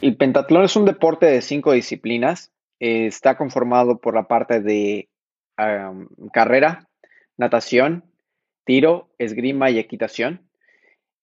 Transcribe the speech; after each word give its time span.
El 0.00 0.16
pentatlón 0.16 0.64
es 0.64 0.76
un 0.76 0.84
deporte 0.84 1.26
de 1.26 1.42
cinco 1.42 1.72
disciplinas. 1.72 2.52
Eh, 2.78 3.06
está 3.06 3.36
conformado 3.36 4.00
por 4.00 4.14
la 4.14 4.28
parte 4.28 4.60
de 4.60 5.08
carrera, 6.32 6.88
natación, 7.36 8.04
tiro, 8.64 9.10
esgrima 9.18 9.70
y 9.70 9.78
equitación. 9.80 10.48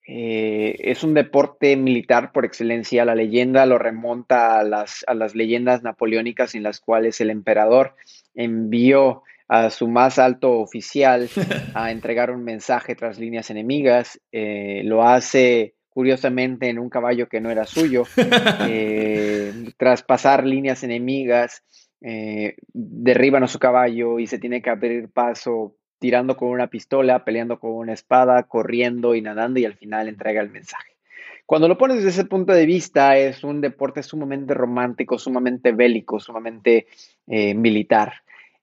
Eh, 0.08 0.76
es 0.80 1.04
un 1.04 1.14
deporte 1.14 1.78
militar 1.78 2.34
por 2.34 2.44
excelencia. 2.44 3.06
La 3.06 3.16
leyenda 3.16 3.66
lo 3.66 3.78
remonta 3.78 4.60
a 4.60 4.64
las, 4.64 5.06
a 5.08 5.14
las 5.14 5.36
leyendas 5.36 5.84
napoleónicas 5.84 6.54
en 6.54 6.64
las 6.64 6.82
cuales 6.82 7.22
el 7.22 7.30
emperador 7.30 7.96
envió 8.34 9.24
a 9.48 9.70
su 9.70 9.88
más 9.88 10.20
alto 10.20 10.60
oficial 10.60 11.30
a 11.74 11.92
entregar 11.92 12.32
un 12.32 12.44
mensaje 12.44 12.96
tras 12.96 13.20
líneas 13.20 13.50
enemigas. 13.50 14.20
Eh, 14.32 14.82
lo 14.84 15.04
hace 15.04 15.75
curiosamente 15.96 16.68
en 16.70 16.78
un 16.78 16.90
caballo 16.90 17.30
que 17.30 17.40
no 17.40 17.50
era 17.50 17.66
suyo, 17.66 18.04
eh, 18.68 19.54
tras 19.78 20.04
pasar 20.04 20.46
líneas 20.46 20.84
enemigas, 20.84 21.64
eh, 22.02 22.58
derriban 22.74 23.44
a 23.44 23.48
su 23.48 23.60
caballo 23.60 24.20
y 24.20 24.28
se 24.28 24.38
tiene 24.38 24.62
que 24.62 24.70
abrir 24.70 25.08
paso 25.08 25.78
tirando 25.98 26.36
con 26.36 26.50
una 26.50 26.68
pistola, 26.68 27.24
peleando 27.24 27.62
con 27.62 27.72
una 27.72 27.94
espada, 27.94 28.44
corriendo 28.44 29.16
y 29.16 29.22
nadando 29.22 29.58
y 29.62 29.64
al 29.64 29.76
final 29.76 30.10
entrega 30.10 30.42
el 30.42 30.50
mensaje. 30.50 30.98
Cuando 31.46 31.70
lo 31.70 31.78
pones 31.78 31.96
desde 31.96 32.10
ese 32.10 32.26
punto 32.26 32.52
de 32.52 32.66
vista, 32.66 33.18
es 33.18 33.46
un 33.46 33.62
deporte 33.62 34.04
sumamente 34.04 34.54
romántico, 34.54 35.18
sumamente 35.18 35.72
bélico, 35.72 36.20
sumamente 36.20 36.88
eh, 37.28 37.54
militar. 37.54 38.16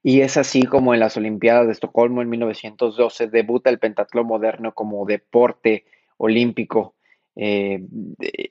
Y 0.03 0.21
es 0.21 0.37
así 0.37 0.61
como 0.61 0.93
en 0.93 0.99
las 0.99 1.17
Olimpiadas 1.17 1.65
de 1.65 1.71
Estocolmo 1.71 2.21
en 2.21 2.29
1912 2.29 3.27
debuta 3.27 3.71
el 3.71 3.79
pentatlón 3.79 4.27
moderno 4.27 4.75
como 4.75 5.03
deporte 5.07 5.85
olímpico 6.17 6.93
eh, 7.35 7.83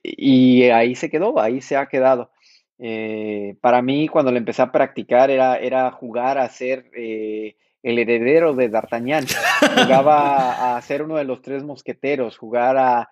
y 0.03 0.65
ahí 0.65 0.95
se 0.95 1.11
quedó, 1.11 1.39
ahí 1.41 1.61
se 1.61 1.77
ha 1.77 1.87
quedado. 1.87 2.31
Eh, 2.79 3.57
para 3.61 3.83
mí, 3.83 4.09
cuando 4.09 4.33
lo 4.33 4.39
empecé 4.39 4.63
a 4.63 4.73
practicar, 4.73 5.31
era, 5.31 5.57
era 5.57 5.91
jugar 5.93 6.39
a 6.39 6.49
ser 6.49 6.91
eh, 6.97 7.57
el 7.83 7.99
heredero 7.99 8.55
de 8.55 8.69
D'Artagnan. 8.69 9.27
Jugaba 9.61 10.77
a 10.77 10.83
ser 10.83 11.03
uno 11.03 11.17
de 11.17 11.25
los 11.25 11.43
tres 11.43 11.63
mosqueteros, 11.63 12.37
jugar 12.37 12.77
a, 12.77 13.11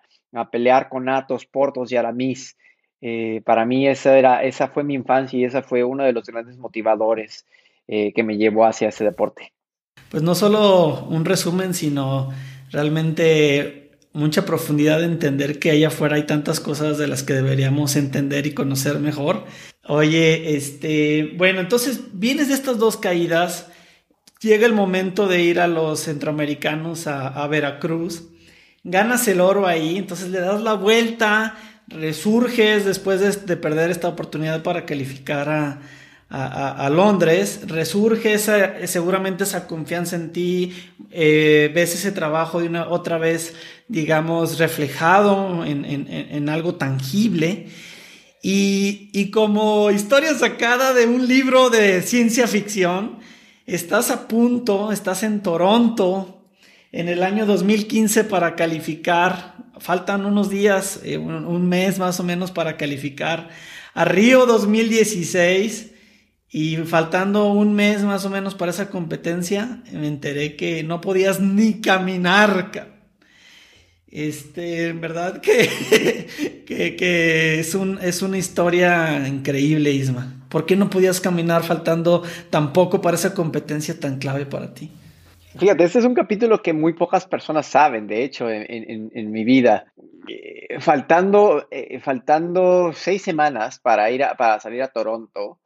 pelear 0.51 0.89
con 0.89 1.09
Athos, 1.09 1.45
Portos 1.45 1.91
y 1.91 1.97
Aramis. 1.97 2.57
para 3.43 3.65
mí, 3.65 3.87
esa, 3.87 4.17
era, 4.17 4.43
esa 4.43 4.69
fue 4.69 4.83
mi 4.83 4.93
infancia 4.93 5.37
y 5.37 5.43
esa 5.43 5.61
fue 5.61 5.83
uno 5.83 6.03
de 6.03 6.13
los 6.13 6.25
grandes 6.25 6.57
motivadores 6.57 7.45
que 7.87 8.23
me 8.23 8.37
llevó 8.37 8.65
hacia 8.65 8.87
ese 8.87 9.03
deporte. 9.03 9.51
Pues 10.09 10.23
no 10.23 10.33
solo 10.33 11.05
un 11.09 11.25
resumen, 11.25 11.73
sino 11.73 12.29
realmente 12.69 13.80
mucha 14.13 14.45
profundidad 14.45 14.99
de 14.99 15.05
entender 15.05 15.59
que 15.59 15.71
allá 15.71 15.87
afuera 15.87 16.15
hay 16.15 16.23
tantas 16.23 16.59
cosas 16.59 16.97
de 16.97 17.07
las 17.07 17.23
que 17.23 17.33
deberíamos 17.33 17.95
entender 17.95 18.45
y 18.45 18.53
conocer 18.53 18.99
mejor. 18.99 19.45
Oye, 19.87 20.55
este, 20.55 21.33
bueno, 21.37 21.59
entonces 21.59 22.01
vienes 22.13 22.49
de 22.49 22.55
estas 22.55 22.77
dos 22.77 22.97
caídas, 22.97 23.67
llega 24.41 24.65
el 24.65 24.73
momento 24.73 25.27
de 25.27 25.41
ir 25.41 25.59
a 25.59 25.67
los 25.67 26.01
centroamericanos 26.01 27.07
a, 27.07 27.47
Veracruz, 27.47 28.23
ganas 28.83 29.27
el 29.27 29.41
oro 29.41 29.67
ahí, 29.67 29.97
entonces 29.97 30.29
le 30.29 30.39
das 30.39 30.61
la 30.61 30.73
vuelta, 30.73 31.55
resurges 31.87 32.85
después 32.85 33.45
de 33.45 33.57
perder 33.57 33.91
esta 33.91 34.07
oportunidad 34.07 34.63
para 34.63 34.85
calificar 34.85 35.49
a, 35.49 35.81
a, 36.33 36.89
Londres, 36.89 37.61
resurge 37.67 38.33
esa, 38.33 38.87
seguramente 38.87 39.43
esa 39.43 39.67
confianza 39.67 40.15
en 40.15 40.31
ti, 40.31 40.73
eh, 41.11 41.69
ves 41.75 41.93
ese 41.93 42.13
trabajo 42.13 42.61
de 42.61 42.67
una 42.67 42.87
otra 42.87 43.17
vez, 43.17 43.53
digamos, 43.89 44.57
reflejado 44.57 45.65
en, 45.65 46.49
algo 46.49 46.75
tangible. 46.75 47.67
Y, 48.41 49.09
y, 49.11 49.29
como 49.29 49.91
historia 49.91 50.33
sacada 50.33 50.93
de 50.93 51.05
un 51.05 51.27
libro 51.27 51.69
de 51.69 52.01
ciencia 52.01 52.47
ficción, 52.47 53.19
estás 53.67 54.09
a 54.09 54.27
punto, 54.29 54.91
estás 54.93 55.23
en 55.23 55.43
Toronto 55.43 56.45
en 56.93 57.09
el 57.09 57.23
año 57.23 57.45
2015 57.45 58.23
para 58.23 58.55
calificar, 58.55 59.55
faltan 59.79 60.25
unos 60.25 60.49
días, 60.49 61.01
eh, 61.03 61.17
un 61.17 61.67
mes 61.67 61.99
más 61.99 62.19
o 62.21 62.23
menos 62.23 62.51
para 62.51 62.77
calificar 62.77 63.49
a 63.93 64.05
Río 64.05 64.45
2016 64.45 65.90
y 66.51 66.75
faltando 66.77 67.47
un 67.51 67.73
mes 67.73 68.03
más 68.03 68.25
o 68.25 68.29
menos 68.29 68.55
para 68.55 68.71
esa 68.71 68.89
competencia, 68.89 69.81
me 69.93 70.07
enteré 70.07 70.57
que 70.57 70.83
no 70.83 70.99
podías 70.99 71.39
ni 71.39 71.79
caminar. 71.79 72.71
Este, 74.07 74.89
en 74.89 74.99
verdad 74.99 75.39
que, 75.41 76.25
que, 76.67 77.59
es, 77.59 77.73
un, 77.73 77.97
es 78.01 78.21
una 78.21 78.37
historia 78.37 79.25
increíble, 79.27 79.91
Isma. 79.91 80.45
¿Por 80.49 80.65
qué 80.65 80.75
no 80.75 80.89
podías 80.89 81.21
caminar 81.21 81.63
faltando 81.63 82.23
tan 82.49 82.73
poco 82.73 83.01
para 83.01 83.15
esa 83.15 83.33
competencia 83.33 83.97
tan 83.97 84.19
clave 84.19 84.45
para 84.45 84.73
ti? 84.73 84.91
Fíjate, 85.57 85.85
este 85.85 85.99
es 85.99 86.05
un 86.05 86.13
capítulo 86.13 86.61
que 86.61 86.73
muy 86.73 86.93
pocas 86.93 87.25
personas 87.25 87.65
saben, 87.65 88.07
de 88.07 88.23
hecho, 88.23 88.49
en, 88.49 89.31
mi 89.31 89.45
vida. 89.45 89.85
Eh, 90.27 90.79
faltando, 90.79 91.67
eh, 91.71 91.99
faltando 91.99 92.91
seis 92.93 93.21
semanas 93.21 93.79
para, 93.79 94.11
ir 94.11 94.23
para 94.37 94.59
salir 94.59 94.81
a 94.83 94.89
Toronto, 94.89 95.59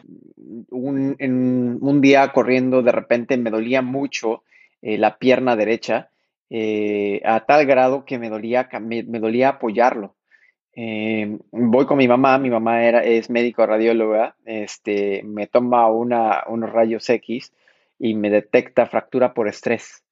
un, 0.70 1.16
en 1.20 1.78
un 1.82 2.02
día 2.02 2.32
corriendo, 2.32 2.82
de 2.82 2.92
repente 2.92 3.38
me 3.38 3.50
dolía 3.50 3.82
mucho 3.82 4.44
eh, 4.82 4.98
la 4.98 5.18
pierna 5.18 5.56
derecha, 5.56 6.10
a 7.26 7.46
tal 7.46 7.66
grado 7.66 8.06
que 8.06 8.18
me 8.18 8.30
dolía, 8.30 8.70
me, 8.80 9.04
dolía 9.04 9.50
apoyarlo. 9.50 10.16
voy 11.52 11.86
con 11.86 11.98
mi 11.98 12.08
mamá, 12.08 12.38
mi 12.38 12.50
mamá 12.50 12.84
era, 12.84 13.04
es 13.04 13.30
médico 13.30 13.66
radióloga, 13.66 14.36
este, 14.46 15.24
me 15.24 15.48
toma 15.48 15.88
una, 15.88 16.44
unos 16.48 16.72
rayos 16.72 17.10
X 17.10 17.52
y 18.00 18.14
me 18.14 18.30
detecta 18.30 18.86
fractura 18.86 19.34
por 19.34 19.48
estrés. 19.50 20.05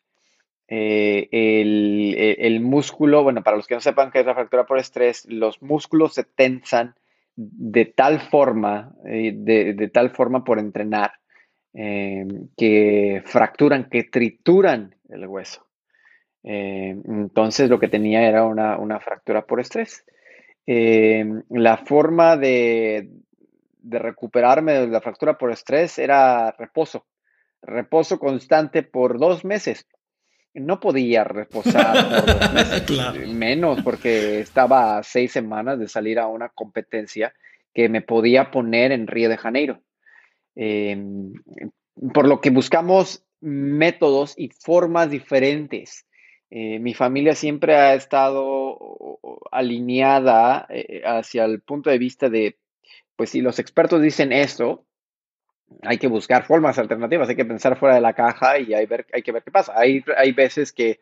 Eh, 0.68 1.28
el, 2.40 2.62
músculo, 2.62 3.24
bueno, 3.24 3.44
para 3.44 3.58
los 3.58 3.68
que 3.68 3.76
no 3.76 3.82
sepan 3.82 4.12
qué 4.12 4.22
es 4.22 4.26
la 4.26 4.34
fractura 4.34 4.66
por 4.66 4.80
estrés, 4.80 5.26
los 5.30 5.62
músculos 5.62 6.14
se 6.14 6.24
tensan 6.24 6.96
de 7.36 7.86
tal 7.86 8.20
forma, 8.20 8.94
eh, 9.06 9.34
de, 9.36 9.90
tal 9.90 10.12
forma 10.12 10.44
por 10.44 10.60
entrenar, 10.60 11.14
eh, 11.74 12.26
que 12.56 13.24
fracturan, 13.26 13.90
que 13.90 14.04
trituran 14.04 14.96
el 15.10 15.28
hueso. 15.28 15.66
entonces 16.44 17.70
lo 17.70 17.80
que 17.80 17.88
tenía 17.88 18.28
era 18.28 18.44
una, 18.46 18.78
una 18.78 19.00
fractura 19.00 19.46
por 19.46 19.60
estrés. 19.60 20.06
la 20.66 21.78
forma 21.78 22.38
de, 22.38 23.10
de 23.82 24.00
recuperarme 24.00 24.74
de 24.74 24.88
la 24.88 25.02
fractura 25.02 25.38
por 25.38 25.52
estrés 25.52 26.00
era 26.00 26.52
reposo 26.52 27.06
reposo 27.64 28.20
constante 28.20 28.84
por 28.84 29.18
dos 29.18 29.46
meses. 29.46 29.88
No 30.54 30.80
podía 30.80 31.24
reposar 31.24 32.26
por 32.26 32.26
dos 32.26 32.54
meses, 32.54 33.28
menos 33.28 33.82
porque 33.82 34.40
estaba 34.40 34.98
a 34.98 35.04
seis 35.04 35.32
semanas 35.32 35.80
de 35.80 35.88
salir 35.88 36.20
a 36.20 36.28
una 36.28 36.50
competencia 36.50 37.34
que 37.74 37.90
me 37.90 38.02
podía 38.02 38.52
poner 38.52 38.92
en 38.92 39.08
Río 39.08 39.30
de 39.30 39.38
Janeiro. 39.38 39.82
Em, 40.56 41.34
por 42.14 42.28
lo 42.28 42.40
que 42.40 42.52
buscamos 42.52 43.26
métodos 43.42 44.36
y 44.38 44.50
formas 44.50 45.10
diferentes. 45.10 46.06
Eh, 46.50 46.80
mi 46.80 46.94
familia 46.94 47.34
siempre 47.36 47.76
ha 47.76 47.96
estado 47.96 49.20
alineada 49.52 50.68
eh, 50.70 51.02
hacia 51.04 51.46
el 51.46 51.62
punto 51.62 51.90
de 51.90 51.98
vista 51.98 52.30
de, 52.30 52.58
pues 53.16 53.32
si 53.32 53.42
los 53.42 53.60
expertos 53.60 54.02
dicen 54.02 54.32
esto, 54.32 54.86
hay 55.82 55.98
que 55.98 56.08
buscar 56.08 56.46
formas 56.46 56.78
alternativas, 56.78 57.30
hay 57.30 57.36
que 57.36 57.46
pensar 57.46 57.78
fuera 57.78 57.96
de 57.96 58.02
la 58.02 58.14
caja 58.14 58.60
y 58.60 58.74
hay, 58.74 58.88
que 58.88 59.32
ver 59.32 59.44
qué 59.44 59.52
pasa. 59.52 59.74
Hay, 59.76 60.04
hay 60.18 60.32
veces 60.32 60.72
que, 60.72 61.00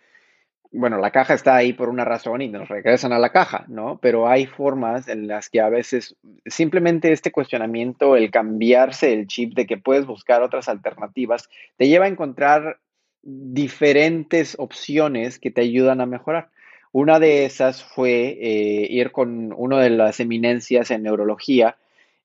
bueno, 0.71 0.97
la 0.97 1.11
caja 1.11 1.33
está 1.33 1.55
ahí 1.55 1.73
por 1.73 1.89
una 1.89 2.05
razón 2.05 2.41
y 2.41 2.47
nos 2.47 2.69
regresan 2.69 3.13
a 3.13 3.19
la 3.19 3.31
caja, 3.31 3.65
¿no? 3.67 3.99
Pero 4.01 4.27
hay 4.27 4.45
formas 4.45 5.07
en 5.07 5.27
las 5.27 5.49
que 5.49 5.61
a 5.61 5.69
veces 5.69 6.15
simplemente 6.45 7.11
este 7.11 7.31
cuestionamiento, 7.31 8.15
el 8.15 8.31
cambiarse 8.31 9.13
el 9.13 9.27
chip 9.27 9.53
de 9.53 9.65
que 9.65 9.77
puedes 9.77 10.05
buscar 10.05 10.41
otras 10.41 10.69
alternativas, 10.69 11.49
te 11.77 11.87
lleva 11.87 12.05
a 12.05 12.09
encontrar 12.09 12.79
diferentes 13.23 14.55
opciones 14.57 15.39
que 15.39 15.51
te 15.51 15.61
ayudan 15.61 16.01
a 16.01 16.05
mejorar. 16.05 16.49
Una 16.91 17.19
de 17.19 17.45
esas 17.45 17.83
fue 17.83 18.37
eh, 18.41 18.87
ir 18.89 19.11
con 19.11 19.53
una 19.55 19.79
de 19.79 19.91
las 19.91 20.19
eminencias 20.19 20.91
en 20.91 21.03
neurología. 21.03 21.77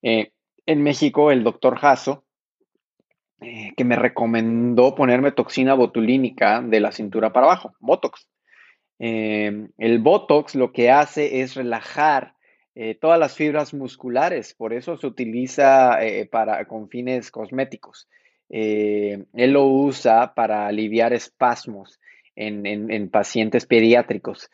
Eh, 0.03 0.31
en 0.67 0.83
México, 0.83 1.31
el 1.31 1.45
doctor 1.45 1.79
Jasso, 1.79 2.25
eh, 3.43 3.73
que 3.77 3.85
me 3.85 3.97
recomendó 3.97 4.95
ponerme 4.95 5.31
toxina 5.31 5.75
botulínica 5.75 6.63
de 6.63 6.81
la 6.81 6.91
cintura 6.91 7.35
para 7.35 7.47
abajo, 7.47 7.75
Botox. 7.81 8.27
Eh, 8.99 9.69
el 9.77 9.99
Botox 9.99 10.55
lo 10.55 10.73
que 10.73 10.91
hace 10.91 11.43
es 11.43 11.55
relajar 11.55 12.35
eh, 12.75 12.95
todas 12.95 13.21
las 13.21 13.37
fibras 13.37 13.75
musculares, 13.75 14.55
por 14.55 14.73
eso 14.73 14.97
se 14.97 15.07
utiliza 15.07 15.99
para, 16.31 16.65
con 16.65 16.89
fines 16.89 17.31
cosméticos. 17.31 18.09
él 18.49 19.27
lo 19.35 19.67
usa 19.67 20.33
para 20.35 20.67
aliviar 20.67 21.13
espasmos 21.13 22.01
en, 22.37 23.11
pacientes 23.11 23.67
pediátricos. 23.67 24.49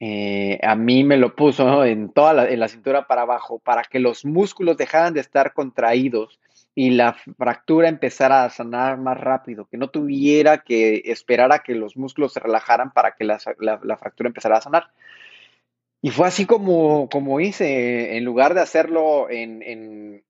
a 0.00 0.76
mí 0.76 1.02
me 1.02 1.16
lo 1.16 1.34
puso 1.34 1.84
en 1.84 2.12
toda 2.12 2.48
en 2.48 2.60
la 2.60 2.68
cintura 2.68 3.08
para 3.08 3.22
abajo 3.22 3.58
para 3.58 3.82
que 3.82 3.98
los 3.98 4.24
músculos 4.24 4.76
dejaran 4.76 5.12
de 5.12 5.20
estar 5.20 5.52
contraídos 5.54 6.38
y 6.74 6.90
la 6.90 7.14
fractura 7.36 7.88
empezara 7.88 8.44
a 8.44 8.50
sanar 8.50 8.98
más 8.98 9.20
rápido, 9.20 9.66
que 9.66 9.76
no 9.76 9.90
tuviera 9.90 10.58
que 10.58 11.02
esperar 11.06 11.52
a 11.52 11.58
que 11.58 11.74
los 11.74 11.96
músculos 11.96 12.32
se 12.32 12.40
relajaran 12.40 12.92
para 12.92 13.12
que 13.12 13.24
la, 13.24 13.38
fractura 13.98 14.28
empezara 14.28 14.56
a 14.56 14.62
sanar. 14.62 14.84
Y 16.00 16.10
fue 16.10 16.26
así 16.26 16.46
como, 16.46 17.08
como 17.10 17.40
hice, 17.40 18.16
en 18.16 18.24
lugar 18.24 18.54
de 18.54 18.62
hacerlo 18.62 19.28
en, 19.30 20.22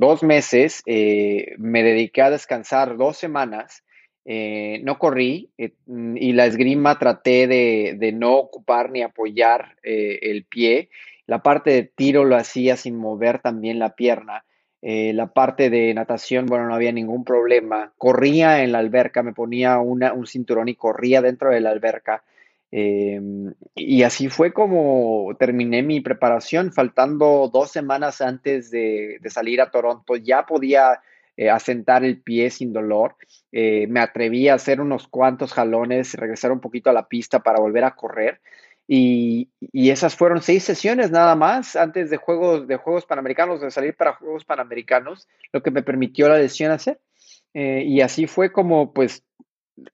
dos 0.00 0.22
meses, 0.24 0.82
eh, 0.86 1.54
me 1.58 1.84
dediqué 1.84 2.22
a 2.22 2.30
descansar 2.30 2.96
dos 2.96 3.16
semanas, 3.16 3.84
eh, 4.24 4.80
no 4.82 4.98
corrí 4.98 5.50
eh, 5.56 5.72
y 5.86 6.32
la 6.32 6.46
esgrima 6.46 6.98
traté 6.98 7.46
de, 7.46 8.12
no 8.12 8.36
ocupar 8.36 8.90
ni 8.90 9.02
apoyar 9.02 9.76
el 9.82 10.44
pie. 10.46 10.88
La 11.26 11.42
parte 11.42 11.70
de 11.70 11.82
tiro 11.84 12.24
lo 12.24 12.34
hacía 12.34 12.76
sin 12.76 12.96
mover 12.96 13.38
también 13.40 13.78
la 13.78 13.94
pierna 13.94 14.44
eh, 14.82 15.12
la 15.12 15.26
parte 15.28 15.68
de 15.70 15.92
natación, 15.92 16.46
bueno, 16.46 16.66
no 16.66 16.74
había 16.74 16.92
ningún 16.92 17.24
problema. 17.24 17.92
Corría 17.98 18.62
en 18.62 18.72
la 18.72 18.78
alberca, 18.78 19.22
me 19.22 19.34
ponía 19.34 19.78
un 19.78 20.26
cinturón 20.26 20.68
y 20.68 20.74
corría 20.74 21.20
dentro 21.20 21.50
de 21.50 21.60
la 21.60 21.70
alberca. 21.70 22.22
Em, 22.72 23.52
y 23.74 24.04
así 24.04 24.28
fue 24.28 24.52
como 24.52 25.34
terminé 25.38 25.82
mi 25.82 26.00
preparación, 26.00 26.72
faltando 26.72 27.50
dos 27.52 27.72
semanas 27.72 28.20
antes 28.20 28.70
de, 28.70 29.18
salir 29.26 29.60
a 29.60 29.70
Toronto. 29.70 30.16
Ya 30.16 30.46
podía 30.46 31.00
eh, 31.36 31.50
asentar 31.50 32.04
el 32.04 32.20
pie 32.20 32.50
sin 32.50 32.72
dolor. 32.72 33.16
Eh, 33.52 33.86
me 33.88 34.00
atreví 34.00 34.48
a 34.48 34.54
hacer 34.54 34.80
unos 34.80 35.08
cuantos 35.08 35.52
jalones, 35.52 36.14
regresar 36.14 36.52
un 36.52 36.60
poquito 36.60 36.90
a 36.90 36.92
la 36.92 37.08
pista 37.08 37.40
para 37.40 37.60
volver 37.60 37.84
a 37.84 37.94
correr. 37.96 38.40
Y, 38.86 39.48
esas 39.72 40.16
fueron 40.16 40.42
seis 40.42 40.64
sesiones 40.64 41.10
nada 41.10 41.36
más 41.36 41.76
antes 41.76 42.10
de 42.10 42.16
Juegos, 42.16 42.66
de 42.66 42.76
Juegos 42.76 43.06
Panamericanos, 43.06 43.60
de 43.60 43.70
salir 43.70 43.94
para 43.94 44.14
Juegos 44.14 44.44
Panamericanos, 44.44 45.28
lo 45.52 45.62
que 45.62 45.70
me 45.70 45.82
permitió 45.82 46.28
la 46.28 46.38
lesión 46.38 46.72
hacer. 46.72 46.98
Eh, 47.54 47.84
y 47.86 48.00
así 48.00 48.26
fue 48.26 48.52
como, 48.52 48.92
pues, 48.92 49.24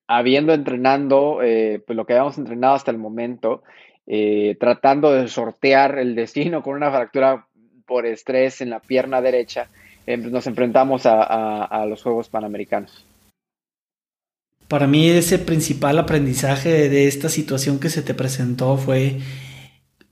habiendo 0.06 0.52
entrenando, 0.52 1.42
eh, 1.42 1.82
pues 1.86 1.96
lo 1.96 2.06
que 2.06 2.14
habíamos 2.14 2.38
entrenado 2.38 2.74
hasta 2.74 2.90
el 2.90 2.98
momento, 2.98 3.62
eh, 4.06 4.56
tratando 4.58 5.12
de 5.12 5.28
sortear 5.28 5.98
el 5.98 6.14
destino 6.14 6.62
con 6.62 6.74
una 6.74 6.90
fractura 6.90 7.46
por 7.86 8.06
estrés 8.06 8.60
en 8.60 8.70
la 8.70 8.80
pierna 8.80 9.20
derecha, 9.20 9.68
pues, 10.04 10.20
nos 10.30 10.46
enfrentamos 10.46 11.02
a 11.06 11.86
los 11.88 12.02
Juegos 12.02 12.28
Panamericanos. 12.28 13.05
Para 14.68 14.88
mí 14.88 15.08
ese 15.08 15.38
principal 15.38 15.98
aprendizaje 15.98 16.88
de 16.88 17.06
esta 17.06 17.28
situación 17.28 17.78
que 17.78 17.88
se 17.88 18.02
te 18.02 18.14
presentó 18.14 18.76
fue 18.76 19.20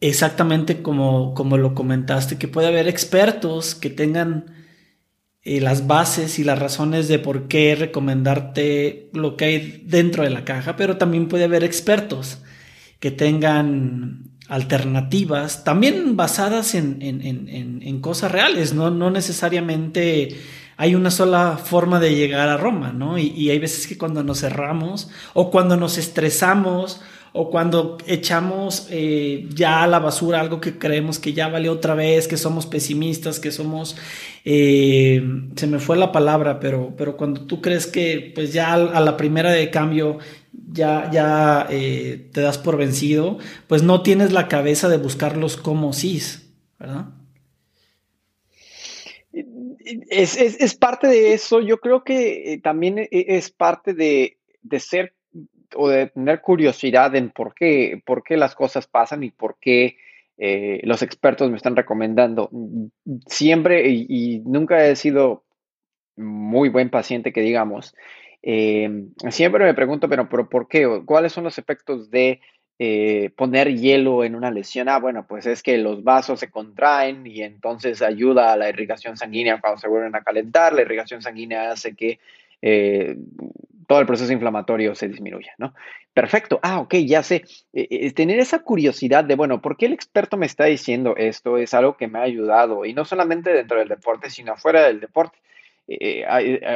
exactamente 0.01 0.81
como, 0.83 1.35
como 1.35 1.57
lo 1.57 1.75
comentaste, 1.75 2.39
que 2.39 2.47
puede 2.47 2.69
haber 2.69 2.87
expertos 2.87 3.75
que 3.75 3.91
tengan 3.91 4.47
eh, 5.43 5.61
las 5.61 5.87
bases 5.89 6.39
y 6.39 6.45
las 6.45 6.59
razones 6.59 7.09
de 7.09 7.19
por 7.19 7.49
qué 7.49 7.75
recomendarte 7.75 9.11
lo 9.13 9.37
que 9.37 9.45
hay 9.45 9.83
dentro 9.87 10.23
de 10.23 10.31
la 10.31 10.45
caja, 10.45 10.77
pero 10.77 10.99
también 10.99 11.29
puede 11.29 11.45
haber 11.45 11.65
expertos 11.65 12.39
que 13.01 13.11
tengan 13.11 14.31
alternativas, 14.49 15.65
también 15.65 16.17
basadas 16.17 16.75
en, 16.75 16.99
en 17.01 18.01
cosas 18.01 18.31
reales, 18.31 18.73
¿no? 18.73 18.91
no 18.91 19.11
necesariamente 19.11 20.37
hay 20.77 20.95
una 20.95 21.11
sola 21.11 21.59
forma 21.63 22.01
de 22.01 22.15
llegar 22.15 22.49
a 22.49 22.57
Roma, 22.57 22.93
¿no? 22.93 23.19
Y, 23.19 23.51
hay 23.51 23.59
veces 23.59 23.87
que 23.87 23.99
cuando 23.99 24.23
nos 24.23 24.41
cerramos 24.41 25.11
o 25.33 25.51
cuando 25.51 25.77
nos 25.77 25.99
estresamos 25.99 27.01
o 27.33 27.51
cuando 27.51 27.99
echamos 28.07 28.87
eh, 28.91 29.49
ya 29.53 29.83
a 29.83 29.87
la 29.89 29.99
basura 29.99 30.41
algo 30.41 30.61
que 30.61 30.79
creemos 30.79 31.19
que 31.19 31.33
ya 31.33 31.49
vale 31.49 31.69
otra 31.69 31.95
vez, 31.95 32.29
que 32.29 32.37
somos 32.37 32.67
pesimistas, 32.67 33.41
que 33.41 33.51
somos, 33.51 33.97
eh, 34.45 35.21
se 35.57 35.67
me 35.67 35.81
fue 35.81 35.97
la 35.97 36.13
palabra, 36.13 36.61
pero, 36.61 36.95
pero 36.97 37.17
cuando 37.17 37.41
tú 37.43 37.61
crees 37.61 37.89
que 37.89 38.33
pues 38.35 38.53
ya 38.53 38.75
a 38.75 39.01
la 39.01 39.17
primera 39.17 39.51
de 39.51 39.69
cambio 39.71 40.19
ya, 40.53 41.11
ya 41.11 41.67
eh, 41.71 42.31
te 42.33 42.41
das 42.41 42.59
por 42.59 42.77
vencido, 42.77 43.39
pues 43.67 43.83
no 43.83 44.03
tienes 44.03 44.33
la 44.33 44.47
cabeza 44.47 44.89
de 44.89 44.99
buscarlos 44.99 45.57
como 45.57 45.93
sí, 45.93 46.23
¿verdad? 46.79 47.07
Es, 49.85 50.75
parte 50.77 51.09
de 51.09 51.35
eso. 51.35 51.61
Yo 51.61 51.79
creo 51.79 52.05
que 52.05 52.55
eh, 52.55 52.61
también 52.61 52.99
e, 52.99 53.09
es 53.11 53.51
parte 53.51 53.95
de, 53.95 54.39
ser 54.79 55.15
o 55.77 55.89
de 55.89 56.09
tener 56.09 56.41
curiosidad 56.41 57.15
en 57.17 57.31
por 57.31 57.55
qué, 57.55 58.03
por 58.05 58.23
qué 58.23 58.37
las 58.37 58.55
cosas 58.55 58.87
pasan 58.87 59.23
y 59.23 59.31
por 59.31 59.57
qué 59.61 59.97
eh, 60.39 60.81
los 60.85 61.03
expertos 61.03 61.51
me 61.51 61.57
están 61.57 61.77
recomendando. 61.77 62.51
Siempre 63.27 63.89
y, 63.89 64.41
nunca 64.45 64.87
he 64.87 64.97
sido 64.97 65.45
muy 66.17 66.69
buen 66.69 66.91
paciente, 66.91 67.33
que 67.33 67.41
digamos. 67.41 67.95
Eh, 68.43 69.07
siempre 69.31 69.65
me 69.65 69.75
pregunto, 69.75 70.09
pero, 70.09 70.29
pero 70.29 70.49
¿por 70.49 70.69
qué? 70.69 71.03
¿Cuáles 71.05 71.33
son 71.33 71.45
los 71.45 71.59
efectos 71.59 72.11
de 72.11 72.41
eh, 72.79 73.31
poner 73.37 73.73
hielo 73.75 74.25
en 74.25 74.35
una 74.35 74.51
lesión, 74.51 74.89
ah, 74.89 74.99
bueno, 74.99 75.27
pues 75.27 75.47
es 75.47 75.63
que 75.63 75.79
los 75.79 76.03
vasos 76.03 76.41
se 76.41 76.51
contraen 76.51 77.27
y 77.27 77.43
entonces 77.43 78.03
ayuda 78.03 78.53
a 78.53 78.57
la 78.57 78.69
irrigación 78.69 79.17
sanguínea 79.17 79.61
cuando 79.61 79.81
se 79.81 79.89
vuelven 79.89 80.17
a 80.17 80.23
calentar, 80.23 80.73
la 80.73 80.83
irrigación 80.83 81.23
sanguínea 81.23 81.71
hace 81.71 81.95
que 81.95 82.19
eh, 82.63 83.17
todo 83.87 84.01
el 84.01 84.07
proceso 84.07 84.33
inflamatorio 84.33 84.95
se 84.95 85.09
disminuya, 85.09 85.53
¿no? 85.59 85.75
Perfecto, 86.13 86.61
ah, 86.63 86.81
ok, 86.81 86.95
ya 87.07 87.23
sé. 87.23 87.45
Eh, 87.73 88.13
tener 88.13 88.39
esa 88.39 88.61
curiosidad 88.61 89.25
de, 89.25 89.35
bueno, 89.35 89.61
¿por 89.61 89.77
qué 89.77 89.87
el 89.87 89.93
experto 89.93 90.37
me 90.37 90.47
está 90.47 90.65
diciendo 90.65 91.15
esto? 91.17 91.59
Es 91.59 91.75
algo 91.75 91.97
que 91.97 92.09
me 92.09 92.19
ha 92.19 92.23
ayudado, 92.23 92.85
y 92.85 92.95
no 92.95 93.05
solamente 93.05 93.53
dentro 93.53 93.79
del 93.79 93.89
deporte, 93.89 94.31
sino 94.31 94.53
afuera 94.53 94.85
del 94.85 95.01
deporte. 95.01 95.39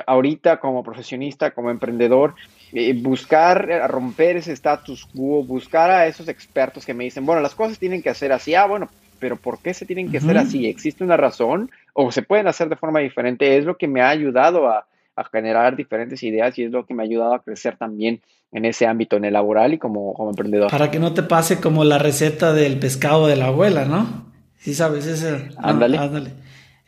Ahorita 0.06 0.60
como 0.60 0.82
profesionista, 0.82 1.52
como 1.52 1.70
emprendedor, 1.70 2.34
eh, 2.72 2.93
buscar 2.94 3.70
eh, 3.70 3.87
romper 3.88 4.37
ese 4.37 4.52
status 4.52 5.06
quo, 5.06 5.43
buscar 5.43 5.90
a 5.90 6.06
esos 6.06 6.28
expertos 6.28 6.84
que 6.84 6.93
me 6.93 7.05
dicen, 7.05 7.25
bueno, 7.25 7.40
las 7.40 7.55
cosas 7.55 7.78
tienen 7.78 8.02
que 8.02 8.10
hacer 8.10 8.31
así, 8.31 8.55
ah, 8.55 8.66
bueno, 8.66 8.90
pero 9.19 9.37
¿por 9.37 9.58
qué 9.60 9.72
se 9.72 9.87
tienen 9.87 10.10
que 10.10 10.19
hacer 10.19 10.37
así? 10.37 10.66
¿Existe 10.66 11.02
una 11.02 11.16
razón 11.16 11.70
o 11.94 12.12
se 12.12 12.22
pueden 12.22 12.46
hacer 12.46 12.69
de 12.69 12.76
forma 12.76 13.00
diferente? 13.00 13.56
Es 13.56 13.64
lo 13.64 13.76
que 13.76 13.88
me 13.88 14.02
ha 14.02 14.10
ayudado 14.10 14.69
a, 14.69 14.87
generar 15.32 15.75
diferentes 15.75 16.22
ideas 16.22 16.56
y 16.61 16.62
es 16.62 16.70
lo 16.70 16.87
que 16.87 16.94
me 16.94 17.02
ha 17.02 17.06
ayudado 17.06 17.34
a 17.34 17.43
crecer 17.43 17.76
también 17.76 18.20
en 18.52 18.64
ese 18.64 18.87
ámbito, 18.87 19.16
en 19.16 19.25
el 19.25 19.32
laboral 19.32 19.75
y 19.75 19.78
como, 19.78 20.14
como 20.14 20.31
emprendedor. 20.31 20.70
Para 20.70 20.93
que 20.93 21.00
no 21.00 21.12
te 21.12 21.25
pase 21.25 21.61
como 21.61 21.82
la 21.82 21.99
receta 21.99 22.52
del 22.52 22.78
pescado 22.78 23.26
de 23.26 23.34
la 23.34 23.46
abuela, 23.46 23.84
¿no? 23.84 24.31
Sí 24.58 24.75
sabes, 24.75 25.06
ese... 25.06 25.49
Ándale. 25.56 25.99
ándale 25.99 26.31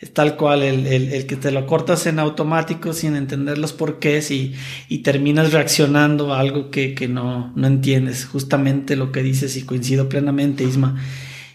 es 0.01 0.15
tal 0.15 0.37
cual 0.37 0.63
el, 0.63 1.27
que 1.27 1.37
te 1.37 1.51
lo 1.51 1.67
cortas 1.67 2.07
en 2.07 2.19
automático 2.19 2.95
sin 2.95 3.17
entender 3.17 3.59
los 3.59 3.75
porqués 3.75 4.31
y, 4.31 4.55
y 4.89 4.99
terminas 4.99 5.53
reaccionando 5.53 6.33
a 6.33 6.41
algo 6.41 6.71
que, 6.71 7.07
no, 7.07 7.53
no, 7.55 7.67
entiendes. 7.67 8.25
Justamente 8.25 8.97
lo 8.97 9.13
que 9.13 9.23
dices 9.23 9.57
y 9.57 9.63
coincido 9.67 10.09
plenamente, 10.09 10.65
Isma. 10.65 10.97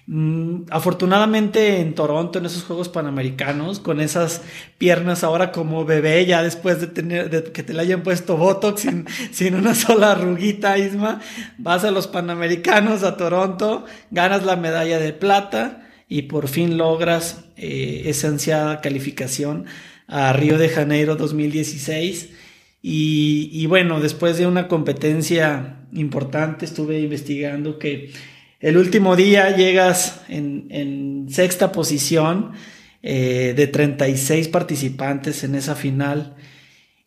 Mm, 0.05 0.65
afortunadamente 0.69 1.81
en 1.81 1.95
Toronto, 1.95 2.37
en 2.37 2.45
esos 2.45 2.65
Juegos 2.65 2.87
Panamericanos, 2.87 3.79
con 3.79 3.99
esas 3.99 4.43
piernas 4.77 5.23
ahora 5.23 5.51
como 5.51 5.83
bebé, 5.83 6.23
ya 6.27 6.43
después 6.43 6.79
de, 6.79 6.85
tener, 6.85 7.31
de 7.31 7.51
que 7.51 7.63
te 7.63 7.73
le 7.73 7.81
hayan 7.81 8.03
puesto 8.03 8.37
Botox 8.37 8.81
sin, 8.81 9.07
sin 9.31 9.55
una 9.55 9.73
sola 9.73 10.11
arruguita, 10.11 10.77
Isma, 10.77 11.19
vas 11.57 11.83
a 11.83 11.89
los 11.89 12.05
Panamericanos 12.05 13.01
a 13.01 13.17
Toronto, 13.17 13.85
ganas 14.11 14.43
la 14.43 14.55
medalla 14.55 14.99
de 14.99 15.13
plata 15.13 15.81
y 16.07 16.23
por 16.23 16.47
fin 16.47 16.77
logras 16.77 17.45
eh, 17.57 18.03
esa 18.05 18.27
ansiada 18.27 18.81
calificación 18.81 19.65
a 20.07 20.33
Río 20.33 20.57
de 20.57 20.69
Janeiro 20.69 21.15
2016. 21.15 22.29
Y, 22.87 23.65
bueno, 23.65 23.99
después 23.99 24.37
de 24.37 24.45
una 24.45 24.67
competencia 24.67 25.87
importante, 25.91 26.65
estuve 26.65 26.99
investigando 26.99 27.79
que 27.79 28.11
el 28.59 28.77
último 28.77 29.15
día 29.15 29.55
llegas 29.55 30.21
en, 30.29 31.25
sexta 31.27 31.71
posición 31.71 32.51
eh, 33.01 33.53
de 33.55 33.65
36 33.65 34.49
participantes 34.49 35.43
en 35.43 35.55
esa 35.55 35.73
final. 35.73 36.35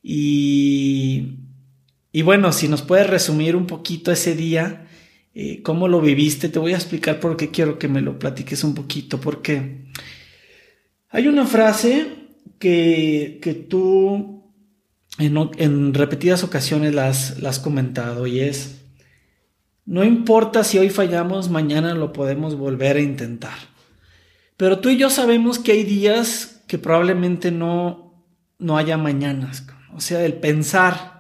Y, 0.03 1.37
y 2.11 2.23
bueno, 2.23 2.51
si 2.53 2.67
nos 2.67 2.83
puedes 2.83 3.07
resumir 3.07 3.55
un 3.55 3.69
poquito 3.69 4.11
ese 4.11 4.35
día, 4.35 4.88
eh, 5.35 5.63
cómo 5.63 5.89
lo 5.89 6.01
viviste. 6.01 6.49
Te 6.49 6.59
voy 6.59 6.73
a 6.73 6.77
explicar 6.77 7.21
por 7.21 7.37
qué 7.37 7.51
quiero 7.51 7.79
que 7.79 7.89
me 7.89 8.01
lo 8.01 8.19
platiques 8.19 8.65
un 8.65 8.75
poquito, 8.75 9.21
porque 9.21 9.87
hay 11.11 11.29
una 11.29 11.47
frase 11.47 12.07
que, 12.59 13.39
que 13.43 13.55
tú 13.55 14.39
en, 15.19 15.95
repetidas 15.95 16.45
ocasiones 16.45 16.95
la 16.95 17.09
has, 17.09 17.59
comentado 17.59 18.27
y 18.27 18.41
es, 18.41 18.83
no 19.85 20.05
importa 20.05 20.65
si 20.65 20.79
hoy 20.79 20.91
fallamos, 20.91 21.51
mañana 21.51 21.95
lo 21.95 22.13
podemos 22.13 22.57
volver 22.57 22.97
a 22.97 23.01
intentar. 23.01 23.59
Pero 24.57 24.79
tú 24.81 24.91
y 24.91 24.97
yo 24.97 25.11
sabemos 25.11 25.59
que 25.59 25.73
hay 25.73 25.85
días 25.85 26.63
que 26.67 26.79
probablemente 26.79 27.51
no, 27.51 28.25
no 28.59 28.77
haya 28.77 28.97
mañanas. 28.97 29.67
O 29.95 30.01
sea, 30.01 30.25
el 30.25 30.35
pensar 30.35 31.18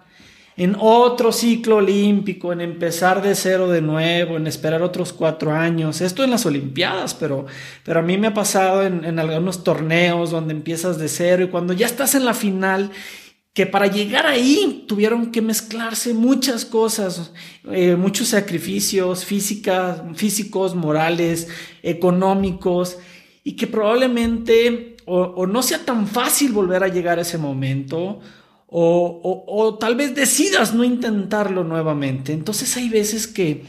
en 0.58 0.76
otro 0.76 1.30
ciclo 1.30 1.76
olímpico, 1.76 2.52
en 2.52 2.60
empezar 2.60 3.22
de 3.22 3.36
cero 3.36 3.68
de 3.68 3.80
nuevo, 3.80 4.36
en 4.36 4.48
esperar 4.48 4.82
otros 4.82 5.12
cuatro 5.12 5.52
años. 5.52 6.00
Esto 6.00 6.24
en 6.24 6.32
las 6.32 6.46
Olimpiadas, 6.46 7.14
pero, 7.14 7.46
pero 7.84 8.00
a 8.00 8.02
mí 8.02 8.18
me 8.18 8.26
ha 8.26 8.34
pasado 8.34 8.82
en, 8.82 9.18
algunos 9.20 9.62
torneos 9.62 10.32
donde 10.32 10.52
empiezas 10.52 10.98
de 10.98 11.08
cero 11.08 11.44
y 11.44 11.48
cuando 11.48 11.74
ya 11.74 11.86
estás 11.86 12.16
en 12.16 12.24
la 12.24 12.34
final 12.34 12.90
que 13.54 13.66
para 13.66 13.86
llegar 13.86 14.26
ahí 14.26 14.84
tuvieron 14.88 15.30
que 15.30 15.42
mezclarse 15.42 16.12
muchas 16.12 16.64
cosas, 16.64 17.32
eh, 17.70 17.94
muchos 17.94 18.26
sacrificios 18.26 19.24
físicas, 19.24 20.02
físicos, 20.16 20.74
morales, 20.74 21.46
económicos, 21.84 22.98
y 23.44 23.52
que 23.52 23.68
probablemente 23.68 24.96
o, 25.06 25.46
no 25.46 25.62
sea 25.62 25.78
tan 25.84 26.06
fácil 26.06 26.52
volver 26.52 26.84
a 26.84 26.88
llegar 26.88 27.18
a 27.18 27.22
ese 27.22 27.38
momento, 27.38 28.20
o, 28.70 29.44
o, 29.46 29.78
tal 29.78 29.96
vez 29.96 30.14
decidas 30.14 30.74
no 30.74 30.84
intentarlo 30.84 31.64
nuevamente. 31.64 32.32
Entonces 32.32 32.76
hay 32.76 32.90
veces 32.90 33.26
que, 33.26 33.64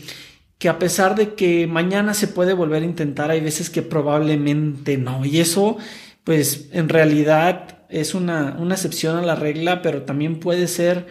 que 0.57 0.67
a 0.67 0.77
pesar 0.77 1.15
de 1.15 1.35
que 1.35 1.67
mañana 1.67 2.13
se 2.13 2.27
puede 2.27 2.53
volver 2.53 2.83
a 2.83 2.85
intentar, 2.85 3.31
hay 3.31 3.39
veces 3.39 3.69
que 3.69 3.81
probablemente 3.81 4.97
no. 4.97 5.25
Y 5.25 5.39
eso, 5.39 5.77
pues 6.25 6.67
en 6.73 6.89
realidad 6.89 7.79
es 7.89 8.13
una, 8.13 8.57
excepción 8.71 9.17
a 9.17 9.21
la 9.21 9.35
regla, 9.35 9.81
pero 9.81 10.03
también 10.03 10.39
puede 10.39 10.67
ser 10.67 11.07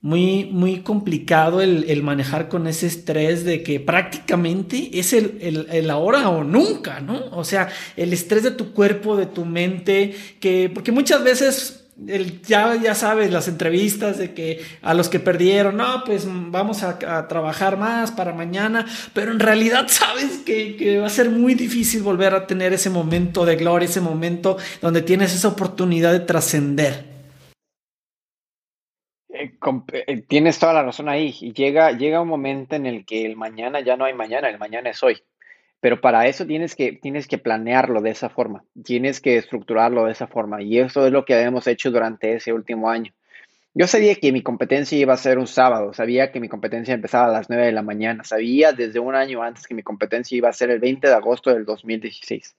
muy, 0.00 0.44
muy 0.44 0.80
complicado 0.80 1.60
el, 1.60 2.02
manejar 2.04 2.48
con 2.48 2.68
ese 2.68 2.86
estrés 2.86 3.44
de 3.44 3.64
que 3.64 3.80
prácticamente 3.80 4.90
es 4.92 5.12
el, 5.12 5.66
el, 5.72 5.90
ahora 5.90 6.28
o 6.28 6.44
nunca, 6.44 7.00
¿no? 7.00 7.20
O 7.32 7.42
sea, 7.42 7.68
el 7.96 8.12
estrés 8.12 8.44
de 8.44 8.52
tu 8.52 8.72
cuerpo, 8.72 9.16
de 9.16 9.26
tu 9.26 9.44
mente, 9.44 10.14
que, 10.40 10.70
porque 10.72 10.92
muchas 10.92 11.24
veces 11.24 11.83
el, 12.06 12.42
ya, 12.42 12.74
ya 12.76 12.94
sabes, 12.94 13.30
las 13.30 13.48
entrevistas 13.48 14.18
de 14.18 14.34
que 14.34 14.60
a 14.82 14.94
los 14.94 15.08
que 15.08 15.20
perdieron, 15.20 15.76
no, 15.76 16.02
pues 16.04 16.26
vamos 16.28 16.82
a, 16.82 16.98
trabajar 17.28 17.76
más 17.76 18.10
para 18.12 18.32
mañana, 18.32 18.86
pero 19.12 19.32
en 19.32 19.40
realidad 19.40 19.86
sabes 19.88 20.38
que, 20.38 20.76
que, 20.76 20.98
va 20.98 21.06
a 21.06 21.10
ser 21.10 21.30
muy 21.30 21.54
difícil 21.54 22.02
volver 22.02 22.34
a 22.34 22.46
tener 22.46 22.72
ese 22.72 22.90
momento 22.90 23.44
de 23.44 23.56
gloria, 23.56 23.86
ese 23.86 24.00
momento 24.00 24.56
donde 24.80 25.02
tienes 25.02 25.34
esa 25.34 25.48
oportunidad 25.48 26.12
de 26.12 26.20
trascender. 26.20 27.14
Eh, 29.34 29.52
eh, 30.06 30.22
tienes 30.22 30.58
toda 30.60 30.72
la 30.72 30.84
razón 30.84 31.08
ahí. 31.08 31.34
Y 31.40 31.52
llega, 31.52 31.90
llega 31.92 32.20
un 32.20 32.28
momento 32.28 32.76
en 32.76 32.86
el 32.86 33.04
que 33.04 33.26
el 33.26 33.36
mañana 33.36 33.80
ya 33.80 33.96
no 33.96 34.04
hay 34.04 34.14
mañana, 34.14 34.48
el 34.48 34.58
mañana 34.58 34.90
es 34.90 35.02
hoy. 35.02 35.22
Pero 35.84 36.00
para 36.00 36.26
eso 36.26 36.46
tienes 36.46 36.74
que, 36.74 36.92
tienes 36.92 37.28
que 37.28 37.36
planearlo 37.36 38.00
de 38.00 38.08
esa 38.08 38.30
forma, 38.30 38.64
tienes 38.84 39.20
que 39.20 39.36
estructurarlo 39.36 40.06
de 40.06 40.12
esa 40.12 40.26
forma. 40.26 40.62
Y 40.62 40.78
eso 40.78 41.04
es 41.06 41.12
lo 41.12 41.26
que 41.26 41.38
hemos 41.38 41.66
hecho 41.66 41.90
durante 41.90 42.32
ese 42.32 42.54
último 42.54 42.88
año. 42.88 43.12
Yo 43.74 43.86
sabía 43.86 44.14
que 44.14 44.32
mi 44.32 44.42
competencia 44.42 44.96
iba 44.96 45.12
a 45.12 45.18
ser 45.18 45.38
un 45.38 45.46
sábado, 45.46 45.92
sabía 45.92 46.32
que 46.32 46.40
mi 46.40 46.48
competencia 46.48 46.94
empezaba 46.94 47.26
a 47.26 47.32
las 47.32 47.50
9 47.50 47.66
de 47.66 47.72
la 47.72 47.82
mañana, 47.82 48.24
sabía 48.24 48.72
desde 48.72 48.98
un 48.98 49.14
año 49.14 49.42
antes 49.42 49.66
que 49.66 49.74
mi 49.74 49.82
competencia 49.82 50.34
iba 50.34 50.48
a 50.48 50.54
ser 50.54 50.70
el 50.70 50.78
20 50.78 51.06
de 51.06 51.12
agosto 51.12 51.52
del 51.52 51.66
2016. 51.66 52.56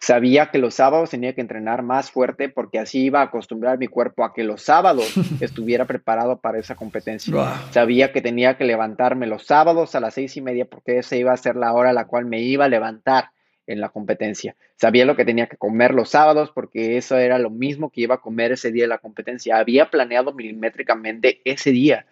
Sabía 0.00 0.50
que 0.50 0.56
los 0.56 0.74
sábados 0.74 1.10
tenía 1.10 1.34
que 1.34 1.42
entrenar 1.42 1.82
más 1.82 2.10
fuerte 2.10 2.48
porque 2.48 2.78
así 2.78 3.04
iba 3.04 3.20
a 3.20 3.24
acostumbrar 3.24 3.76
mi 3.76 3.86
cuerpo 3.86 4.24
a 4.24 4.32
que 4.32 4.44
los 4.44 4.62
sábados 4.62 5.12
estuviera 5.40 5.84
preparado 5.84 6.40
para 6.40 6.58
esa 6.58 6.74
competencia. 6.74 7.34
Sabía 7.70 8.10
que 8.10 8.22
tenía 8.22 8.56
que 8.56 8.64
levantarme 8.64 9.26
los 9.26 9.44
sábados 9.44 9.94
a 9.94 10.00
las 10.00 10.14
seis 10.14 10.38
y 10.38 10.40
media 10.40 10.64
porque 10.64 10.98
esa 10.98 11.16
iba 11.16 11.32
a 11.32 11.36
ser 11.36 11.56
la 11.56 11.74
hora 11.74 11.90
a 11.90 11.92
la 11.92 12.06
cual 12.06 12.24
me 12.24 12.40
iba 12.40 12.64
a 12.64 12.68
levantar 12.70 13.30
en 13.66 13.78
la 13.82 13.90
competencia. 13.90 14.56
Sabía 14.76 15.04
lo 15.04 15.16
que 15.16 15.26
tenía 15.26 15.48
que 15.48 15.58
comer 15.58 15.92
los 15.92 16.08
sábados 16.08 16.50
porque 16.54 16.96
eso 16.96 17.18
era 17.18 17.38
lo 17.38 17.50
mismo 17.50 17.90
que 17.90 18.00
iba 18.00 18.14
a 18.14 18.20
comer 18.22 18.52
ese 18.52 18.72
día 18.72 18.84
de 18.84 18.88
la 18.88 18.98
competencia. 18.98 19.58
Había 19.58 19.90
planeado 19.90 20.32
milimétricamente 20.32 21.42
ese 21.44 21.72
día. 21.72 22.06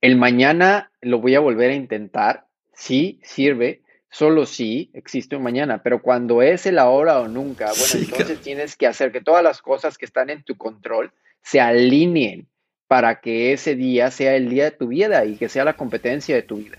El 0.00 0.16
mañana 0.16 0.92
lo 1.00 1.20
voy 1.20 1.34
a 1.34 1.40
volver 1.40 1.72
a 1.72 1.74
intentar. 1.74 2.46
Sí, 2.72 3.18
sirve 3.24 3.82
solo 4.10 4.44
si 4.44 4.90
existe 4.92 5.36
un 5.36 5.42
mañana, 5.42 5.82
pero 5.82 6.02
cuando 6.02 6.42
es 6.42 6.66
el 6.66 6.78
ahora 6.78 7.20
o 7.20 7.28
nunca, 7.28 7.66
bueno, 7.66 8.04
entonces 8.06 8.40
tienes 8.40 8.76
que 8.76 8.86
hacer 8.86 9.12
que 9.12 9.20
todas 9.20 9.42
las 9.42 9.62
cosas 9.62 9.96
que 9.96 10.04
están 10.04 10.30
en 10.30 10.42
tu 10.42 10.56
control 10.56 11.12
se 11.42 11.60
alineen 11.60 12.46
para 12.88 13.20
que 13.20 13.52
ese 13.52 13.76
día 13.76 14.10
sea 14.10 14.34
el 14.34 14.48
día 14.48 14.64
de 14.64 14.70
tu 14.72 14.88
vida 14.88 15.24
y 15.24 15.36
que 15.36 15.48
sea 15.48 15.64
la 15.64 15.74
competencia 15.74 16.34
de 16.34 16.42
tu 16.42 16.56
vida. 16.56 16.76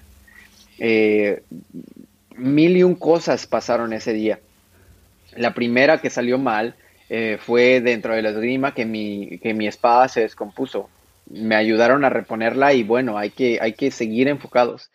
Eh, 0.77 1.41
mil 2.35 2.75
y 2.75 2.83
un 2.83 2.95
cosas 2.95 3.47
pasaron 3.47 3.93
ese 3.93 4.11
día. 4.11 4.39
La 5.35 5.53
primera 5.53 6.01
que 6.01 6.09
salió 6.09 6.38
mal 6.38 6.75
eh, 7.09 7.38
fue 7.39 7.79
dentro 7.79 8.13
de 8.13 8.21
la 8.21 8.31
esgrima 8.31 8.73
que 8.73 8.85
mi, 8.85 9.39
que 9.39 9.53
mi 9.53 9.67
espada 9.67 10.09
se 10.09 10.21
descompuso. 10.21 10.89
Me 11.29 11.55
ayudaron 11.55 12.03
a 12.03 12.09
reponerla 12.09 12.73
y 12.73 12.83
bueno, 12.83 13.17
hay 13.17 13.29
que, 13.29 13.59
hay 13.61 13.73
que 13.73 13.89
seguir 13.91 14.27
enfocados. 14.27 14.91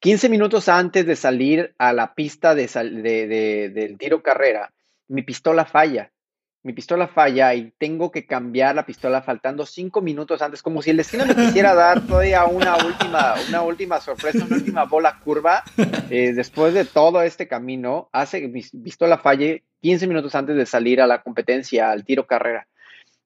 15 0.00 0.28
minutos 0.28 0.68
antes 0.68 1.06
de 1.06 1.16
salir 1.16 1.74
a 1.76 1.92
la 1.92 2.14
pista 2.14 2.54
de, 2.54 2.68
del 3.74 3.98
tiro 3.98 4.22
carrera, 4.22 4.72
mi 5.08 5.22
pistola 5.22 5.64
falla. 5.64 6.12
Mi 6.64 6.72
pistola 6.72 7.08
falla 7.08 7.54
y 7.54 7.72
tengo 7.78 8.10
que 8.10 8.26
cambiar 8.26 8.74
la 8.74 8.84
pistola 8.84 9.22
faltando 9.22 9.64
5 9.64 10.00
minutos 10.02 10.42
antes, 10.42 10.60
como 10.60 10.82
si 10.82 10.90
el 10.90 10.98
destino 10.98 11.24
me 11.24 11.34
quisiera 11.34 11.74
dar 11.74 12.06
todavía 12.06 12.44
una 12.44 12.76
última, 12.76 13.34
una 13.48 13.62
última 13.62 14.00
sorpresa, 14.00 14.44
una 14.44 14.56
última 14.56 14.84
bola 14.84 15.18
curva. 15.24 15.62
Eh, 16.10 16.32
después 16.32 16.74
de 16.74 16.84
todo 16.84 17.22
este 17.22 17.46
camino, 17.48 18.08
hace 18.12 18.40
que 18.40 18.48
mi 18.48 18.62
pistola 18.62 19.18
falle 19.18 19.64
15 19.82 20.06
minutos 20.06 20.34
antes 20.34 20.56
de 20.56 20.66
salir 20.66 21.00
a 21.00 21.06
la 21.06 21.22
competencia, 21.22 21.90
al 21.90 22.04
tiro 22.04 22.26
carrera. 22.26 22.66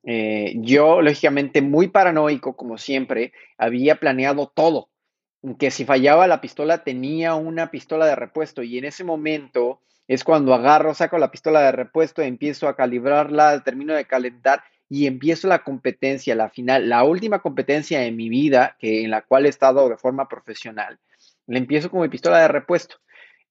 Eh, 0.05 0.55
yo, 0.57 1.01
lógicamente, 1.01 1.63
muy 1.63 1.89
paranoico, 1.89 2.55
como 2.57 2.77
siempre, 2.77 3.33
había 3.57 3.97
planeado 3.97 4.51
todo 4.55 4.89
que 5.59 5.71
si 5.71 5.85
fallaba 5.85 6.27
la 6.27 6.41
pistola 6.41 6.85
tenía 6.85 7.35
una 7.35 7.71
pistola 7.71 8.07
de 8.07 8.15
repuesto 8.15 8.63
y 8.63 8.79
en 8.79 8.85
ese 8.85 9.05
momento 9.05 9.81
es 10.09 10.25
cuando 10.25 10.55
agarro, 10.55 10.95
saco 10.95 11.19
la 11.19 11.31
pistola 11.31 11.61
de 11.61 11.73
repuesto, 11.73 12.23
empiezo 12.23 12.69
a 12.69 12.77
calibrarla, 12.77 13.63
termino 13.65 13.95
de 13.95 14.05
calentar 14.05 14.63
y 14.89 15.07
empiezo 15.07 15.49
la 15.49 15.61
competencia, 15.61 16.35
la 16.35 16.51
final, 16.51 16.89
la 16.89 17.05
última 17.05 17.41
competencia 17.41 18.05
en 18.05 18.17
mi 18.17 18.29
vida 18.29 18.77
que 18.79 19.05
en 19.05 19.11
la 19.11 19.23
cual 19.23 19.47
he 19.47 19.49
estado 19.49 19.89
de 19.89 19.97
forma 19.97 20.29
profesional. 20.29 20.99
La 21.47 21.59
empiezo 21.59 21.91
con 21.91 22.03
mi 22.03 22.09
pistola 22.09 22.41
de 22.41 22.49
repuesto. 22.49 22.97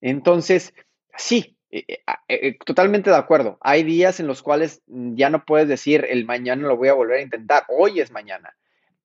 Entonces, 0.01 0.73
sí, 1.17 1.57
eh, 1.71 1.85
eh, 1.87 2.03
eh, 2.27 2.57
totalmente 2.63 3.09
de 3.09 3.15
acuerdo. 3.15 3.57
Hay 3.61 3.83
días 3.83 4.19
en 4.19 4.27
los 4.27 4.41
cuales 4.43 4.81
ya 4.87 5.29
no 5.29 5.43
puedes 5.45 5.67
decir 5.67 6.05
el 6.09 6.25
mañana 6.25 6.67
lo 6.67 6.77
voy 6.77 6.89
a 6.89 6.93
volver 6.93 7.17
a 7.17 7.23
intentar, 7.23 7.63
hoy 7.69 8.01
es 8.01 8.11
mañana, 8.11 8.55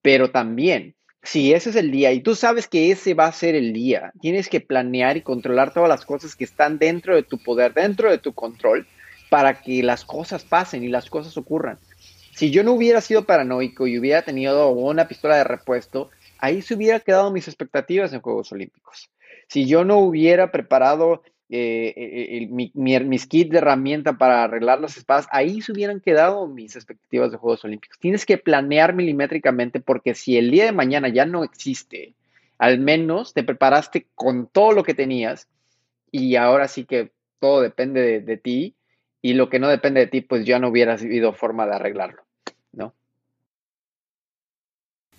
pero 0.02 0.30
también 0.30 0.94
si 1.26 1.52
ese 1.52 1.71
es 1.71 1.76
el 1.76 1.90
día 1.90 2.12
y 2.12 2.21
tú 2.21 2.37
sabes 2.37 2.68
que 2.68 2.92
ese 2.92 3.14
va 3.14 3.26
a 3.26 3.33
ser 3.33 3.56
el 3.56 3.73
día, 3.73 4.12
tienes 4.21 4.49
que 4.49 4.61
planear 4.61 5.16
y 5.16 5.23
controlar 5.23 5.75
todas 5.75 5.88
las 5.88 6.04
cosas 6.04 6.37
que 6.37 6.45
están 6.45 6.78
dentro 6.78 7.16
de 7.16 7.25
tu 7.25 7.38
poder, 7.38 7.75
dentro 7.75 8.11
de 8.11 8.18
tu 8.18 8.33
control, 8.33 8.87
para 9.28 9.61
que 9.61 9.83
las 9.83 10.04
cosas 10.04 10.45
pasen 10.45 10.85
y 10.85 10.88
las 10.88 11.11
cosas 11.11 11.37
ocurran. 11.37 11.78
Si 12.33 12.52
yo 12.52 12.62
no 12.62 12.73
hubiera 12.73 13.00
sido 13.00 13.25
paranoico 13.25 13.88
y 13.88 13.99
hubiera 13.99 14.23
tenido 14.23 14.71
una 14.71 15.09
pistola 15.09 15.37
de 15.37 15.45
repuesto, 15.45 16.11
ahí 16.38 16.62
se 16.62 16.75
hubiera 16.75 17.00
quedado 17.00 17.33
mis 17.33 17.49
expectativas 17.49 18.12
en 18.12 18.21
Juegos 18.21 18.52
Olímpicos. 18.52 19.11
Si 19.49 19.66
yo 19.66 19.85
no 19.85 19.99
hubiera 19.99 20.52
preparado 20.52 21.23
eh, 21.48 21.94
eh, 21.96 22.48
mi, 22.50 22.72
mis 22.74 23.26
kits 23.26 23.50
de 23.50 23.58
herramienta 23.58 24.18
para 24.18 24.44
arreglar 24.44 24.80
las 24.80 24.96
espadas, 24.96 25.28
ahí 25.30 25.60
se 25.60 25.72
hubieran 25.72 26.00
quedado 26.00 26.48
mis 26.48 26.74
expectativas 26.74 27.30
de 27.30 27.36
Juegos 27.36 27.64
Olímpicos. 27.64 27.98
Tienes 27.98 28.26
que 28.26 28.38
planear 28.38 28.94
milimétricamente 28.94 29.80
porque 29.80 30.14
si 30.14 30.36
el 30.36 30.50
día 30.50 30.64
de 30.64 30.72
mañana 30.72 31.08
ya 31.08 31.24
no 31.24 31.44
existe, 31.44 32.14
al 32.58 32.80
menos 32.80 33.32
te 33.32 33.44
preparaste 33.44 34.06
con 34.14 34.48
todo 34.48 34.72
lo 34.72 34.82
que 34.82 34.94
tenías 34.94 35.48
y 36.10 36.36
ahora 36.36 36.66
sí 36.66 36.84
que 36.84 37.12
todo 37.38 37.60
depende 37.60 38.20
de, 38.20 38.36
ti 38.36 38.74
y 39.22 39.34
lo 39.34 39.48
que 39.48 39.58
no 39.58 39.68
depende 39.68 40.00
de 40.00 40.06
ti, 40.06 40.22
pues 40.22 40.44
ya 40.44 40.58
no 40.58 40.68
hubiera 40.68 40.94
habido 40.94 41.32
forma 41.32 41.66
de 41.66 41.74
arreglarlo, 41.76 42.22
¿no? 42.72 42.94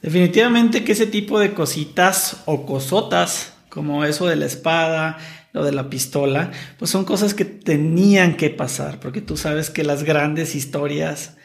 Definitivamente 0.02 0.84
que 0.84 0.92
ese 0.92 1.08
tipo 1.08 1.40
de 1.40 1.54
cositas 1.54 2.44
o 2.46 2.66
cosotas, 2.66 3.58
como 3.70 4.04
eso 4.04 4.28
de 4.28 4.36
la 4.36 4.46
espada, 4.46 5.18
lo 5.58 5.66
de 5.66 5.72
la 5.72 5.90
pistola, 5.90 6.52
pues 6.78 6.92
son 6.92 7.04
cosas 7.04 7.34
que 7.34 7.44
tenían 7.44 8.38
que 8.38 8.52
pasar, 8.52 9.00
porque 9.00 9.22
tú 9.22 9.38
sabes 9.38 9.72
que 9.72 9.84
las 9.84 10.04
grandes 10.04 10.54
historias, 10.54 11.36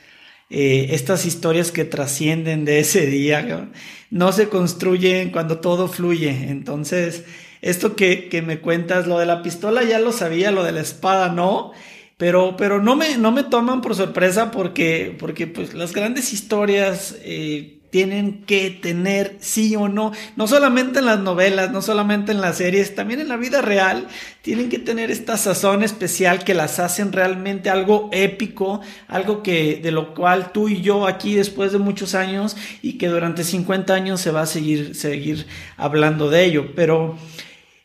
eh, 0.51 0.89
estas 0.91 1.25
historias 1.25 1.73
que 1.73 1.87
trascienden 1.87 2.67
de 2.67 2.81
ese 2.81 3.07
día, 3.07 3.71
no 4.11 4.33
se 4.33 4.51
construyen 4.51 5.31
cuando 5.31 5.61
todo 5.61 5.89
fluye. 5.89 6.29
Entonces, 6.51 7.25
esto 7.63 7.97
que, 7.97 8.29
que, 8.29 8.43
me 8.43 8.61
cuentas, 8.61 9.07
lo 9.07 9.19
de 9.19 9.25
la 9.25 9.43
pistola 9.43 9.83
ya 9.83 9.99
lo 9.99 10.13
sabía, 10.13 10.51
lo 10.51 10.63
de 10.63 10.73
la 10.73 10.83
espada 10.83 11.31
no. 11.31 11.73
Pero, 12.19 12.57
pero 12.59 12.83
no, 12.83 12.95
me, 12.95 13.17
no 13.17 13.33
me 13.33 13.45
toman 13.45 13.81
por 13.81 13.97
sorpresa 13.97 14.51
porque, 14.51 15.17
porque 15.19 15.47
pues, 15.47 15.73
las 15.73 15.95
grandes 15.95 16.35
historias 16.35 17.17
eh, 17.23 17.79
tienen 17.93 18.45
que 18.47 18.71
tener 18.71 19.37
sí 19.41 19.77
o 19.77 19.87
no, 19.87 20.13
no 20.35 20.49
solamente 20.49 21.01
en 21.01 21.05
las 21.05 21.21
novelas, 21.21 21.73
no 21.73 21.83
solamente 21.83 22.33
en 22.33 22.41
las 22.41 22.57
series, 22.57 22.95
también 22.95 23.21
en 23.21 23.29
la 23.29 23.37
vida 23.37 23.61
real, 23.61 24.09
tienen 24.41 24.71
que 24.71 24.79
tener 24.79 25.11
esta 25.11 25.37
sazón 25.37 25.83
especial 25.83 26.43
que 26.43 26.55
las 26.55 26.79
hacen 26.79 27.13
realmente 27.13 27.69
algo 27.69 28.09
épico, 28.11 28.81
algo 29.09 29.43
que 29.43 29.79
de 29.83 29.91
lo 29.91 30.15
cual 30.15 30.53
tú 30.53 30.71
y 30.71 30.81
yo 30.81 31.07
aquí 31.07 31.35
después 31.35 31.73
de 31.73 31.79
muchos 31.81 32.15
años 32.15 32.57
y 32.81 32.95
que 32.95 33.09
durante 33.09 33.45
50 33.45 33.93
años 33.93 34.23
se 34.23 34.31
va 34.31 34.41
a 34.41 34.47
seguir 34.47 34.95
seguir 34.95 35.47
hablando 35.77 36.31
de 36.31 36.47
ello, 36.47 36.73
pero 36.75 37.19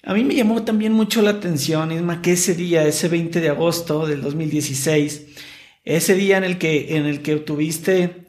a 0.04 0.14
mí 0.14 0.24
me 0.24 0.36
llamó 0.36 0.64
también 0.64 0.94
mucho 0.94 1.22
la 1.22 1.32
atención, 1.32 1.92
Isma, 1.92 2.22
que 2.22 2.32
ese 2.32 2.56
día, 2.56 2.88
ese 2.88 3.10
20 3.10 3.42
de 3.42 3.50
agosto 3.50 4.08
del 4.08 4.22
2016, 4.22 5.26
ese 5.84 6.16
día 6.16 6.38
en 6.38 6.46
el 6.46 6.58
que, 6.58 6.96
en 6.96 7.06
el 7.06 7.22
que 7.22 7.36
obtuviste 7.36 8.27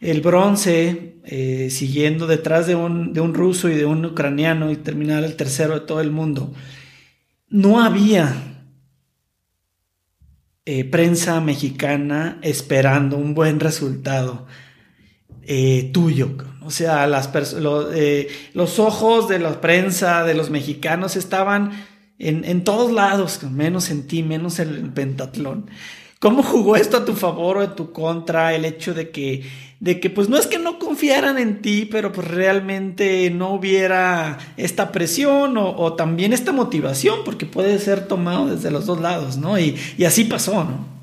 el 0.00 0.22
bronce, 0.22 1.20
eh, 1.24 1.68
siguiendo 1.70 2.26
detrás 2.26 2.66
de 2.66 2.74
un, 2.74 3.12
de 3.12 3.20
un 3.20 3.34
ruso 3.34 3.68
y 3.68 3.74
de 3.74 3.84
un 3.84 4.04
ucraniano 4.04 4.70
y 4.70 4.76
terminar 4.76 5.24
el 5.24 5.36
tercero 5.36 5.74
de 5.74 5.86
todo 5.86 6.00
el 6.00 6.10
mundo, 6.10 6.52
no 7.48 7.82
había 7.82 8.64
eh, 10.64 10.84
prensa 10.84 11.40
mexicana 11.40 12.38
esperando 12.42 13.16
un 13.18 13.34
buen 13.34 13.60
resultado 13.60 14.46
eh, 15.42 15.90
tuyo. 15.92 16.36
O 16.62 16.70
sea, 16.70 17.06
las 17.06 17.30
los 18.54 18.78
ojos 18.78 19.28
de 19.28 19.38
la 19.38 19.60
prensa, 19.60 20.24
de 20.24 20.34
los 20.34 20.50
mexicanos 20.50 21.16
estaban 21.16 21.72
en, 22.18 22.44
en 22.44 22.64
todos 22.64 22.92
lados, 22.92 23.42
menos 23.42 23.90
en 23.90 24.06
ti, 24.06 24.22
menos 24.22 24.60
en 24.60 24.68
el 24.68 24.92
pentatlón. 24.92 25.70
¿Cómo 26.20 26.42
jugó 26.42 26.76
esto 26.76 26.98
a 26.98 27.06
tu 27.06 27.14
favor 27.14 27.56
o 27.56 27.60
a 27.62 27.74
tu 27.74 27.92
contra? 27.92 28.54
El 28.54 28.66
hecho 28.66 28.92
de 28.92 29.08
que, 29.08 29.42
de 29.80 30.00
que 30.00 30.10
pues 30.10 30.28
no 30.28 30.36
es 30.36 30.46
que 30.46 30.58
no 30.58 30.78
confiaran 30.78 31.38
en 31.38 31.62
ti, 31.62 31.88
pero 31.90 32.12
pues 32.12 32.28
realmente 32.28 33.30
no 33.30 33.54
hubiera 33.54 34.36
esta 34.58 34.92
presión 34.92 35.56
o, 35.56 35.94
también 35.94 36.34
esta 36.34 36.52
motivación, 36.52 37.20
porque 37.24 37.46
puede 37.46 37.78
ser 37.78 38.06
tomado 38.06 38.54
desde 38.54 38.70
los 38.70 38.84
dos 38.84 39.00
lados, 39.00 39.38
¿no? 39.38 39.58
Y, 39.58 39.76
y 39.96 40.04
así 40.04 40.24
pasó, 40.24 40.62
¿no? 40.62 40.99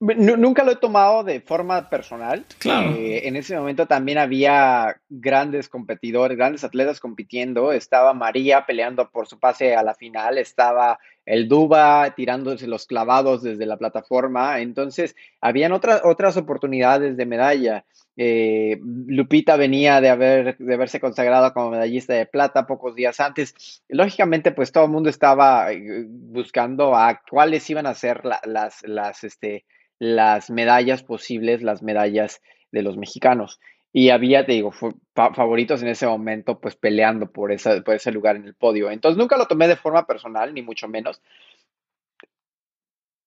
Nunca 0.00 0.62
lo 0.62 0.72
he 0.72 0.76
tomado 0.76 1.24
de 1.24 1.40
forma 1.40 1.90
personal. 1.90 2.44
Claro. 2.58 2.90
Eh, 2.90 3.26
en 3.26 3.34
ese 3.34 3.56
momento 3.56 3.86
también 3.86 4.18
había 4.18 5.00
grandes 5.08 5.68
competidores, 5.68 6.38
grandes 6.38 6.62
atletas 6.62 7.00
compitiendo. 7.00 7.72
Estaba 7.72 8.14
María 8.14 8.64
peleando 8.64 9.10
por 9.10 9.26
su 9.26 9.40
pase 9.40 9.74
a 9.74 9.82
la 9.82 9.94
final. 9.94 10.38
Estaba 10.38 11.00
el 11.26 11.48
Duba 11.48 12.14
tirándose 12.14 12.68
los 12.68 12.86
clavados 12.86 13.42
desde 13.42 13.66
la 13.66 13.76
plataforma. 13.76 14.60
Entonces, 14.60 15.16
habían 15.40 15.72
otras, 15.72 16.00
otras 16.04 16.36
oportunidades 16.36 17.16
de 17.16 17.26
medalla. 17.26 17.84
Eh, 18.16 18.80
Lupita 19.06 19.56
venía 19.56 20.00
de, 20.00 20.08
haber, 20.08 20.58
de 20.58 20.74
haberse 20.74 21.00
consagrado 21.00 21.52
como 21.52 21.70
medallista 21.70 22.14
de 22.14 22.26
plata 22.26 22.66
pocos 22.66 22.94
días 22.94 23.20
antes. 23.20 23.82
Lógicamente, 23.88 24.52
pues 24.52 24.72
todo 24.72 24.84
el 24.84 24.90
mundo 24.90 25.10
estaba 25.10 25.72
eh, 25.72 26.04
buscando 26.08 26.96
a 26.96 27.20
cuáles 27.28 27.68
iban 27.68 27.86
a 27.86 27.94
ser 27.94 28.24
las, 28.24 28.82
las, 28.82 29.22
este, 29.22 29.64
las 29.98 30.50
medallas 30.50 31.02
posibles, 31.02 31.62
las 31.62 31.82
medallas 31.82 32.40
de 32.72 32.82
los 32.82 32.96
mexicanos. 32.96 33.60
Y 33.92 34.10
había, 34.10 34.44
te 34.44 34.52
digo, 34.52 34.70
favoritos 35.14 35.82
en 35.82 35.88
ese 35.88 36.06
momento, 36.06 36.60
pues 36.60 36.76
peleando 36.76 37.32
por, 37.32 37.52
esa, 37.52 37.80
por 37.82 37.94
ese 37.94 38.12
lugar 38.12 38.36
en 38.36 38.44
el 38.44 38.54
podio. 38.54 38.90
Entonces 38.90 39.18
nunca 39.18 39.36
lo 39.36 39.46
tomé 39.46 39.66
de 39.66 39.76
forma 39.76 40.06
personal, 40.06 40.52
ni 40.54 40.62
mucho 40.62 40.88
menos. 40.88 41.20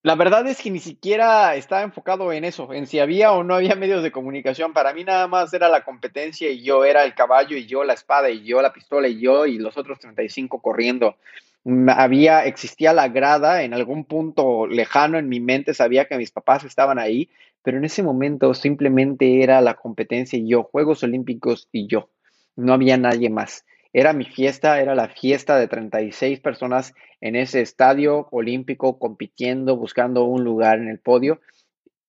La 0.04 0.16
verdad 0.16 0.48
es 0.48 0.60
que 0.60 0.72
ni 0.72 0.80
siquiera 0.80 1.56
estaba 1.56 1.84
enfocado 1.84 2.34
en 2.34 2.44
eso, 2.44 2.74
en 2.74 2.88
si 2.88 3.00
había 3.00 3.34
o 3.34 3.44
no 3.44 3.54
había 3.54 3.76
medios 3.76 4.02
de 4.02 4.12
comunicación. 4.12 4.74
Para 4.74 4.94
mí 4.94 5.04
nada 5.04 5.28
más 5.28 5.54
era 5.54 5.70
la 5.70 5.84
competencia 5.84 6.50
y 6.50 6.64
yo 6.64 6.86
era 6.86 7.04
el 7.04 7.14
caballo 7.14 7.56
y 7.56 7.68
yo 7.68 7.84
la 7.84 7.94
espada 7.94 8.30
y 8.32 8.44
yo 8.44 8.62
la 8.64 8.74
pistola 8.74 9.08
y 9.08 9.20
yo 9.20 9.46
y 9.46 9.60
los 9.60 9.78
otros 9.78 10.00
35 10.00 10.60
corriendo 10.60 11.18
había, 11.66 12.46
existía 12.46 12.94
la 12.94 13.08
grada 13.08 13.64
en 13.64 13.74
algún 13.74 14.06
punto 14.06 14.68
lejano 14.68 15.18
en 15.18 15.30
mi 15.30 15.40
mente, 15.40 15.74
sabía 15.74 16.06
que 16.06 16.18
mis 16.18 16.32
papás 16.32 16.64
estaban 16.64 17.00
ahí, 17.00 17.30
pero 17.64 17.78
en 17.78 17.86
ese 17.86 18.04
momento 18.04 18.54
simplemente 18.54 19.44
era 19.44 19.62
la 19.62 19.76
competencia 19.76 20.40
y 20.40 20.48
yo, 20.48 20.64
Juegos 20.64 21.04
Olímpicos 21.04 21.70
y 21.72 21.88
yo, 21.88 22.10
no 22.56 22.74
había 22.74 22.98
nadie 22.98 23.30
más. 23.30 23.66
Era 23.94 24.14
mi 24.14 24.26
fiesta, 24.26 24.80
era 24.80 24.96
la 24.96 25.10
fiesta 25.10 25.58
de 25.58 25.68
36 25.68 26.40
personas 26.40 26.94
en 27.20 27.36
ese 27.36 27.62
estadio 27.62 28.28
olímpico 28.32 28.98
compitiendo, 28.98 29.76
buscando 29.76 30.24
un 30.24 30.44
lugar 30.44 30.80
en 30.80 30.88
el 30.88 31.00
podio 31.00 31.42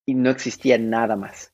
y 0.06 0.14
no 0.14 0.30
existía 0.30 0.78
nada 0.78 1.16
más. 1.16 1.52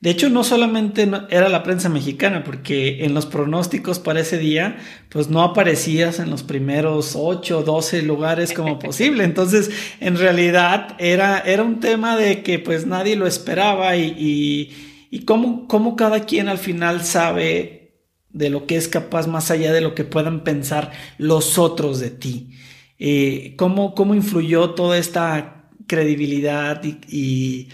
De 0.00 0.08
hecho, 0.08 0.30
no 0.30 0.44
solamente 0.44 1.10
era 1.28 1.50
la 1.50 1.62
prensa 1.62 1.90
mexicana, 1.90 2.42
porque 2.42 3.04
en 3.04 3.12
los 3.12 3.26
pronósticos 3.26 3.98
para 3.98 4.20
ese 4.20 4.38
día, 4.38 4.78
pues 5.10 5.28
no 5.28 5.42
aparecías 5.42 6.20
en 6.20 6.30
los 6.30 6.42
primeros 6.42 7.12
8 7.16 7.58
o 7.58 7.62
12 7.62 8.02
lugares 8.02 8.54
como 8.54 8.78
posible. 8.78 9.24
Entonces, 9.24 9.70
en 10.00 10.16
realidad 10.16 10.96
era, 10.98 11.40
era 11.40 11.62
un 11.64 11.80
tema 11.80 12.16
de 12.16 12.42
que 12.42 12.58
pues 12.58 12.86
nadie 12.86 13.14
lo 13.14 13.26
esperaba 13.26 13.94
y, 13.96 14.14
y, 14.18 15.06
y 15.10 15.24
cómo, 15.26 15.68
cómo 15.68 15.96
cada 15.96 16.24
quien 16.24 16.48
al 16.48 16.58
final 16.58 17.04
sabe 17.04 17.98
de 18.30 18.48
lo 18.48 18.66
que 18.66 18.76
es 18.76 18.88
capaz 18.88 19.26
más 19.26 19.50
allá 19.50 19.70
de 19.70 19.82
lo 19.82 19.94
que 19.94 20.04
puedan 20.04 20.44
pensar 20.44 20.92
los 21.18 21.58
otros 21.58 22.00
de 22.00 22.10
ti. 22.10 22.52
Eh, 22.98 23.54
cómo, 23.58 23.94
¿Cómo 23.94 24.14
influyó 24.14 24.70
toda 24.70 24.96
esta 24.96 25.68
credibilidad 25.86 26.82
y 26.84 27.00
y 27.06 27.68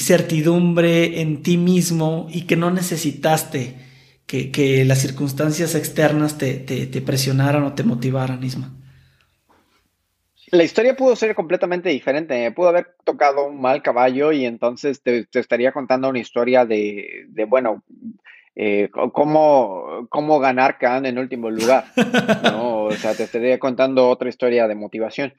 certidumbre 0.00 1.20
en 1.20 1.42
ti 1.42 1.56
mismo 1.56 2.26
y 2.30 2.46
que 2.46 2.56
no 2.56 2.70
necesitaste 2.70 3.76
que, 4.26 4.84
las 4.84 4.98
circunstancias 4.98 5.74
externas 5.74 6.36
te, 6.38 7.02
presionaran 7.04 7.62
o 7.62 7.74
te 7.74 7.84
motivaran, 7.84 8.42
Isma. 8.42 8.72
La 10.50 10.62
historia 10.62 10.96
pudo 10.96 11.16
ser 11.16 11.34
completamente 11.34 11.88
diferente. 11.88 12.38
Me 12.38 12.52
pudo 12.52 12.68
haber 12.68 12.94
tocado 13.04 13.46
un 13.46 13.60
mal 13.60 13.82
caballo 13.82 14.32
y 14.32 14.44
entonces 14.44 15.02
te, 15.02 15.26
estaría 15.32 15.72
contando 15.72 16.08
una 16.08 16.18
historia 16.18 16.64
de, 16.64 17.26
bueno, 17.48 17.82
eh, 18.54 18.90
cómo, 18.90 20.06
cómo 20.08 20.38
ganar 20.38 20.78
Khan 20.78 21.06
en 21.06 21.18
último 21.18 21.50
lugar. 21.50 21.86
¿no? 22.42 22.76
O 22.86 22.92
sea, 22.92 23.14
te 23.14 23.24
estaría 23.24 23.58
contando 23.58 24.08
otra 24.08 24.28
historia 24.28 24.68
de 24.68 24.76
motivación. 24.76 25.34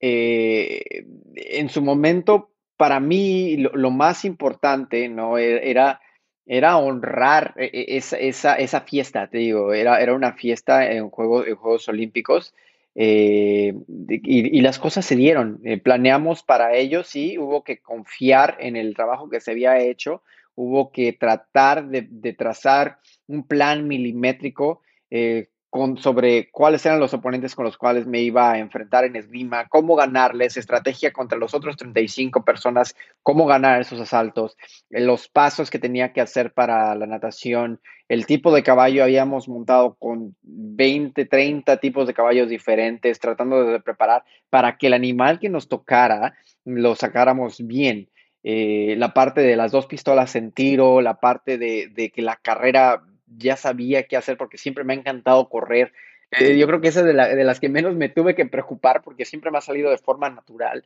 Eh, 0.00 1.04
en 1.36 1.68
su 1.68 1.80
momento 1.80 2.50
para 2.78 3.00
mí 3.00 3.58
lo, 3.58 3.90
más 3.90 4.24
importante, 4.24 5.08
¿no? 5.10 5.36
E, 5.36 5.70
era, 5.70 6.00
era 6.46 6.78
honrar 6.78 7.52
e, 7.58 7.66
e, 7.66 7.96
esa, 7.98 8.56
esa, 8.56 8.80
fiesta, 8.80 9.28
te 9.28 9.38
digo, 9.38 9.74
era, 9.74 10.00
era 10.00 10.14
una 10.14 10.32
fiesta 10.32 10.90
en, 10.90 11.10
juego, 11.10 11.44
en 11.44 11.56
Juegos 11.56 11.88
Olímpicos 11.88 12.54
eh, 12.94 13.74
y, 14.08 14.60
las 14.60 14.78
cosas 14.78 15.04
se 15.04 15.14
dieron. 15.14 15.60
Eh, 15.64 15.78
planeamos 15.78 16.42
para 16.42 16.74
ello, 16.74 17.04
sí, 17.04 17.38
hubo 17.38 17.62
que 17.62 17.78
confiar 17.78 18.56
en 18.60 18.74
el 18.74 18.94
trabajo 18.94 19.28
que 19.28 19.40
se 19.40 19.52
había 19.52 19.78
hecho, 19.78 20.22
hubo 20.56 20.90
que 20.90 21.12
tratar 21.12 21.88
de, 21.88 22.32
trazar 22.32 22.98
un 23.26 23.46
plan 23.46 23.86
milimétrico. 23.86 24.82
Eh, 25.10 25.48
sobre 25.98 26.50
cuáles 26.50 26.84
eran 26.86 26.98
los 26.98 27.12
oponentes 27.12 27.54
con 27.54 27.64
los 27.64 27.76
cuales 27.76 28.06
me 28.06 28.20
iba 28.20 28.52
a 28.52 28.58
enfrentar 28.58 29.04
en 29.04 29.16
esgrima, 29.16 29.68
cómo 29.68 29.96
ganarles, 29.96 30.56
estrategia 30.56 31.12
contra 31.12 31.38
los 31.38 31.52
otros 31.52 31.76
35 31.76 32.44
personas, 32.44 32.96
cómo 33.22 33.46
ganar 33.46 33.80
esos 33.80 34.00
asaltos, 34.00 34.56
eh, 34.90 35.00
los 35.00 35.28
pasos 35.28 35.70
que 35.70 35.78
tenía 35.78 36.12
que 36.12 36.22
hacer 36.22 36.52
para 36.52 36.94
la 36.94 37.06
natación, 37.06 37.80
el 38.08 38.24
tipo 38.24 38.54
de 38.54 38.62
caballo 38.62 39.04
habíamos 39.04 39.48
montado 39.48 39.94
con 39.98 40.34
20, 40.42 41.26
30 41.26 41.76
tipos 41.76 42.06
de 42.06 42.14
caballos 42.14 42.48
diferentes, 42.48 43.20
tratando 43.20 43.64
de 43.64 43.80
preparar 43.80 44.24
para 44.48 44.78
que 44.78 44.86
el 44.86 44.94
animal 44.94 45.38
que 45.38 45.50
nos 45.50 45.68
tocara 45.68 46.34
lo 46.64 46.94
sacáramos 46.94 47.66
bien. 47.66 48.08
Eh, 48.42 48.94
la 48.96 49.12
parte 49.12 49.42
de 49.42 49.56
las 49.56 49.72
dos 49.72 49.86
pistolas 49.86 50.34
en 50.36 50.52
tiro, 50.52 51.02
la 51.02 51.20
parte 51.20 51.58
de, 51.58 51.88
de 51.88 52.10
que 52.10 52.22
la 52.22 52.36
carrera 52.36 53.02
ya 53.36 53.56
sabía 53.56 54.04
qué 54.04 54.16
hacer 54.16 54.36
porque 54.36 54.58
siempre 54.58 54.84
me 54.84 54.92
ha 54.92 54.96
encantado 54.96 55.48
correr. 55.48 55.92
Eh, 56.30 56.58
yo 56.58 56.66
creo 56.66 56.80
que 56.80 56.88
esa 56.88 57.00
es 57.00 57.06
de, 57.06 57.12
de, 57.12 57.44
las 57.44 57.60
que 57.60 57.68
menos 57.68 57.94
me 57.94 58.08
tuve 58.08 58.34
que 58.34 58.46
preocupar 58.46 59.02
porque 59.02 59.24
siempre 59.24 59.50
me 59.50 59.58
ha 59.58 59.62
salido 59.62 59.90
de 59.90 59.98
forma 59.98 60.28
natural. 60.28 60.84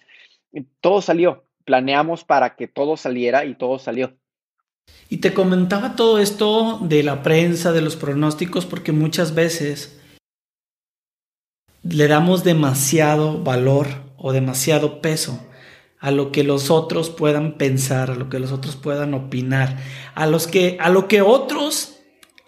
todo 0.80 1.02
salió, 1.02 1.44
planeamos 1.64 2.24
para 2.24 2.54
que 2.56 2.68
todo 2.68 2.96
saliera 2.96 3.44
y 3.44 3.54
todo 3.54 3.78
salió. 3.78 4.14
Y 5.08 5.18
te 5.18 5.32
comentaba 5.34 5.96
todo 5.96 6.18
esto 6.18 6.78
de 6.82 7.02
la 7.02 7.22
prensa, 7.22 7.72
de 7.72 7.82
los 7.82 7.96
pronósticos, 7.96 8.66
porque 8.66 8.92
muchas 8.92 9.34
veces 9.34 10.00
le 11.82 12.08
damos 12.08 12.44
demasiado 12.44 13.42
valor 13.42 13.88
o 14.16 14.32
demasiado 14.32 15.00
peso 15.00 15.44
a 15.98 16.10
lo 16.10 16.32
que 16.32 16.44
los 16.44 16.70
otros 16.70 17.10
puedan 17.10 17.58
pensar, 17.58 18.10
a 18.10 18.14
lo 18.14 18.28
que 18.28 18.38
los 18.38 18.52
otros 18.52 18.76
puedan 18.76 19.14
opinar, 19.14 19.78
a 20.14 20.26
los 20.26 20.46
que 20.46 20.76
a 20.80 20.88
lo 20.88 21.06
que 21.06 21.22
otros 21.22 22.01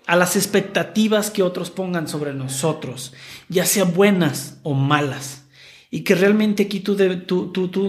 a 0.07 0.17
las 0.17 0.37
expectativas 0.37 1.31
que 1.31 1.43
otros 1.43 1.71
pongan 1.71 2.09
sobre 2.09 2.35
nosotros, 2.35 3.13
ya 3.49 3.65
sean 3.65 3.95
buenas 3.95 4.59
o 4.63 4.75
malas. 4.75 5.45
Y 5.91 6.01
que 6.01 6.15
realmente 6.15 6.65
aquí 6.65 6.81
tú, 6.81 6.97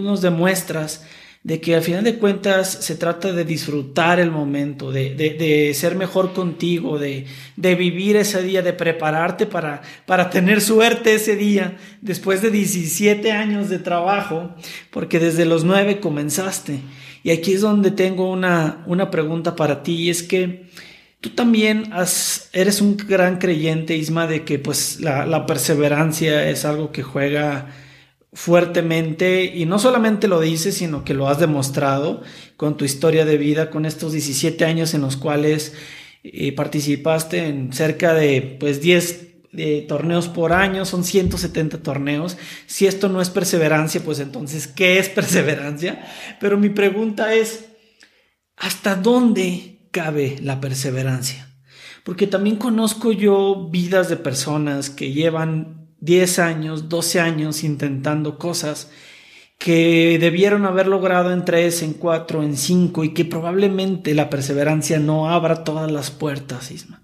nos 0.00 0.22
demuestras 0.22 1.04
de 1.42 1.60
que 1.60 1.76
al 1.76 1.82
final 1.82 2.02
de 2.04 2.18
cuentas 2.18 2.70
se 2.70 2.96
trata 2.96 3.32
de 3.32 3.44
disfrutar 3.44 4.18
el 4.18 4.30
momento, 4.30 4.90
de, 4.90 5.72
ser 5.74 5.94
mejor 5.94 6.32
contigo, 6.32 6.98
de, 6.98 7.26
vivir 7.56 8.16
ese 8.16 8.42
día, 8.42 8.62
de 8.62 8.72
prepararte 8.72 9.46
para, 9.46 9.82
para 10.06 10.30
tener 10.30 10.60
suerte 10.60 11.14
ese 11.14 11.36
día, 11.36 11.76
después 12.00 12.42
de 12.42 12.50
17 12.50 13.30
años 13.32 13.68
de 13.68 13.78
trabajo, 13.78 14.54
porque 14.90 15.18
desde 15.18 15.44
los 15.44 15.64
9 15.64 16.00
comenzaste. 16.00 16.80
Y 17.22 17.30
aquí 17.30 17.54
es 17.54 17.60
donde 17.60 17.90
tengo 17.90 18.30
una, 18.30 18.84
una 18.86 19.10
pregunta 19.10 19.56
para 19.56 19.82
ti, 19.82 19.94
y 19.94 20.10
es 20.10 20.22
que 20.22 20.66
tú 21.26 21.34
también 21.34 21.90
eres 22.52 22.80
un 22.80 22.96
gran 22.96 23.38
creyente, 23.38 23.96
Isma, 23.96 24.28
de 24.28 24.44
que 24.44 24.60
pues 24.60 25.00
la, 25.00 25.26
la 25.26 25.44
perseverancia 25.44 26.48
es 26.48 26.64
algo 26.64 26.92
que 26.92 27.02
juega 27.02 27.66
fuertemente 28.32 29.44
y 29.44 29.64
no 29.64 29.80
solamente 29.80 30.28
lo 30.28 30.40
dices, 30.40 30.76
sino 30.76 31.04
que 31.04 31.14
lo 31.14 31.28
has 31.28 31.40
demostrado 31.40 32.22
con 32.56 32.76
tu 32.76 32.84
historia 32.84 33.24
de 33.24 33.38
vida, 33.38 33.70
con 33.70 33.86
estos 33.86 34.12
17 34.12 34.64
años 34.64 34.94
en 34.94 35.00
los 35.00 35.16
cuales 35.16 35.74
eh, 36.22 36.52
participaste 36.52 37.46
en 37.46 37.72
cerca 37.72 38.14
de 38.14 38.56
pues 38.60 38.80
10 38.80 39.26
eh, 39.54 39.84
torneos 39.88 40.28
por 40.28 40.52
año, 40.52 40.84
son 40.84 41.02
170 41.02 41.82
torneos. 41.82 42.36
Si 42.66 42.86
esto 42.86 43.08
no 43.08 43.20
es 43.20 43.30
perseverancia, 43.30 44.00
pues 44.04 44.20
entonces, 44.20 44.68
¿qué 44.68 45.00
es 45.00 45.08
perseverancia? 45.08 46.06
Pero 46.38 46.56
mi 46.56 46.68
pregunta 46.68 47.34
es, 47.34 47.64
¿hasta 48.56 48.94
dónde 48.94 49.75
cabe 49.96 50.36
la 50.42 50.60
perseverancia? 50.60 51.48
Porque 52.04 52.26
también 52.26 52.56
conozco 52.56 53.12
yo 53.12 53.68
vidas 53.70 54.10
de 54.10 54.18
personas 54.18 54.90
que 54.90 55.12
llevan 55.12 55.88
10 56.00 56.38
años, 56.38 56.90
12 56.90 57.20
años 57.20 57.64
intentando 57.64 58.36
cosas 58.36 58.90
que 59.58 60.18
debieron 60.20 60.66
haber 60.66 60.86
logrado 60.86 61.32
en 61.32 61.46
3, 61.46 61.82
en 61.82 61.94
4, 61.94 62.42
en 62.42 62.58
5 62.58 63.04
y 63.04 63.14
que 63.14 63.24
probablemente 63.24 64.14
la 64.14 64.28
perseverancia 64.28 64.98
no 64.98 65.30
abra 65.30 65.64
todas 65.64 65.90
las 65.90 66.10
puertas, 66.10 66.70
Isma. 66.70 67.02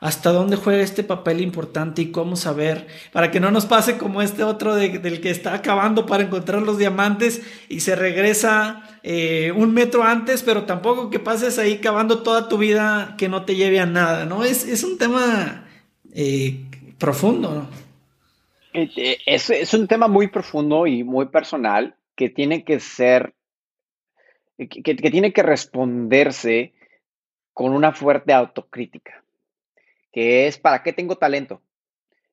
¿Hasta 0.00 0.30
dónde 0.30 0.56
juega 0.56 0.82
este 0.82 1.02
papel 1.02 1.40
importante 1.40 2.02
y 2.02 2.12
cómo 2.12 2.36
saber 2.36 2.86
para 3.12 3.32
que 3.32 3.40
no 3.40 3.50
nos 3.50 3.66
pase 3.66 3.98
como 3.98 4.22
este 4.22 4.44
otro 4.44 4.76
del 4.76 5.20
que 5.20 5.30
está 5.30 5.54
acabando 5.54 6.06
para 6.06 6.22
encontrar 6.22 6.62
los 6.62 6.78
diamantes 6.78 7.42
y 7.68 7.80
se 7.80 7.96
regresa 7.96 9.00
eh, 9.02 9.52
un 9.56 9.74
metro 9.74 10.04
antes, 10.04 10.42
pero 10.42 10.64
tampoco 10.64 11.10
que 11.10 11.18
pases 11.18 11.58
ahí 11.58 11.78
cavando 11.78 12.22
toda 12.22 12.48
tu 12.48 12.58
vida 12.58 13.16
que 13.18 13.28
no 13.28 13.44
te 13.44 13.56
lleve 13.56 13.80
a 13.80 13.86
nada, 13.86 14.24
¿no? 14.24 14.44
Es, 14.44 14.84
un 14.84 14.98
tema 14.98 15.66
eh, 16.14 16.64
profundo, 16.98 17.54
¿no? 17.54 17.88
Es, 18.72 19.50
es, 19.50 19.74
un 19.74 19.88
tema 19.88 20.08
muy 20.08 20.28
profundo 20.28 20.86
y 20.86 21.02
muy 21.02 21.26
personal 21.26 21.96
que 22.14 22.28
tiene 22.28 22.64
que 22.64 22.80
ser, 22.80 23.34
que, 24.56 24.94
tiene 24.94 25.32
que 25.32 25.42
responderse 25.42 26.74
con 27.54 27.72
una 27.72 27.92
fuerte 27.92 28.32
autocrítica, 28.32 29.24
que 30.12 30.46
es, 30.46 30.58
¿para 30.58 30.82
qué 30.82 30.92
tengo 30.92 31.16
talento? 31.16 31.62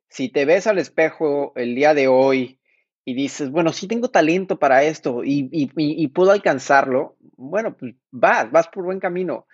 Si 0.09 0.29
te 0.29 0.45
ves 0.45 0.67
al 0.67 0.77
espejo 0.77 1.53
el 1.55 1.75
día 1.75 1.93
de 1.93 2.07
hoy 2.07 2.59
y 3.03 3.13
dices, 3.13 3.51
bueno, 3.51 3.73
sí 3.73 3.87
tengo 3.87 4.09
talento 4.09 4.57
para 4.57 4.83
esto 4.83 5.23
y, 5.23 5.49
y, 5.51 6.07
puedo 6.07 6.31
alcanzarlo, 6.31 7.15
bueno, 7.37 7.75
pues 7.75 7.95
vas, 8.11 8.51
vas 8.51 8.67
por 8.67 8.85
buen 8.85 8.99
camino. 8.99 9.45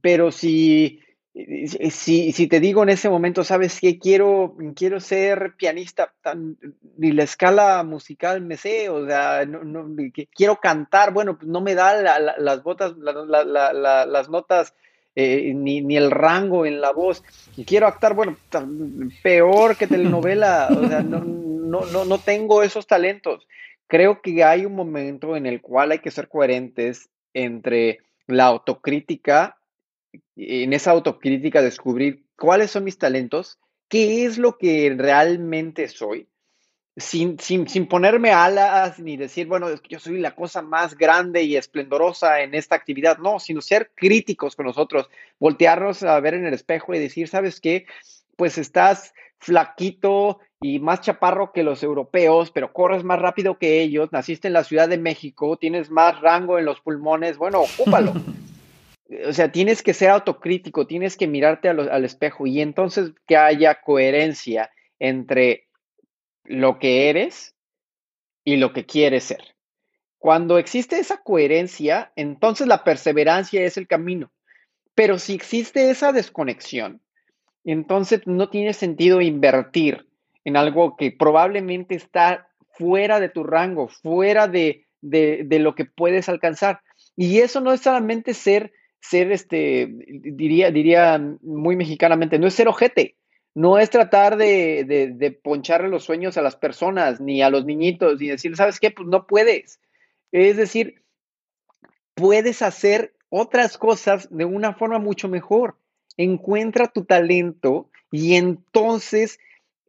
Pero 0.00 0.30
si 0.32 1.00
si, 1.90 2.32
si 2.32 2.46
te 2.46 2.60
digo 2.60 2.82
en 2.82 2.90
ese 2.90 3.08
momento, 3.08 3.42
sabes 3.42 3.80
que 3.80 3.98
quiero, 3.98 4.54
quiero 4.76 5.00
ser 5.00 5.54
pianista, 5.56 6.12
tan, 6.20 6.58
ni 6.98 7.12
la 7.12 7.22
escala 7.22 7.82
musical 7.84 8.42
me 8.42 8.58
sé, 8.58 8.90
o 8.90 9.06
sea, 9.06 9.46
no, 9.46 9.86
quiero 10.34 10.56
cantar, 10.56 11.12
bueno, 11.12 11.38
pues 11.38 11.48
no 11.48 11.62
me 11.62 11.74
da 11.74 12.20
las 12.36 12.62
botas, 12.62 12.94
las 12.98 14.28
notas, 14.28 14.74
eh, 15.14 15.52
ni, 15.54 15.80
ni, 15.80 15.96
el 15.96 16.10
rango 16.10 16.64
en 16.66 16.80
la 16.80 16.92
voz, 16.92 17.22
quiero 17.66 17.86
actuar, 17.86 18.14
bueno, 18.14 18.36
peor 19.22 19.76
que 19.76 19.86
telenovela, 19.86 20.68
o 20.70 20.88
sea, 20.88 21.02
no, 21.02 21.20
no, 21.20 21.84
no, 21.86 22.04
no 22.04 22.18
tengo 22.18 22.62
esos 22.62 22.86
talentos. 22.86 23.46
Creo 23.86 24.22
que 24.22 24.42
hay 24.42 24.64
un 24.64 24.74
momento 24.74 25.36
en 25.36 25.46
el 25.46 25.60
cual 25.60 25.92
hay 25.92 25.98
que 25.98 26.10
ser 26.10 26.28
coherentes 26.28 27.10
entre 27.34 27.98
la 28.26 28.44
autocrítica 28.44 29.58
en 30.36 30.72
esa 30.72 30.90
autocrítica 30.90 31.62
descubrir 31.62 32.24
cuáles 32.36 32.70
son 32.70 32.84
mis 32.84 32.98
talentos, 32.98 33.58
qué 33.88 34.24
es 34.24 34.38
lo 34.38 34.58
que 34.58 34.94
realmente 34.96 35.88
soy, 35.88 36.28
sin, 36.96 37.38
sin, 37.38 37.68
sin, 37.68 37.86
ponerme 37.86 38.32
alas 38.32 38.98
ni 38.98 39.16
decir, 39.16 39.46
bueno, 39.46 39.68
yo 39.88 39.98
soy 39.98 40.18
la 40.18 40.34
cosa 40.34 40.60
más 40.60 40.96
grande 40.96 41.42
y 41.42 41.56
esplendorosa 41.56 42.42
en 42.42 42.54
esta 42.54 42.74
actividad, 42.74 43.18
no, 43.18 43.38
sino 43.40 43.62
ser 43.62 43.90
críticos 43.94 44.56
con 44.56 44.66
nosotros, 44.66 45.08
voltearnos 45.38 46.02
a 46.02 46.20
ver 46.20 46.34
en 46.34 46.44
el 46.44 46.54
espejo 46.54 46.94
y 46.94 46.98
decir, 46.98 47.28
¿sabes 47.28 47.60
qué? 47.60 47.86
Pues 48.36 48.58
estás 48.58 49.14
flaquito 49.38 50.40
y 50.60 50.78
más 50.78 51.00
chaparro 51.00 51.52
que 51.52 51.62
los 51.62 51.82
europeos, 51.82 52.50
pero 52.50 52.72
corres 52.72 53.04
más 53.04 53.18
rápido 53.18 53.58
que 53.58 53.80
ellos, 53.80 54.12
naciste 54.12 54.48
en 54.48 54.54
la 54.54 54.64
Ciudad 54.64 54.88
de 54.88 54.98
México, 54.98 55.56
tienes 55.56 55.90
más 55.90 56.20
rango 56.20 56.58
en 56.58 56.66
los 56.66 56.80
pulmones, 56.80 57.38
bueno, 57.38 57.62
ocúpalo. 57.62 58.12
o 59.26 59.32
sea, 59.32 59.50
tienes 59.50 59.82
que 59.82 59.94
ser 59.94 60.10
autocrítico, 60.10 60.86
tienes 60.86 61.16
que 61.16 61.26
mirarte 61.26 61.68
al 61.68 62.04
espejo 62.04 62.46
y 62.46 62.60
entonces 62.60 63.12
que 63.26 63.36
haya 63.36 63.80
coherencia 63.80 64.70
entre 64.98 65.66
lo 66.52 66.78
que 66.78 67.08
eres 67.08 67.54
y 68.44 68.56
lo 68.56 68.72
que 68.72 68.86
quieres 68.86 69.24
ser. 69.24 69.56
Cuando 70.18 70.58
existe 70.58 70.98
esa 70.98 71.18
coherencia, 71.18 72.12
entonces 72.16 72.66
la 72.66 72.84
perseverancia 72.84 73.64
es 73.64 73.76
el 73.76 73.88
camino. 73.88 74.30
Pero 74.94 75.18
si 75.18 75.34
existe 75.34 75.90
esa 75.90 76.12
desconexión, 76.12 77.00
entonces 77.64 78.22
no 78.26 78.50
tiene 78.50 78.72
sentido 78.72 79.20
invertir 79.20 80.08
en 80.44 80.56
algo 80.56 80.96
que 80.96 81.10
probablemente 81.12 81.94
está 81.94 82.48
fuera 82.70 83.20
de 83.20 83.28
tu 83.28 83.44
rango, 83.44 83.88
fuera 83.88 84.48
de, 84.48 84.86
de 85.00 85.58
lo 85.58 85.74
que 85.74 85.84
puedes 85.84 86.28
alcanzar. 86.28 86.80
Y 87.16 87.38
eso 87.40 87.60
no 87.60 87.72
es 87.72 87.80
solamente 87.80 88.34
ser 88.34 88.72
ser, 89.02 89.32
este, 89.32 89.88
diría, 89.90 90.70
diría 90.70 91.20
muy 91.42 91.76
mexicanamente, 91.76 92.38
no 92.38 92.46
es 92.46 92.54
ser 92.54 92.68
ojete, 92.68 93.16
no 93.54 93.78
es 93.78 93.90
tratar 93.90 94.36
de, 94.36 95.12
de, 95.14 95.30
poncharle 95.30 95.88
los 95.88 96.04
sueños 96.04 96.36
a 96.36 96.42
las 96.42 96.56
personas, 96.56 97.20
ni 97.20 97.42
a 97.42 97.50
los 97.50 97.64
niñitos, 97.64 98.20
y 98.22 98.28
decir, 98.28 98.56
¿sabes 98.56 98.80
qué? 98.80 98.90
Pues 98.90 99.08
no 99.08 99.26
puedes. 99.26 99.80
Es 100.30 100.56
decir, 100.56 101.02
puedes 102.14 102.62
hacer 102.62 103.14
otras 103.28 103.76
cosas 103.76 104.28
de 104.30 104.44
una 104.44 104.74
forma 104.74 104.98
mucho 104.98 105.28
mejor. 105.28 105.76
Encuentra 106.16 106.88
tu 106.88 107.04
talento 107.04 107.90
y 108.10 108.36
entonces 108.36 109.38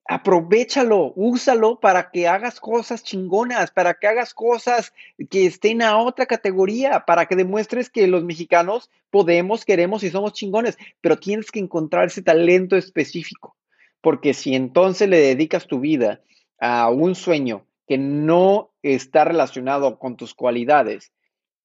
aprovechalo, 0.05 1.13
úsalo 1.15 1.79
para 1.79 2.11
que 2.11 2.27
hagas 2.27 2.59
cosas 2.59 3.03
chingonas, 3.03 3.71
para 3.71 3.93
que 3.93 4.07
hagas 4.07 4.33
cosas 4.33 4.93
que 5.29 5.45
estén 5.45 5.81
a 5.81 5.97
otra 5.97 6.25
categoría, 6.25 7.05
para 7.05 7.25
que 7.25 7.35
demuestres 7.35 7.89
que 7.89 8.07
los 8.07 8.23
mexicanos 8.23 8.89
podemos, 9.09 9.63
queremos 9.63 10.03
y 10.03 10.09
somos 10.09 10.33
chingones, 10.33 10.77
pero 10.99 11.17
tienes 11.17 11.51
que 11.51 11.59
encontrar 11.59 12.07
ese 12.07 12.21
talento 12.21 12.75
específico, 12.75 13.55
porque 14.01 14.33
si 14.33 14.55
entonces 14.55 15.07
le 15.07 15.19
dedicas 15.19 15.67
tu 15.67 15.79
vida 15.79 16.21
a 16.59 16.89
un 16.89 17.15
sueño 17.15 17.65
que 17.87 17.97
no 17.97 18.71
está 18.81 19.23
relacionado 19.23 19.99
con 19.99 20.17
tus 20.17 20.33
cualidades, 20.33 21.13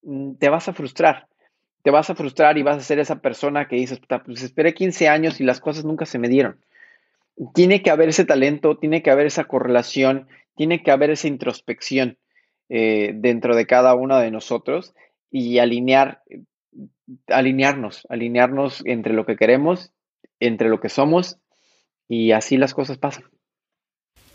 mm, 0.02 0.34
te 0.34 0.48
vas 0.48 0.68
a 0.68 0.72
frustrar. 0.72 1.26
Te 1.82 1.90
vas 1.90 2.10
a 2.10 2.14
frustrar 2.14 2.58
y 2.58 2.62
vas 2.62 2.76
a 2.76 2.80
ser 2.80 2.98
esa 2.98 3.20
persona 3.20 3.66
que 3.66 3.76
dices, 3.76 4.00
pues 4.24 4.42
esperé 4.42 4.74
15 4.74 5.08
años 5.08 5.40
y 5.40 5.44
las 5.44 5.60
cosas 5.60 5.84
nunca 5.84 6.06
se 6.06 6.18
me 6.18 6.28
dieron 6.28 6.58
tiene 7.54 7.82
que 7.82 7.90
haber 7.90 8.08
ese 8.08 8.24
talento, 8.24 8.76
tiene 8.76 9.02
que 9.02 9.10
haber 9.10 9.26
esa 9.26 9.44
correlación, 9.44 10.28
tiene 10.56 10.82
que 10.82 10.90
haber 10.90 11.10
esa 11.10 11.28
introspección 11.28 12.18
eh, 12.68 13.12
dentro 13.14 13.54
de 13.56 13.66
cada 13.66 13.94
uno 13.94 14.18
de 14.18 14.30
nosotros 14.30 14.94
y 15.30 15.58
alinear, 15.58 16.22
alinearnos, 17.28 18.06
alinearnos 18.08 18.82
entre 18.84 19.12
lo 19.12 19.24
que 19.24 19.36
queremos, 19.36 19.92
entre 20.40 20.68
lo 20.68 20.80
que 20.80 20.88
somos 20.88 21.38
y 22.08 22.32
así 22.32 22.56
las 22.56 22.74
cosas 22.74 22.98
pasan. 22.98 23.24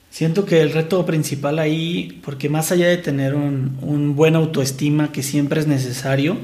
Siento 0.09 0.45
que 0.45 0.61
el 0.61 0.71
reto 0.71 1.05
principal 1.05 1.57
ahí, 1.57 2.21
porque 2.23 2.47
más 2.47 2.71
allá 2.71 2.87
de 2.87 2.97
tener 2.97 3.33
un, 3.33 3.79
un 3.81 4.15
buen 4.15 4.35
autoestima 4.35 5.11
que 5.11 5.23
siempre 5.23 5.59
es 5.59 5.67
necesario, 5.67 6.37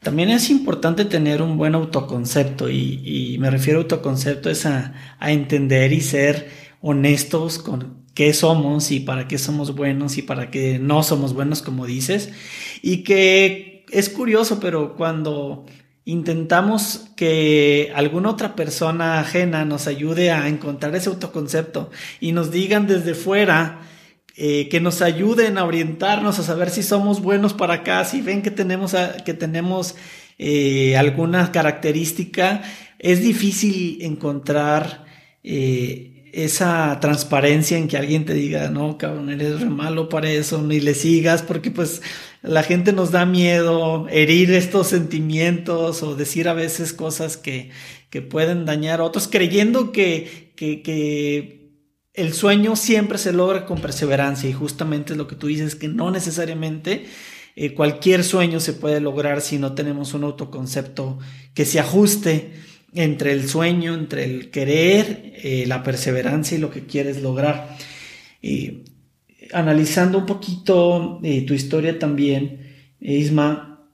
también 0.00 0.30
es 0.30 0.48
importante 0.50 1.04
tener 1.04 1.42
un 1.42 1.56
buen 1.56 1.74
autoconcepto 1.74 2.70
y, 2.70 3.36
me 3.40 3.50
refiero 3.50 3.80
a 3.80 3.82
autoconcepto 3.82 4.48
es 4.50 4.64
a, 4.66 4.94
entender 5.20 5.92
y 5.92 6.00
ser 6.00 6.50
honestos 6.80 7.58
con 7.58 8.04
qué 8.14 8.32
somos 8.32 8.92
y 8.92 9.00
para 9.00 9.26
qué 9.26 9.38
somos 9.38 9.74
buenos 9.74 10.16
y 10.16 10.22
para 10.22 10.50
qué 10.50 10.78
no 10.78 11.02
somos 11.02 11.34
buenos, 11.34 11.62
como 11.62 11.86
dices. 11.86 12.30
Y 12.82 13.02
que 13.02 13.84
es 13.90 14.08
curioso, 14.08 14.60
pero 14.60 14.94
cuando 14.96 15.66
intentamos 16.04 17.10
que 17.16 17.92
alguna 17.94 18.30
otra 18.30 18.54
persona 18.54 19.20
ajena 19.20 19.64
nos 19.64 19.86
ayude 19.88 20.30
a 20.30 20.48
encontrar 20.48 20.94
ese 20.94 21.10
autoconcepto 21.10 21.90
y 22.20 22.32
nos 22.32 22.50
digan 22.50 22.86
desde 22.86 23.14
fuera 23.14 23.80
eh, 24.40 24.68
que 24.68 24.78
nos 24.78 25.02
ayuden 25.02 25.58
a 25.58 25.64
orientarnos, 25.64 26.38
a 26.38 26.44
saber 26.44 26.70
si 26.70 26.84
somos 26.84 27.20
buenos 27.20 27.54
para 27.54 27.74
acá, 27.74 28.04
si 28.04 28.20
ven 28.20 28.40
que 28.40 28.52
tenemos, 28.52 28.94
que 29.24 29.34
tenemos 29.34 29.96
eh, 30.38 30.96
alguna 30.96 31.50
característica, 31.50 32.62
es 33.00 33.20
difícil 33.20 33.98
encontrar 34.00 35.04
eh, 35.42 36.30
esa 36.32 37.00
transparencia 37.00 37.78
en 37.78 37.88
que 37.88 37.96
alguien 37.96 38.26
te 38.26 38.34
diga, 38.34 38.70
no, 38.70 38.96
cabrón, 38.96 39.28
eres 39.28 39.60
re 39.60 39.70
malo 39.70 40.08
para 40.08 40.30
eso, 40.30 40.62
ni 40.62 40.78
le 40.78 40.94
sigas, 40.94 41.42
porque 41.42 41.72
pues 41.72 42.00
la 42.40 42.62
gente 42.62 42.92
nos 42.92 43.10
da 43.10 43.26
miedo 43.26 44.06
herir 44.08 44.52
estos 44.52 44.86
sentimientos 44.86 46.04
o 46.04 46.14
decir 46.14 46.46
a 46.48 46.54
veces 46.54 46.92
cosas 46.92 47.36
que, 47.36 47.70
que 48.08 48.22
pueden 48.22 48.66
dañar 48.66 49.00
a 49.00 49.04
otros, 49.04 49.26
creyendo 49.26 49.90
que, 49.90 50.52
que, 50.54 50.80
que 50.80 51.67
el 52.18 52.34
sueño 52.34 52.74
siempre 52.74 53.16
se 53.16 53.32
logra 53.32 53.64
con 53.64 53.80
perseverancia 53.80 54.50
y 54.50 54.52
justamente 54.52 55.14
lo 55.14 55.28
que 55.28 55.36
tú 55.36 55.46
dices, 55.46 55.76
que 55.76 55.86
no 55.86 56.10
necesariamente 56.10 57.06
eh, 57.54 57.74
cualquier 57.74 58.24
sueño 58.24 58.58
se 58.58 58.72
puede 58.72 59.00
lograr 59.00 59.40
si 59.40 59.58
no 59.58 59.74
tenemos 59.74 60.14
un 60.14 60.24
autoconcepto 60.24 61.20
que 61.54 61.64
se 61.64 61.78
ajuste 61.78 62.54
entre 62.92 63.32
el 63.32 63.48
sueño, 63.48 63.94
entre 63.94 64.24
el 64.24 64.50
querer, 64.50 65.32
eh, 65.36 65.64
la 65.68 65.84
perseverancia 65.84 66.58
y 66.58 66.60
lo 66.60 66.72
que 66.72 66.86
quieres 66.86 67.22
lograr. 67.22 67.76
Analizando 69.52 70.18
un 70.18 70.26
poquito 70.26 71.20
eh, 71.22 71.42
tu 71.42 71.54
historia 71.54 72.00
también, 72.00 72.96
Isma, 72.98 73.88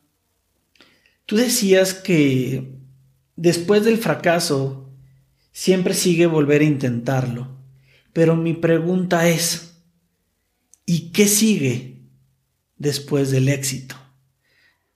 tú 1.26 1.36
decías 1.36 1.92
que 1.92 2.72
después 3.36 3.84
del 3.84 3.98
fracaso 3.98 4.90
siempre 5.52 5.92
sigue 5.92 6.26
volver 6.26 6.62
a 6.62 6.64
intentarlo. 6.64 7.53
Pero 8.14 8.36
mi 8.36 8.54
pregunta 8.54 9.28
es, 9.28 9.82
¿y 10.86 11.10
qué 11.10 11.26
sigue 11.26 11.98
después 12.76 13.32
del 13.32 13.48
éxito? 13.48 13.96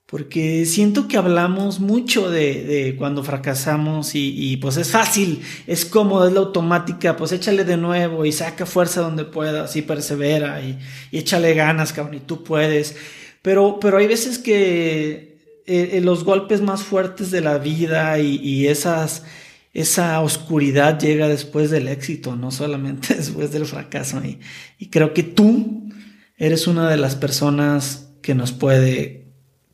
Porque 0.06 0.64
siento 0.66 1.08
que 1.08 1.18
hablamos 1.18 1.80
mucho 1.80 2.30
de, 2.30 2.94
cuando 2.96 3.24
fracasamos 3.24 4.12
y, 4.14 4.56
pues 4.58 4.76
es 4.78 4.92
fácil, 4.92 5.42
es 5.66 5.84
cómodo, 5.84 6.28
es 6.28 6.32
la 6.32 6.40
automática, 6.40 7.16
pues 7.16 7.32
échale 7.32 7.64
de 7.64 7.76
nuevo 7.76 8.24
y 8.24 8.30
saca 8.30 8.64
fuerza 8.64 9.02
donde 9.02 9.24
puedas 9.24 9.74
y 9.74 9.82
persevera 9.82 10.62
y, 10.62 10.78
échale 11.10 11.52
ganas, 11.54 11.92
cabrón, 11.92 12.14
y 12.14 12.20
tú 12.20 12.44
puedes. 12.44 12.96
Pero, 13.42 13.78
pero 13.80 13.98
hay 13.98 14.06
veces 14.06 14.38
que 14.38 15.38
eh, 15.66 15.90
eh, 15.92 16.00
los 16.02 16.22
golpes 16.22 16.60
más 16.62 16.84
fuertes 16.84 17.32
de 17.32 17.40
la 17.40 17.58
vida 17.58 18.20
y 18.20 18.68
esas 18.68 19.24
esa 19.72 20.20
oscuridad 20.20 20.98
llega 20.98 21.28
después 21.28 21.70
del 21.70 21.88
éxito, 21.88 22.36
no 22.36 22.50
solamente 22.50 23.14
después 23.16 23.52
del 23.52 23.66
fracaso. 23.66 24.20
Y, 24.24 24.90
creo 24.90 25.14
que 25.14 25.22
tú 25.22 25.88
eres 26.36 26.66
una 26.66 26.88
de 26.90 26.96
las 26.96 27.16
personas 27.16 28.12
que 28.22 28.34
nos 28.34 28.52
puede 28.52 29.26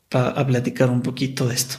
platicar 0.09 0.89
un 0.89 1.01
poquito 1.01 1.47
de 1.47 1.55
esto. 1.55 1.77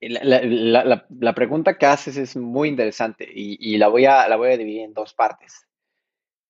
La, 0.00 1.34
pregunta 1.34 1.78
que 1.78 1.86
haces 1.86 2.16
es 2.16 2.36
muy 2.36 2.68
interesante 2.68 3.28
y, 3.32 3.76
la, 3.76 3.88
voy 3.88 4.06
a, 4.06 4.28
la 4.28 4.36
voy 4.36 4.52
a 4.52 4.56
dividir 4.56 4.82
en 4.82 4.94
dos 4.94 5.14
partes. 5.14 5.66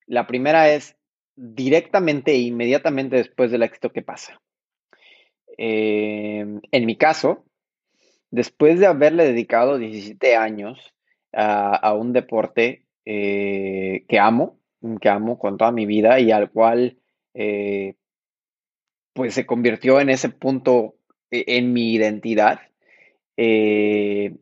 La 0.06 0.26
primera 0.26 0.72
es 0.72 0.96
directamente 1.36 2.32
e 2.32 2.38
inmediatamente 2.38 3.16
después 3.16 3.50
del 3.50 3.62
éxito, 3.62 3.92
¿qué 3.92 4.02
pasa? 4.02 4.40
Eh, 5.58 6.60
en 6.70 6.86
mi 6.86 6.96
caso, 6.96 7.44
después 8.32 8.80
de 8.80 8.86
haberle 8.86 9.24
dedicado 9.24 9.78
17 9.78 10.34
años 10.36 10.94
a, 11.32 11.94
un 11.94 12.12
deporte 12.12 12.86
eh, 13.04 14.04
que 14.08 14.18
amo, 14.18 14.58
que 15.00 15.08
amo 15.08 15.38
con 15.38 15.56
toda 15.56 15.70
mi 15.70 15.86
vida 15.86 16.18
y 16.18 16.32
al 16.32 16.50
cual 16.50 16.98
eh, 17.34 17.94
pues 19.12 19.34
se 19.34 19.46
convirtió 19.46 20.00
en 20.00 20.08
ese 20.08 20.30
punto 20.30 20.96
e, 21.30 21.44
en 21.46 21.72
mi 21.72 21.92
identidad, 21.92 22.60
eh, 23.36 24.34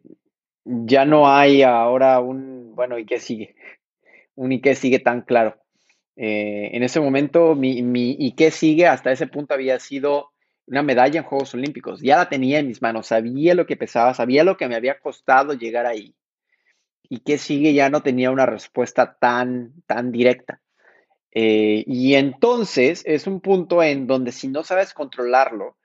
ya 0.65 1.05
no 1.05 1.29
hay 1.29 1.63
ahora 1.63 2.21
un, 2.21 2.75
bueno, 2.75 2.99
¿y 2.99 3.05
qué 3.05 3.19
sigue? 3.19 3.55
Un 4.37 4.53
¿y 4.53 4.61
qué 4.63 4.75
sigue 4.75 5.01
tan 5.01 5.23
claro? 5.23 5.57
en 6.23 6.83
ese 6.83 7.01
momento 7.01 7.55
mi, 7.55 7.83
mi 7.83 8.15
¿y 8.19 8.33
qué 8.33 8.51
sigue? 8.51 8.87
Hasta 8.87 9.11
ese 9.11 9.27
punto 9.27 9.55
había 9.55 9.79
sido 9.79 10.33
una 10.71 10.83
medalla 10.83 11.19
en 11.19 11.27
Juegos 11.27 11.53
Olímpicos. 11.55 12.01
Ya 12.01 12.17
la 12.17 12.29
tenía 12.29 12.61
en 12.61 12.69
mis 12.69 12.81
manos, 12.81 13.09
sabía 13.09 13.55
lo 13.55 13.67
que 13.67 13.77
pesaba, 13.77 14.15
sabía 14.15 14.45
lo 14.45 14.57
que 14.57 14.69
me 14.69 14.77
había 14.77 15.01
costado 15.01 15.53
llegar 15.53 15.85
ahí. 15.85 16.15
Y 17.09 17.19
qué 17.21 17.39
sigue 17.39 17.75
ya 17.75 17.91
no 17.91 18.03
tenía 18.03 18.31
una 18.31 18.47
respuesta 18.47 19.17
tan, 19.21 19.73
tan 19.87 20.13
directa. 20.13 20.61
Eh, 21.33 21.83
y 21.87 22.15
entonces 22.15 23.03
es 23.05 23.27
un 23.27 23.41
punto 23.41 23.83
en 23.83 24.07
donde 24.07 24.31
si 24.31 24.47
no 24.47 24.63
sabes 24.63 24.95
controlarlo, 24.95 25.77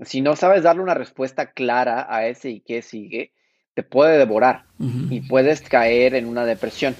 si 0.00 0.22
no 0.22 0.34
sabes 0.34 0.62
darle 0.62 0.82
una 0.82 0.94
respuesta 0.94 1.52
clara 1.52 2.06
a 2.08 2.26
ese 2.26 2.50
y 2.50 2.60
qué 2.60 2.80
sigue, 2.80 3.32
te 3.74 3.82
puede 3.82 4.18
devorar 4.18 4.64
y 4.78 5.20
puedes 5.22 5.62
caer 5.62 6.14
en 6.14 6.26
una 6.26 6.44
depresión. 6.44 6.94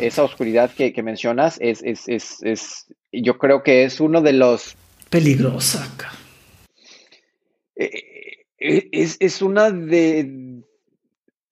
Esa 0.00 0.22
oscuridad 0.22 0.70
que, 0.70 1.02
mencionas 1.02 1.58
es, 1.60 1.82
es, 1.82 2.08
es, 2.08 2.42
es, 2.42 2.86
yo 3.12 3.36
creo 3.38 3.62
que 3.62 3.84
es 3.84 4.00
uno 4.00 4.22
de 4.22 4.32
los... 4.32 4.76
Peligrosa. 5.10 5.86
Eh, 7.76 8.46
eh, 8.58 8.88
es, 8.92 9.42
una 9.42 9.70
de, 9.70 10.62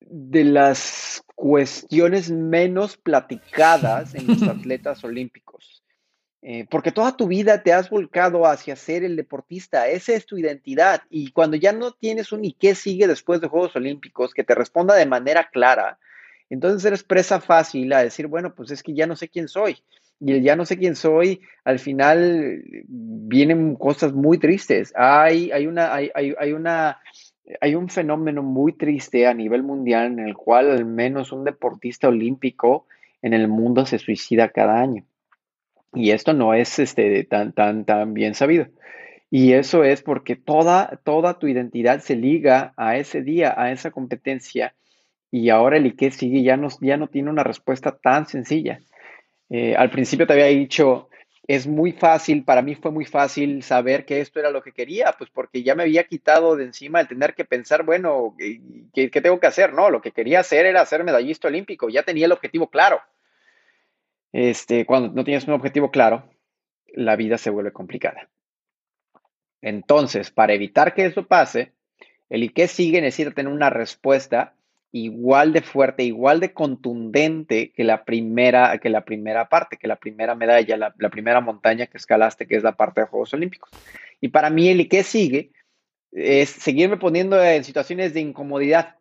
de 0.01 0.45
las 0.45 1.25
cuestiones 1.35 2.31
menos 2.31 2.97
platicadas 2.97 4.15
en 4.15 4.27
los 4.27 4.43
atletas 4.43 5.03
olímpicos. 5.05 5.83
Eh, 6.45 6.67
porque 6.69 6.91
toda 6.91 7.17
tu 7.17 7.29
vida 7.29 7.63
te 7.63 7.73
has 7.73 7.89
volcado 7.89 8.47
hacia 8.47 8.75
ser 8.75 9.05
el 9.05 9.15
deportista, 9.15 9.87
esa 9.87 10.15
es 10.15 10.27
tu 10.27 10.37
identidad. 10.39 11.03
Y 11.09 11.31
cuando 11.31 11.57
ya 11.57 11.73
no 11.73 11.93
tienes 11.93 12.33
un 12.33 12.45
y 12.45 12.53
qué 12.53 12.75
sigue 12.75 13.07
después 13.07 13.41
de 13.41 13.47
Juegos 13.47 13.77
Olímpicos 13.77 14.35
que 14.35 14.43
te 14.43 14.55
responda 14.55 14.97
de 14.97 15.07
manera 15.07 15.51
clara, 15.51 15.99
entonces 16.51 16.85
eres 16.85 17.05
presa 17.05 17.41
fácil 17.41 17.93
a 17.93 18.03
decir, 18.03 18.27
bueno, 18.27 18.55
pues 18.55 18.73
es 18.73 18.83
que 18.83 18.93
ya 18.93 19.07
no 19.07 19.15
sé 19.15 19.29
quién 19.29 19.49
soy 19.49 19.79
y 20.25 20.33
el 20.33 20.43
ya 20.43 20.55
no 20.55 20.65
sé 20.65 20.79
quién 20.79 20.95
soy, 20.95 21.41
al 21.65 21.81
final 21.81 22.63
vienen 22.87 23.75
cosas 23.75 24.13
muy 24.13 24.39
tristes. 24.39 24.93
Hay, 24.97 25.51
hay, 25.51 25.67
una, 25.67 25.93
hay, 25.93 26.11
hay, 26.15 26.53
una, 26.53 27.01
hay 27.61 27.75
un 27.75 27.89
fenómeno 27.89 28.45
muy 28.45 28.73
triste 28.75 29.27
a 29.27 29.35
nivel 29.35 29.65
mundial 29.65 30.07
en 30.13 30.21
el 30.21 30.35
cual 30.35 30.71
al 30.71 30.85
menos 30.85 31.33
un 31.33 31.43
deportista 31.43 32.07
olímpico 32.07 32.87
en 33.21 33.35
el 33.35 33.49
mundo 33.49 33.85
se 33.85 33.99
suicida 33.99 34.51
cada 34.51 34.81
año. 34.81 35.05
Y 35.93 36.13
esto 36.13 36.35
no 36.35 36.55
es 36.55 36.79
este, 36.79 37.25
tan, 37.25 37.53
tan, 37.53 37.85
tan 37.85 38.15
bien 38.15 38.35
sabido. 38.35 38.69
Y 39.29 39.55
eso 39.55 39.83
es 39.83 40.03
porque 40.03 40.37
toda, 40.37 41.01
toda 41.03 41.41
tu 41.41 41.49
identidad 41.49 41.99
se 41.99 42.15
liga 42.15 42.75
a 42.77 42.97
ese 42.97 43.23
día, 43.23 43.55
a 43.57 43.73
esa 43.73 43.91
competencia. 43.91 44.75
Y 45.33 45.49
ahora 45.49 45.79
el 45.79 45.87
Ike 45.87 46.13
sigue 46.13 46.45
ya 46.45 46.57
no, 46.57 46.69
ya 46.81 46.97
no 46.97 47.09
tiene 47.09 47.31
una 47.31 47.43
respuesta 47.43 47.99
tan 48.01 48.27
sencilla. 48.27 48.81
Eh, 49.55 49.77
al 49.77 49.91
principio 49.91 50.27
te 50.27 50.33
había 50.33 50.47
dicho, 50.47 51.11
es 51.47 51.67
muy 51.67 51.93
fácil, 51.93 52.43
para 52.43 52.63
mí 52.63 52.75
fue 52.75 52.91
muy 52.91 53.05
fácil 53.05 53.63
saber 53.63 54.07
que 54.07 54.23
esto 54.23 54.41
era 54.41 54.51
lo 54.51 54.63
que 54.63 54.73
quería, 54.73 55.15
pues 55.19 55.29
porque 55.29 55.63
ya 55.63 55.75
me 55.75 55.83
había 55.83 56.05
quitado 56.05 56.57
de 56.57 56.65
encima 56.65 57.03
el 57.03 57.09
tener 57.09 57.35
que 57.35 57.45
pensar, 57.45 57.83
bueno, 57.83 58.35
¿qué, 58.39 59.11
tengo 59.11 59.39
que 59.39 59.47
hacer? 59.47 59.75
No, 59.75 59.91
lo 59.91 60.01
que 60.01 60.13
quería 60.13 60.41
hacer 60.41 60.65
era 60.65 60.87
ser 60.87 61.05
medallista 61.05 61.49
olímpico, 61.49 61.91
ya 61.91 62.03
tenía 62.03 62.25
el 62.25 62.33
objetivo 62.33 62.71
claro. 62.71 63.03
Este, 64.33 64.87
cuando 64.87 65.13
no 65.13 65.23
tienes 65.23 65.47
un 65.47 65.53
objetivo 65.53 65.91
claro, 65.91 66.31
la 66.95 67.15
vida 67.17 67.37
se 67.37 67.51
vuelve 67.51 67.73
complicada. 67.73 68.31
Entonces, 69.61 70.31
para 70.31 70.55
evitar 70.55 70.95
que 70.95 71.05
eso 71.05 71.27
pase, 71.27 71.75
el 72.31 72.45
y 72.45 72.49
qué 72.49 72.69
sigue 72.69 73.03
necesita 73.03 73.35
tener 73.35 73.53
una 73.53 73.69
respuesta 73.69 74.55
igual 74.93 75.55
de 75.55 75.63
fuerte, 75.63 76.05
igual 76.05 76.39
de 76.39 76.53
contundente 76.53 77.73
que 77.73 77.83
la 77.83 78.05
primera, 78.05 78.79
que 78.79 78.91
la 78.91 79.05
primera 79.05 79.49
parte, 79.49 79.79
que 79.79 79.89
la 79.89 79.97
primera 79.97 80.35
medalla, 80.35 80.77
la, 80.77 81.11
primera 81.11 81.41
montaña 81.41 81.87
que 81.87 81.97
escalaste, 81.97 82.47
que 82.47 82.57
es 82.57 82.63
la 82.63 82.77
parte 82.77 83.01
de 83.01 83.07
Juegos 83.07 83.33
Olímpicos. 83.33 83.71
Y 84.21 84.29
para 84.29 84.51
mí 84.51 84.69
el 84.69 84.83
y 84.83 84.89
qué 84.89 85.03
sigue 85.03 85.51
es 86.13 86.51
seguirme 86.51 86.99
poniendo 86.99 87.43
en 87.43 87.65
situaciones 87.65 88.13
de 88.13 88.21
incomodidad, 88.21 88.97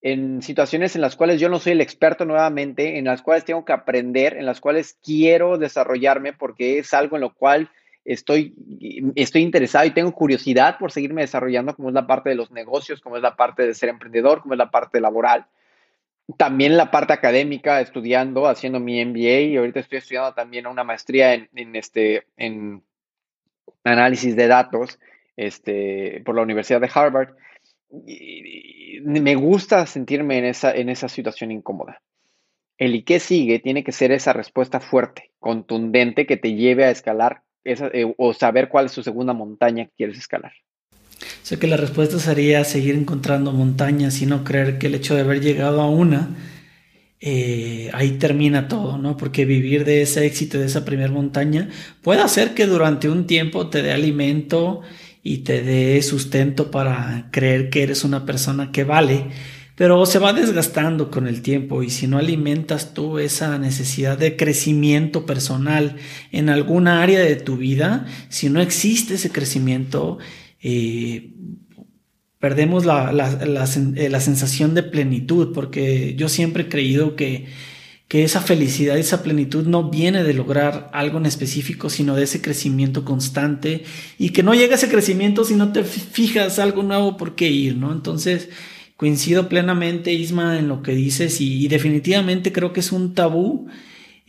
en 0.00 0.42
situaciones 0.42 0.94
en 0.94 1.02
las 1.02 1.16
cuales 1.16 1.40
yo 1.40 1.48
no 1.48 1.58
soy 1.58 1.72
el 1.72 1.80
experto 1.80 2.24
nuevamente, 2.24 2.98
en 2.98 3.04
las 3.04 3.20
cuales 3.20 3.44
tengo 3.44 3.64
que 3.64 3.72
aprender, 3.72 4.36
en 4.36 4.46
las 4.46 4.60
cuales 4.60 4.96
quiero 5.02 5.58
desarrollarme 5.58 6.32
porque 6.32 6.78
es 6.78 6.94
algo 6.94 7.16
en 7.16 7.22
lo 7.22 7.34
cual 7.34 7.68
estoy, 8.04 8.54
estoy 9.14 9.42
interesado 9.42 9.86
y 9.86 9.92
tengo 9.92 10.12
curiosidad 10.12 10.78
por 10.78 10.92
seguirme 10.92 11.22
desarrollando, 11.22 11.74
como 11.74 11.88
es 11.88 11.94
la 11.94 12.06
parte 12.06 12.30
de 12.30 12.36
los 12.36 12.50
negocios, 12.50 13.00
como 13.00 13.16
es 13.16 13.22
la 13.22 13.36
parte 13.36 13.66
de 13.66 13.74
ser 13.74 13.88
emprendedor, 13.88 14.42
como 14.42 14.54
es 14.54 14.58
la 14.58 14.70
parte 14.70 15.00
laboral. 15.00 15.46
También 16.36 16.76
la 16.76 16.90
parte 16.90 17.12
académica, 17.12 17.80
estudiando, 17.80 18.46
haciendo 18.46 18.80
mi 18.80 19.04
MBA 19.04 19.40
y 19.40 19.56
ahorita 19.56 19.80
estoy 19.80 19.98
estudiando 19.98 20.32
también 20.34 20.66
una 20.66 20.84
maestría 20.84 21.34
en, 21.34 21.76
este, 21.76 22.26
en 22.36 22.82
análisis 23.84 24.34
de 24.36 24.46
datos 24.46 24.98
este, 25.36 26.22
por 26.24 26.34
la 26.34 26.42
Universidad 26.42 26.80
de 26.80 26.90
Harvard. 26.92 27.34
Me 29.04 29.34
gusta 29.34 29.86
sentirme 29.86 30.38
en 30.38 30.46
esa, 30.46 30.72
en 30.72 30.88
esa 30.88 31.08
situación 31.08 31.50
incómoda. 31.50 32.00
el 32.78 32.94
y 32.94 33.02
qué 33.02 33.20
sigue 33.20 33.58
tiene 33.58 33.84
que 33.84 33.92
ser 33.92 34.12
esa 34.12 34.32
respuesta 34.32 34.80
fuerte, 34.80 35.30
contundente, 35.38 36.26
que 36.26 36.36
te 36.36 36.54
lleve 36.54 36.84
a 36.84 36.90
escalar 36.90 37.42
eh, 37.64 38.14
o 38.16 38.34
saber 38.34 38.68
cuál 38.68 38.86
es 38.86 38.92
tu 38.92 39.02
segunda 39.02 39.32
montaña 39.32 39.86
que 39.86 39.92
quieres 39.96 40.18
escalar. 40.18 40.52
O 41.52 41.58
que 41.58 41.66
la 41.66 41.76
respuesta 41.76 42.18
sería 42.18 42.64
seguir 42.64 42.94
encontrando 42.94 43.52
montañas 43.52 44.20
y 44.22 44.26
no 44.26 44.42
creer 44.42 44.78
que 44.78 44.86
el 44.86 44.94
hecho 44.94 45.14
de 45.14 45.20
haber 45.20 45.40
llegado 45.40 45.80
a 45.80 45.90
una, 45.90 46.30
eh, 47.20 47.90
ahí 47.92 48.12
termina 48.12 48.68
todo, 48.68 48.98
¿no? 48.98 49.16
Porque 49.16 49.44
vivir 49.44 49.84
de 49.84 50.02
ese 50.02 50.26
éxito, 50.26 50.58
de 50.58 50.66
esa 50.66 50.84
primera 50.84 51.12
montaña, 51.12 51.68
puede 52.02 52.20
hacer 52.20 52.54
que 52.54 52.66
durante 52.66 53.08
un 53.08 53.26
tiempo 53.26 53.68
te 53.68 53.82
dé 53.82 53.92
alimento 53.92 54.80
y 55.22 55.38
te 55.38 55.62
dé 55.62 56.02
sustento 56.02 56.70
para 56.70 57.28
creer 57.30 57.70
que 57.70 57.84
eres 57.84 58.02
una 58.02 58.26
persona 58.26 58.72
que 58.72 58.82
vale, 58.84 59.26
pero 59.82 60.06
se 60.06 60.20
va 60.20 60.32
desgastando 60.32 61.10
con 61.10 61.26
el 61.26 61.42
tiempo 61.42 61.82
y 61.82 61.90
si 61.90 62.06
no 62.06 62.18
alimentas 62.18 62.94
tú 62.94 63.18
esa 63.18 63.58
necesidad 63.58 64.16
de 64.16 64.36
crecimiento 64.36 65.26
personal 65.26 65.96
en 66.30 66.50
alguna 66.50 67.02
área 67.02 67.18
de 67.18 67.34
tu 67.34 67.56
vida, 67.56 68.06
si 68.28 68.48
no 68.48 68.60
existe 68.60 69.14
ese 69.14 69.32
crecimiento, 69.32 70.18
eh, 70.62 71.32
perdemos 72.38 72.84
la, 72.84 73.10
eh, 73.10 74.08
la, 74.08 74.20
sensación 74.20 74.76
de 74.76 74.84
plenitud, 74.84 75.52
porque 75.52 76.14
yo 76.14 76.28
siempre 76.28 76.62
he 76.62 76.68
creído 76.68 77.16
que, 77.16 77.46
que 78.06 78.22
esa 78.22 78.40
felicidad, 78.40 78.96
esa 78.96 79.24
plenitud 79.24 79.66
no 79.66 79.90
viene 79.90 80.22
de 80.22 80.32
lograr 80.32 80.90
algo 80.92 81.18
en 81.18 81.26
específico, 81.26 81.90
sino 81.90 82.14
de 82.14 82.22
ese 82.22 82.40
crecimiento 82.40 83.04
constante 83.04 83.82
y 84.16 84.28
que 84.28 84.44
no 84.44 84.54
llega 84.54 84.76
ese 84.76 84.88
crecimiento 84.88 85.42
si 85.42 85.56
no 85.56 85.72
te 85.72 85.82
fijas 85.82 86.60
algo 86.60 86.84
nuevo 86.84 87.16
por 87.16 87.34
qué 87.34 87.50
ir, 87.50 87.76
¿no? 87.78 87.90
Entonces, 87.90 88.48
coincido 89.02 89.48
plenamente, 89.48 90.12
Isma, 90.12 90.60
en 90.60 90.68
lo 90.68 90.80
que 90.80 90.94
dices 90.94 91.40
y, 91.40 91.66
definitivamente 91.66 92.52
creo 92.52 92.72
que 92.72 92.78
es 92.78 92.92
un 92.92 93.14
tabú 93.14 93.66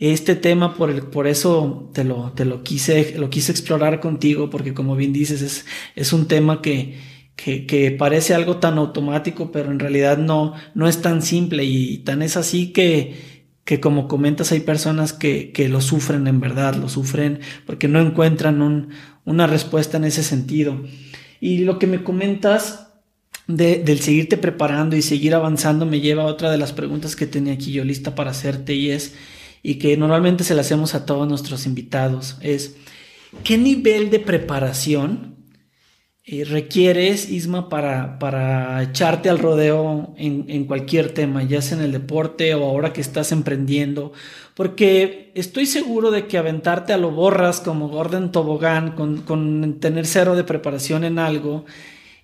este 0.00 0.34
tema, 0.34 0.74
por, 0.74 0.90
el, 0.90 1.02
por 1.02 1.28
eso 1.28 1.92
te 1.94 2.02
lo, 2.02 2.32
te 2.32 2.44
lo, 2.44 2.64
quise, 2.64 3.16
lo 3.16 3.30
quise 3.30 3.52
explorar 3.52 4.00
contigo, 4.00 4.50
porque 4.50 4.74
como 4.74 4.96
bien 4.96 5.12
dices, 5.12 5.42
es, 5.42 5.64
es 5.94 6.12
un 6.12 6.26
tema 6.26 6.60
que, 6.60 6.98
que, 7.36 7.66
que, 7.66 7.92
parece 7.92 8.34
algo 8.34 8.56
tan 8.56 8.78
automático, 8.78 9.52
pero 9.52 9.70
en 9.70 9.78
realidad 9.78 10.18
no, 10.18 10.54
no 10.74 10.88
es 10.88 11.00
tan 11.00 11.22
simple 11.22 11.62
y 11.62 11.98
tan 11.98 12.20
es 12.20 12.36
así 12.36 12.72
que, 12.72 13.44
que 13.64 13.78
como 13.78 14.08
comentas, 14.08 14.50
hay 14.50 14.58
personas 14.58 15.12
que, 15.12 15.52
que 15.52 15.68
lo 15.68 15.82
sufren 15.82 16.26
en 16.26 16.40
verdad, 16.40 16.74
lo 16.74 16.88
sufren 16.88 17.38
porque 17.64 17.86
no 17.86 18.00
encuentran 18.00 18.60
un, 18.60 18.88
una 19.24 19.46
respuesta 19.46 19.98
en 19.98 20.04
ese 20.04 20.24
sentido. 20.24 20.82
Y 21.40 21.58
lo 21.58 21.78
que 21.78 21.86
me 21.86 22.02
comentas 22.02 22.83
del 23.46 24.00
seguirte 24.00 24.36
preparando 24.36 24.96
y 24.96 25.02
seguir 25.02 25.34
avanzando 25.34 25.84
me 25.84 26.00
lleva 26.00 26.22
a 26.22 26.26
otra 26.26 26.50
de 26.50 26.58
las 26.58 26.72
preguntas 26.72 27.14
que 27.14 27.26
tenía 27.26 27.54
aquí 27.54 27.72
yo 27.72 27.84
lista 27.84 28.14
para 28.14 28.30
hacerte 28.30 28.74
y 28.74 28.90
es, 28.90 29.14
y 29.62 29.76
que 29.76 29.96
normalmente 29.96 30.44
se 30.44 30.54
la 30.54 30.62
hacemos 30.62 30.94
a 30.94 31.04
todos 31.04 31.28
nuestros 31.28 31.66
invitados, 31.66 32.36
es, 32.40 32.76
¿qué 33.42 33.58
nivel 33.58 34.10
de 34.10 34.18
preparación 34.18 35.34
eh, 36.26 36.44
requieres, 36.46 37.28
Isma, 37.28 37.68
para, 37.68 38.18
para 38.18 38.82
echarte 38.82 39.28
al 39.28 39.38
rodeo 39.38 40.14
en, 40.16 40.46
en, 40.48 40.64
cualquier 40.64 41.12
tema, 41.12 41.42
ya 41.42 41.60
sea 41.60 41.76
en 41.76 41.84
el 41.84 41.92
deporte 41.92 42.54
o 42.54 42.64
ahora 42.64 42.94
que 42.94 43.02
estás 43.02 43.30
emprendiendo? 43.30 44.12
Porque 44.54 45.32
estoy 45.34 45.66
seguro 45.66 46.10
de 46.10 46.26
que 46.26 46.38
aventarte 46.38 46.94
a 46.94 46.96
lo 46.96 47.10
borras 47.10 47.60
como 47.60 47.88
Gordon 47.88 48.32
Tobogán 48.32 48.92
con, 48.92 49.18
con 49.18 49.80
tener 49.80 50.06
cero 50.06 50.34
de 50.34 50.44
preparación 50.44 51.04
en 51.04 51.18
algo, 51.18 51.66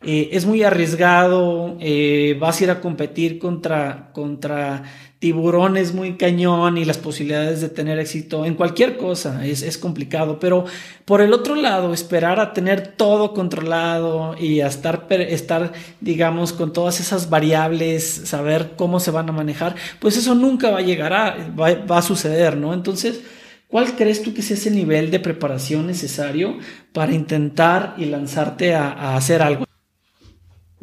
eh, 0.02 0.30
es 0.32 0.46
muy 0.46 0.62
arriesgado, 0.62 1.76
eh, 1.78 2.34
vas 2.40 2.58
a 2.58 2.64
ir 2.64 2.70
a 2.70 2.80
competir 2.80 3.38
contra, 3.38 4.10
contra 4.14 4.82
tiburones 5.18 5.92
muy 5.92 6.16
cañón 6.16 6.78
y 6.78 6.86
las 6.86 6.96
posibilidades 6.96 7.60
de 7.60 7.68
tener 7.68 7.98
éxito 7.98 8.46
en 8.46 8.54
cualquier 8.54 8.96
cosa 8.96 9.44
es, 9.44 9.60
es, 9.60 9.76
complicado, 9.76 10.38
pero 10.40 10.64
por 11.04 11.20
el 11.20 11.34
otro 11.34 11.54
lado, 11.54 11.92
esperar 11.92 12.40
a 12.40 12.54
tener 12.54 12.94
todo 12.96 13.34
controlado 13.34 14.34
y 14.40 14.62
a 14.62 14.68
estar, 14.68 15.06
estar, 15.10 15.72
digamos, 16.00 16.54
con 16.54 16.72
todas 16.72 16.98
esas 17.00 17.28
variables, 17.28 18.22
saber 18.24 18.72
cómo 18.76 19.00
se 19.00 19.10
van 19.10 19.28
a 19.28 19.32
manejar, 19.32 19.76
pues 19.98 20.16
eso 20.16 20.34
nunca 20.34 20.70
va 20.70 20.78
a 20.78 20.82
llegar 20.82 21.12
a, 21.12 21.36
va, 21.54 21.98
a 21.98 22.02
suceder, 22.02 22.56
¿no? 22.56 22.72
Entonces, 22.72 23.20
¿Cuál 23.68 23.94
crees 23.94 24.20
tú 24.20 24.34
que 24.34 24.40
es 24.40 24.50
ese 24.50 24.68
nivel 24.68 25.12
de 25.12 25.20
preparación 25.20 25.86
necesario 25.86 26.58
para 26.92 27.12
intentar 27.12 27.94
y 27.98 28.06
lanzarte 28.06 28.74
a 28.74 29.14
hacer 29.14 29.42
algo? 29.42 29.69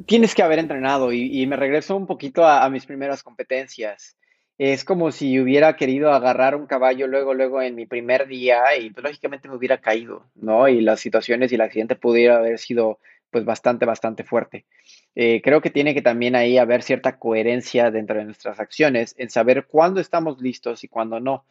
Tienes 0.08 0.34
que 0.34 0.42
haber 0.42 0.60
entrenado 0.60 1.12
y, 1.12 1.46
me 1.46 1.56
regreso 1.56 1.96
un 1.96 2.08
poquito 2.08 2.48
a, 2.48 2.68
mis 2.70 2.86
primeras 2.86 3.22
competencias. 3.22 4.18
Es 4.58 4.84
como 4.84 5.12
si 5.12 5.40
hubiera 5.40 5.76
querido 5.76 6.12
agarrar 6.12 6.56
un 6.56 6.66
caballo 6.66 7.06
luego, 7.06 7.36
luego 7.36 7.62
en 7.62 7.76
mi 7.76 7.86
primer 7.86 8.28
día 8.28 8.76
y 8.80 8.90
pues, 8.90 9.04
lógicamente 9.04 9.48
me 9.48 9.56
hubiera 9.56 9.80
caído, 9.80 10.26
¿no? 10.34 10.68
Y 10.68 10.82
las 10.82 11.00
situaciones 11.00 11.52
y 11.52 11.56
el 11.56 11.62
accidente 11.62 11.96
pudiera 11.96 12.38
haber 12.38 12.58
sido 12.58 13.00
pues 13.30 13.46
bastante, 13.46 13.86
bastante 13.86 14.24
fuerte. 14.24 14.66
Eh, 15.14 15.42
creo 15.44 15.62
que 15.62 15.70
tiene 15.70 15.94
que 15.94 16.02
también 16.02 16.36
ahí 16.36 16.58
haber 16.58 16.82
cierta 16.82 17.20
coherencia 17.20 17.92
dentro 17.92 18.18
de 18.18 18.26
nuestras 18.26 18.60
acciones 18.60 19.14
en 19.18 19.30
saber 19.30 19.68
cuándo 19.68 20.00
estamos 20.00 20.42
listos 20.42 20.84
y 20.84 20.88
cuándo 20.88 21.20
no. 21.20 21.46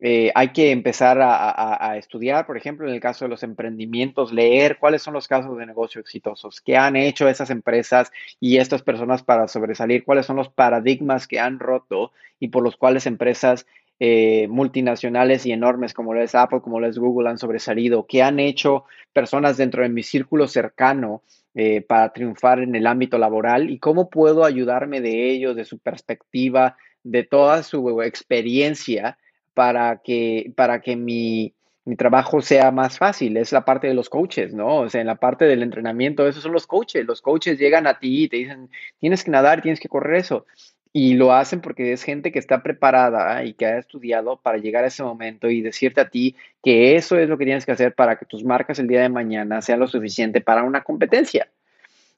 Eh, 0.00 0.30
hay 0.36 0.48
que 0.50 0.70
empezar 0.70 1.18
a, 1.20 1.96
estudiar, 1.96 2.46
por 2.46 2.56
ejemplo, 2.56 2.86
en 2.86 2.94
el 2.94 3.00
caso 3.00 3.24
de 3.24 3.30
los 3.30 3.42
emprendimientos, 3.42 4.32
leer 4.32 4.78
cuáles 4.78 5.02
son 5.02 5.14
los 5.14 5.26
casos 5.26 5.58
de 5.58 5.66
negocio 5.66 6.00
exitosos, 6.00 6.60
qué 6.60 6.76
han 6.76 6.94
hecho 6.94 7.28
esas 7.28 7.50
empresas 7.50 8.12
y 8.38 8.58
estas 8.58 8.82
personas 8.82 9.24
para 9.24 9.48
sobresalir, 9.48 10.04
cuáles 10.04 10.26
son 10.26 10.36
los 10.36 10.50
paradigmas 10.50 11.26
que 11.26 11.40
han 11.40 11.58
roto 11.58 12.12
y 12.38 12.48
por 12.48 12.62
los 12.62 12.76
cuales 12.76 13.06
empresas 13.06 13.66
eh, 13.98 14.46
multinacionales 14.48 15.44
y 15.46 15.50
enormes 15.50 15.94
como 15.94 16.14
lo 16.14 16.22
es 16.22 16.36
Apple, 16.36 16.60
como 16.60 16.78
lo 16.78 16.86
es 16.86 16.98
Google 16.98 17.30
han 17.30 17.38
sobresalido, 17.38 18.06
qué 18.06 18.22
han 18.22 18.38
hecho 18.38 18.84
personas 19.12 19.56
dentro 19.56 19.82
de 19.82 19.88
mi 19.88 20.04
círculo 20.04 20.46
cercano 20.46 21.22
eh, 21.54 21.80
para 21.80 22.12
triunfar 22.12 22.60
en 22.60 22.76
el 22.76 22.86
ámbito 22.86 23.18
laboral 23.18 23.68
y 23.68 23.80
cómo 23.80 24.08
puedo 24.08 24.44
ayudarme 24.44 25.00
de 25.00 25.28
ellos, 25.30 25.56
de 25.56 25.64
su 25.64 25.78
perspectiva, 25.78 26.76
de 27.02 27.24
toda 27.24 27.64
su 27.64 28.00
experiencia 28.02 29.18
para 29.58 29.96
que, 30.04 30.52
para 30.54 30.80
que 30.80 30.94
mi, 30.94 31.52
trabajo 31.96 32.40
sea 32.40 32.70
más 32.70 32.96
fácil. 32.96 33.36
Es 33.36 33.50
la 33.50 33.64
parte 33.64 33.88
de 33.88 33.94
los 33.94 34.08
coaches, 34.08 34.54
¿no? 34.54 34.82
O 34.82 34.88
sea, 34.88 35.00
en 35.00 35.08
la 35.08 35.16
parte 35.16 35.46
del 35.46 35.64
entrenamiento, 35.64 36.28
esos 36.28 36.44
son 36.44 36.52
los 36.52 36.68
coaches. 36.68 37.04
Los 37.04 37.20
coaches 37.20 37.58
llegan 37.58 37.88
a 37.88 37.98
ti 37.98 38.22
y 38.22 38.28
te 38.28 38.36
dicen, 38.36 38.70
tienes 39.00 39.24
que 39.24 39.32
nadar, 39.32 39.60
tienes 39.60 39.80
que 39.80 39.88
correr 39.88 40.14
eso. 40.14 40.46
Y 40.92 41.14
lo 41.14 41.32
hacen 41.32 41.60
porque 41.60 41.92
es 41.92 42.04
gente 42.04 42.30
que 42.30 42.38
está 42.38 42.62
preparada 42.62 43.42
y 43.42 43.54
que 43.54 43.66
ha 43.66 43.78
estudiado 43.78 44.36
para 44.40 44.58
llegar 44.58 44.84
a 44.84 44.88
ese 44.88 45.02
momento 45.02 45.50
y 45.50 45.60
decirte 45.60 46.02
a 46.02 46.08
ti 46.08 46.36
que 46.62 46.94
eso 46.94 47.18
es 47.18 47.28
lo 47.28 47.36
que 47.36 47.46
tienes 47.46 47.66
que 47.66 47.72
hacer 47.72 47.96
para 47.96 48.14
que 48.14 48.26
tus 48.26 48.44
marcas 48.44 48.78
el 48.78 48.86
día 48.86 49.00
de 49.00 49.08
mañana 49.08 49.60
sean 49.60 49.80
lo 49.80 49.88
suficiente 49.88 50.40
para 50.40 50.62
una 50.62 50.84
competencia. 50.84 51.48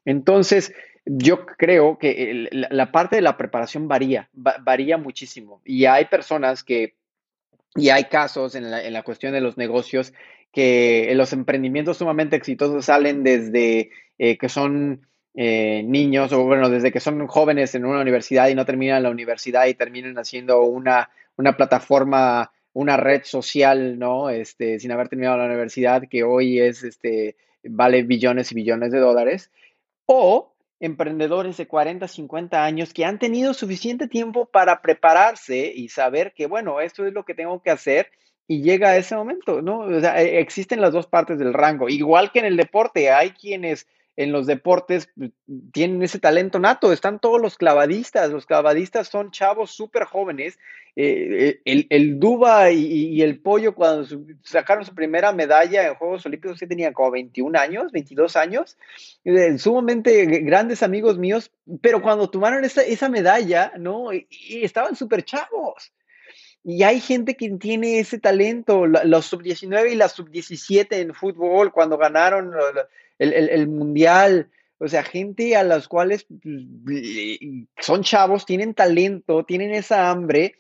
Entonces, 0.04 0.74
yo 1.06 1.46
creo 1.46 1.96
que 1.96 2.50
la 2.52 2.92
parte 2.92 3.16
de 3.16 3.22
la 3.22 3.38
preparación 3.38 3.88
varía, 3.88 4.28
varía 4.34 4.98
muchísimo. 4.98 5.62
Y 5.64 5.86
hay 5.86 6.04
personas 6.04 6.62
que 6.62 6.99
y 7.76 7.90
hay 7.90 8.04
casos 8.04 8.54
en 8.54 8.70
la, 8.70 8.82
en 8.84 8.92
la 8.92 9.02
cuestión 9.02 9.32
de 9.32 9.40
los 9.40 9.56
negocios 9.56 10.12
que 10.52 11.12
los 11.14 11.32
emprendimientos 11.32 11.98
sumamente 11.98 12.36
exitosos 12.36 12.84
salen 12.86 13.22
desde 13.22 13.90
eh, 14.18 14.36
que 14.36 14.48
son 14.48 15.06
eh, 15.34 15.82
niños 15.84 16.32
o 16.32 16.44
bueno, 16.44 16.68
desde 16.68 16.90
que 16.90 17.00
son 17.00 17.26
jóvenes 17.28 17.74
en 17.74 17.84
una 17.84 18.00
universidad 18.00 18.48
y 18.48 18.54
no 18.54 18.66
terminan 18.66 19.02
la 19.02 19.10
universidad 19.10 19.66
y 19.66 19.74
terminan 19.74 20.18
haciendo 20.18 20.62
una, 20.62 21.10
una 21.36 21.56
plataforma, 21.56 22.52
una 22.72 22.96
red 22.96 23.22
social, 23.24 23.98
¿no? 23.98 24.28
Este, 24.28 24.80
sin 24.80 24.90
haber 24.90 25.08
terminado 25.08 25.38
la 25.38 25.46
universidad 25.46 26.02
que 26.10 26.24
hoy 26.24 26.58
es, 26.58 26.82
este, 26.82 27.36
vale 27.62 28.02
billones 28.02 28.50
y 28.50 28.56
billones 28.56 28.90
de 28.90 28.98
dólares. 28.98 29.52
O 30.06 30.52
emprendedores 30.80 31.58
de 31.58 31.68
40, 31.68 32.08
50 32.08 32.64
años 32.64 32.92
que 32.92 33.04
han 33.04 33.18
tenido 33.18 33.54
suficiente 33.54 34.08
tiempo 34.08 34.46
para 34.46 34.80
prepararse 34.80 35.70
y 35.74 35.90
saber 35.90 36.32
que, 36.32 36.46
bueno, 36.46 36.80
esto 36.80 37.06
es 37.06 37.12
lo 37.12 37.24
que 37.24 37.34
tengo 37.34 37.62
que 37.62 37.70
hacer 37.70 38.10
y 38.48 38.62
llega 38.62 38.88
a 38.88 38.96
ese 38.96 39.14
momento, 39.14 39.62
¿no? 39.62 39.80
O 39.80 40.00
sea, 40.00 40.20
e, 40.20 40.40
existen 40.40 40.80
las 40.80 40.92
dos 40.92 41.06
partes 41.06 41.38
del 41.38 41.52
rango. 41.52 41.88
Igual 41.88 42.32
que 42.32 42.40
en 42.40 42.46
el 42.46 42.56
deporte, 42.56 43.10
hay 43.10 43.30
quienes 43.30 43.86
en 44.20 44.32
los 44.32 44.46
deportes 44.46 45.08
pues, 45.16 45.30
tienen 45.72 46.02
ese 46.02 46.18
talento 46.18 46.58
nato. 46.58 46.92
Están 46.92 47.20
todos 47.20 47.40
los 47.40 47.56
clavadistas. 47.56 48.30
Los 48.30 48.44
clavadistas 48.44 49.08
son 49.08 49.30
chavos 49.30 49.70
súper 49.70 50.04
jóvenes. 50.04 50.58
Eh, 50.94 51.28
eh, 51.30 51.60
el, 51.64 51.86
el, 51.88 52.20
Duba 52.20 52.70
y, 52.70 53.22
el 53.22 53.40
Pollo, 53.40 53.74
cuando 53.74 54.06
sacaron 54.42 54.84
su 54.84 54.94
primera 54.94 55.32
medalla 55.32 55.86
en 55.86 55.94
Juegos 55.94 56.26
Olímpicos, 56.26 56.58
que 56.58 56.66
tenían 56.66 56.92
como 56.92 57.12
21 57.12 57.58
años, 57.58 57.92
22 57.92 58.36
años, 58.36 58.76
eh, 59.24 59.56
sumamente 59.56 60.26
grandes 60.42 60.82
amigos 60.82 61.16
míos, 61.16 61.50
pero 61.80 62.02
cuando 62.02 62.28
tomaron 62.28 62.64
esa, 62.64 62.82
esa 62.82 63.08
medalla, 63.08 63.72
¿no? 63.78 64.12
Y, 64.12 64.26
estaban 64.62 64.96
súper 64.96 65.24
chavos. 65.24 65.92
Y 66.62 66.82
hay 66.82 67.00
gente 67.00 67.36
que 67.36 67.48
tiene 67.52 68.00
ese 68.00 68.18
talento, 68.18 68.86
los 68.86 69.24
sub-19 69.24 69.92
y 69.92 69.94
las 69.94 70.12
sub-17 70.12 70.88
en 70.90 71.14
fútbol, 71.14 71.72
cuando 71.72 71.96
ganaron 71.96 72.52
el, 73.20 73.68
mundial, 73.68 74.50
o 74.78 74.88
sea, 74.88 75.02
gente 75.02 75.56
a 75.56 75.62
las 75.62 75.88
cuales 75.88 76.26
pues, 76.42 77.38
son 77.78 78.02
chavos, 78.02 78.46
tienen 78.46 78.74
talento, 78.74 79.44
tienen 79.44 79.72
esa 79.72 80.10
hambre 80.10 80.54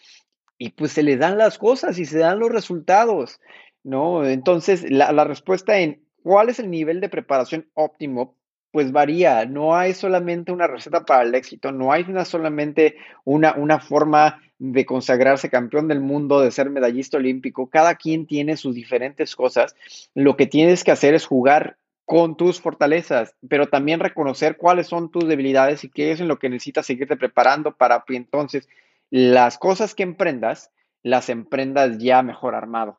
y 0.58 0.70
pues 0.70 0.92
se 0.92 1.02
le 1.02 1.16
dan 1.16 1.38
las 1.38 1.58
cosas 1.58 1.98
y 1.98 2.04
se 2.04 2.18
dan 2.18 2.38
los 2.38 2.50
resultados, 2.50 3.40
¿no? 3.82 4.26
Entonces, 4.26 4.88
la, 4.90 5.10
la 5.12 5.24
respuesta 5.24 5.78
en 5.78 6.02
cuál 6.22 6.50
es 6.50 6.58
el 6.58 6.70
nivel 6.70 7.00
de 7.00 7.08
preparación 7.08 7.68
óptimo 7.74 8.36
pues 8.72 8.92
varía, 8.92 9.44
no 9.46 9.74
hay 9.76 9.94
solamente 9.94 10.52
una 10.52 10.66
receta 10.66 11.04
para 11.04 11.22
el 11.22 11.34
éxito, 11.34 11.72
no 11.72 11.92
hay 11.92 12.04
una 12.08 12.24
solamente 12.24 12.96
una, 13.24 13.54
una 13.54 13.80
forma 13.80 14.40
de 14.58 14.84
consagrarse 14.86 15.50
campeón 15.50 15.88
del 15.88 16.00
mundo, 16.00 16.40
de 16.40 16.50
ser 16.50 16.70
medallista 16.70 17.16
olímpico, 17.16 17.68
cada 17.68 17.96
quien 17.96 18.26
tiene 18.26 18.56
sus 18.56 18.74
diferentes 18.74 19.34
cosas, 19.34 19.74
lo 20.14 20.36
que 20.36 20.46
tienes 20.46 20.84
que 20.84 20.92
hacer 20.92 21.14
es 21.14 21.26
jugar 21.26 21.78
con 22.10 22.36
tus 22.36 22.60
fortalezas, 22.60 23.36
pero 23.48 23.68
también 23.68 24.00
reconocer 24.00 24.56
cuáles 24.56 24.88
son 24.88 25.12
tus 25.12 25.28
debilidades 25.28 25.84
y 25.84 25.88
qué 25.88 26.10
es 26.10 26.18
en 26.18 26.26
lo 26.26 26.40
que 26.40 26.48
necesitas 26.48 26.84
seguirte 26.84 27.16
preparando 27.16 27.76
para 27.76 28.02
que 28.04 28.16
entonces 28.16 28.68
las 29.10 29.58
cosas 29.58 29.94
que 29.94 30.02
emprendas, 30.02 30.72
las 31.04 31.28
emprendas 31.28 31.98
ya 31.98 32.24
mejor 32.24 32.56
armado. 32.56 32.98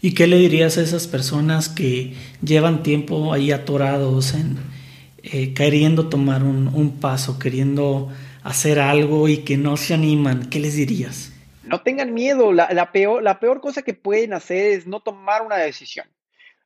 ¿Y 0.00 0.14
qué 0.14 0.26
le 0.26 0.38
dirías 0.38 0.76
a 0.76 0.82
esas 0.82 1.06
personas 1.06 1.68
que 1.68 2.14
llevan 2.42 2.82
tiempo 2.82 3.32
ahí 3.32 3.52
atorados 3.52 4.34
en, 4.34 4.58
eh, 5.22 5.54
queriendo 5.54 6.08
tomar 6.08 6.42
un, 6.42 6.98
paso, 7.00 7.38
queriendo 7.38 8.08
hacer 8.42 8.80
algo 8.80 9.28
y 9.28 9.44
que 9.44 9.56
no 9.56 9.76
se 9.76 9.94
animan, 9.94 10.50
¿qué 10.50 10.58
les 10.58 10.74
dirías? 10.74 11.32
No 11.62 11.82
tengan 11.82 12.12
miedo, 12.12 12.52
la, 12.52 12.90
peor, 12.90 13.22
la 13.22 13.38
peor 13.38 13.60
cosa 13.60 13.82
que 13.82 13.94
pueden 13.94 14.32
hacer 14.32 14.72
es 14.72 14.88
no 14.88 14.98
tomar 14.98 15.42
una 15.42 15.58
decisión. 15.58 16.08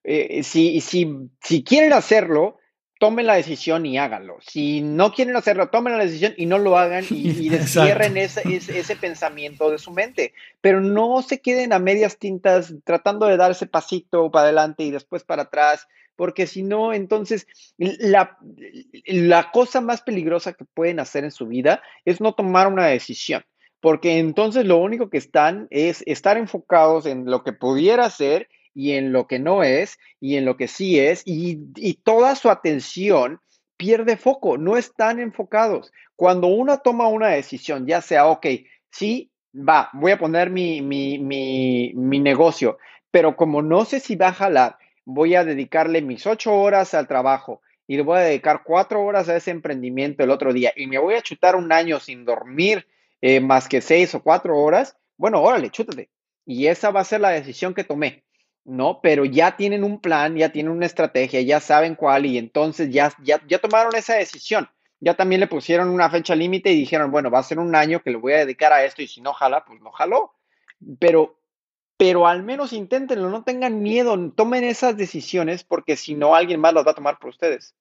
Eh, 0.09 0.45
si, 0.45 0.81
si, 0.81 1.29
si 1.43 1.65
quieren 1.65 1.93
hacerlo, 1.93 2.59
tomen 3.01 3.27
la 3.27 3.35
decisión 3.35 3.85
y 3.85 3.99
háganlo. 3.99 4.39
Si 4.41 4.81
no 4.81 5.13
quieren 5.13 5.35
hacerlo, 5.35 5.69
tomen 5.69 5.99
la 5.99 6.05
decisión 6.05 6.33
y 6.37 6.47
no 6.47 6.59
lo 6.59 6.79
hagan 6.79 7.05
y, 7.11 7.31
y 7.31 7.49
destierren 7.49 8.17
ese, 8.17 8.43
ese, 8.55 8.95
pensamiento 8.95 9.69
de 9.69 9.79
su 9.79 9.91
mente. 9.91 10.33
Pero 10.61 10.81
no 10.81 11.23
se 11.23 11.41
queden 11.41 11.73
a 11.73 11.81
medias 11.81 12.19
tintas 12.19 12.73
tratando 12.85 13.27
de 13.27 13.37
dar 13.37 13.51
ese 13.51 13.67
pasito 13.67 14.31
para 14.31 14.45
adelante 14.45 14.85
y 14.85 14.93
después 14.93 15.25
para 15.25 15.43
atrás 15.43 15.89
porque 16.17 16.47
si 16.47 16.63
no, 16.63 16.95
entonces 16.95 17.47
la, 17.77 18.39
la 19.05 19.51
cosa 19.51 19.83
más 19.83 20.01
peligrosa 20.01 20.55
que 20.55 20.65
pueden 20.65 20.99
hacer 20.99 21.25
en 21.25 21.31
su 21.31 21.47
vida 21.47 21.83
es 22.07 22.21
no 22.23 22.33
tomar 22.33 22.69
una 22.69 22.87
decisión, 22.87 23.45
porque 23.81 24.19
entonces 24.19 24.65
lo 24.65 24.79
único 24.79 25.11
que 25.11 25.19
están 25.19 25.69
es 25.71 26.03
estar 26.07 26.39
enfocados 26.39 27.05
en 27.05 27.27
lo 27.27 27.45
que 27.45 27.53
pudiera 27.53 28.09
ser 28.09 28.49
y 28.77 28.93
en 28.93 29.11
lo 29.11 29.27
que 29.27 29.39
no 29.39 29.63
es 29.63 29.99
y 30.21 30.37
en 30.37 30.45
lo 30.45 30.59
que 30.59 30.69
sí 30.69 31.01
es 31.01 31.23
y, 31.25 31.57
toda 32.05 32.37
su 32.37 32.51
atención 32.51 33.41
pierde 33.79 34.19
foco, 34.19 34.59
no 34.59 34.77
están 34.77 35.19
enfocados. 35.19 35.93
Cuando 36.15 36.49
uno 36.49 36.79
toma 36.79 37.09
una 37.09 37.29
decisión, 37.29 37.87
ya 37.87 38.03
sea, 38.03 38.27
ok, 38.27 38.47
sí, 38.91 39.31
va, 39.55 39.89
voy 39.95 40.13
a 40.13 40.19
poner 40.19 40.51
mi, 40.51 40.83
mi, 40.83 41.19
mi, 41.19 41.93
mi 41.95 42.21
negocio, 42.21 42.79
pero 43.11 43.35
como 43.35 43.63
no 43.63 43.87
sé 43.87 43.99
si 43.99 44.15
va 44.15 44.29
a 44.29 44.35
jalar, 44.35 44.77
voy 45.07 45.35
a 45.35 45.45
dedicarle 45.45 46.03
mis 46.03 46.27
ocho 46.27 46.55
horas 46.55 46.93
al 46.93 47.09
trabajo 47.09 47.63
y 47.87 47.97
le 47.97 48.03
voy 48.03 48.19
a 48.19 48.23
dedicar 48.23 48.63
cuatro 48.63 49.03
horas 49.03 49.29
a 49.31 49.37
ese 49.37 49.53
emprendimiento 49.53 50.23
el 50.23 50.31
otro 50.31 50.53
día 50.53 50.73
y 50.77 50.87
me 50.87 50.99
voy 50.99 51.15
a 51.15 51.23
chutar 51.23 51.57
un 51.57 51.73
año 51.73 51.99
sin 51.99 52.27
dormir 52.27 52.87
eh, 53.23 53.41
más 53.41 53.69
que 53.69 53.81
seis 53.81 54.15
o 54.15 54.23
cuatro 54.23 54.59
horas, 54.59 54.99
bueno, 55.17 55.41
órale, 55.41 55.71
chútate. 55.71 56.11
Y 56.45 56.67
esa 56.67 56.91
va 56.91 57.01
a 57.01 57.05
ser 57.05 57.23
la 57.23 57.31
decisión 57.31 57.73
que 57.73 57.85
tomé, 57.85 58.26
¿no? 58.67 59.01
Pero 59.01 59.25
ya 59.25 59.57
tienen 59.57 59.85
un 59.85 60.01
plan, 60.01 60.37
ya 60.37 60.51
tienen 60.51 60.73
una 60.73 60.87
estrategia, 60.87 61.41
ya 61.41 61.61
saben 61.61 61.95
cuál 61.95 62.27
y 62.27 62.37
entonces 62.37 62.91
ya, 62.91 63.13
ya, 63.23 63.41
ya 63.49 63.59
tomaron 63.59 63.95
esa 63.95 64.15
decisión. 64.15 64.69
Ya 64.99 65.15
también 65.15 65.41
le 65.41 65.47
pusieron 65.47 65.89
una 65.89 66.11
fecha 66.11 66.35
límite 66.35 66.73
y 66.73 66.77
dijeron, 66.77 67.11
bueno, 67.11 67.31
va 67.31 67.39
a 67.39 67.45
ser 67.45 67.59
un 67.59 67.75
año 67.75 68.03
que 68.03 68.11
le 68.11 68.17
voy 68.17 68.33
a 68.33 68.39
dedicar 68.39 68.73
a 68.73 68.85
esto 68.85 69.03
y 69.03 69.09
si 69.09 69.21
no 69.21 69.33
jala, 69.33 69.65
pues 69.65 69.81
no 69.81 69.93
jaló. 69.93 70.33
Pero 70.99 71.39
pero 71.99 72.27
al 72.27 72.43
menos 72.43 72.73
inténtenlo, 72.73 73.31
no 73.31 73.43
tengan 73.43 73.83
miedo, 73.83 74.19
tomen 74.33 74.65
esas 74.65 74.97
decisiones 74.97 75.65
porque 75.65 75.97
si 75.97 76.15
no 76.15 76.35
alguien 76.35 76.61
más 76.61 76.75
las 76.75 76.87
va 76.87 76.91
a 76.91 76.95
tomar 76.95 77.19
por 77.19 77.31
ustedes. 77.31 77.75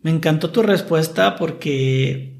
Me 0.00 0.10
encantó 0.10 0.50
tu 0.50 0.62
respuesta 0.62 1.36
porque 1.36 2.33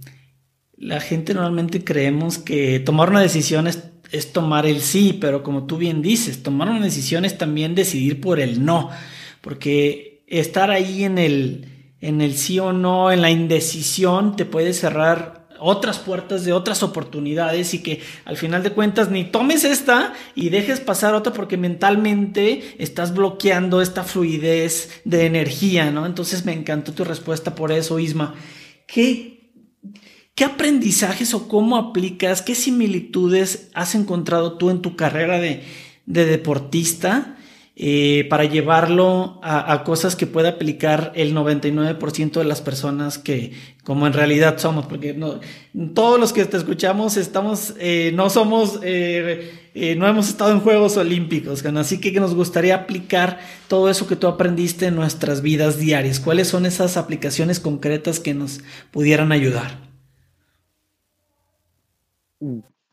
la 0.84 1.00
gente 1.00 1.32
normalmente 1.32 1.82
creemos 1.82 2.36
que 2.36 2.78
tomar 2.78 3.08
una 3.08 3.22
decisión 3.22 3.66
es, 3.66 3.84
es, 4.12 4.34
tomar 4.34 4.66
el 4.66 4.82
sí, 4.82 5.16
pero 5.18 5.42
como 5.42 5.64
tú 5.64 5.78
bien 5.78 6.02
dices, 6.02 6.42
tomar 6.42 6.68
una 6.68 6.84
decisión 6.84 7.24
es 7.24 7.38
también 7.38 7.74
decidir 7.74 8.20
por 8.20 8.38
el 8.38 8.66
no, 8.66 8.90
porque 9.40 10.22
estar 10.26 10.70
ahí 10.70 11.04
en 11.04 11.16
el, 11.16 11.68
en 12.02 12.20
el 12.20 12.36
sí 12.36 12.58
o 12.58 12.74
no, 12.74 13.10
en 13.10 13.22
la 13.22 13.30
indecisión, 13.30 14.36
te 14.36 14.44
puede 14.44 14.74
cerrar 14.74 15.46
otras 15.58 15.98
puertas 15.98 16.44
de 16.44 16.52
otras 16.52 16.82
oportunidades 16.82 17.72
y 17.72 17.82
que 17.82 18.02
al 18.26 18.36
final 18.36 18.62
de 18.62 18.72
cuentas 18.72 19.10
ni 19.10 19.24
tomes 19.24 19.64
esta 19.64 20.12
y 20.34 20.50
dejes 20.50 20.80
pasar 20.80 21.14
otra 21.14 21.32
porque 21.32 21.56
mentalmente 21.56 22.74
estás 22.76 23.14
bloqueando 23.14 23.80
esta 23.80 24.04
fluidez 24.04 25.00
de 25.06 25.24
energía, 25.24 25.90
¿no? 25.90 26.04
Entonces 26.04 26.44
me 26.44 26.52
encantó 26.52 26.92
tu 26.92 27.04
respuesta 27.04 27.54
por 27.54 27.72
eso, 27.72 27.98
Isma. 27.98 28.34
¿Qué, 28.86 29.33
qué 30.34 30.44
aprendizajes 30.44 31.34
o 31.34 31.48
cómo 31.48 31.76
aplicas, 31.76 32.42
qué 32.42 32.54
similitudes 32.54 33.70
has 33.74 33.94
encontrado 33.94 34.58
tú 34.58 34.70
en 34.70 34.82
tu 34.82 34.96
carrera 34.96 35.38
de, 35.38 35.62
de 36.06 36.26
deportista? 36.26 37.36
Eh, 37.76 38.28
para 38.30 38.44
llevarlo 38.44 39.40
a, 39.42 39.82
cosas 39.82 40.14
que 40.14 40.28
pueda 40.28 40.50
aplicar 40.50 41.10
el 41.16 41.34
99% 41.34 42.34
de 42.34 42.44
las 42.44 42.60
personas 42.60 43.18
que, 43.18 43.50
como 43.82 44.06
en 44.06 44.12
realidad 44.12 44.58
somos, 44.58 44.86
porque 44.86 45.12
no, 45.12 45.40
todos 45.92 46.20
los 46.20 46.32
que 46.32 46.44
te 46.44 46.56
escuchamos 46.56 47.16
estamos, 47.16 47.74
eh, 47.80 48.12
no 48.14 48.30
somos, 48.30 48.78
eh, 48.84 49.96
no 49.98 50.06
hemos 50.06 50.28
estado 50.28 50.52
en 50.52 50.60
Juegos 50.60 50.96
Olímpicos, 50.96 51.66
así 51.66 52.00
que 52.00 52.12
nos 52.12 52.36
gustaría 52.36 52.76
aplicar 52.76 53.40
todo 53.66 53.90
eso 53.90 54.06
que 54.06 54.14
tú 54.14 54.28
aprendiste 54.28 54.86
en 54.86 54.94
nuestras 54.94 55.42
vidas 55.42 55.76
diarias. 55.76 56.20
¿Cuáles 56.20 56.46
son 56.46 56.66
esas 56.66 56.96
aplicaciones 56.96 57.58
concretas 57.58 58.20
que 58.20 58.34
nos 58.34 58.60
pudieran 58.92 59.32
ayudar? 59.32 59.93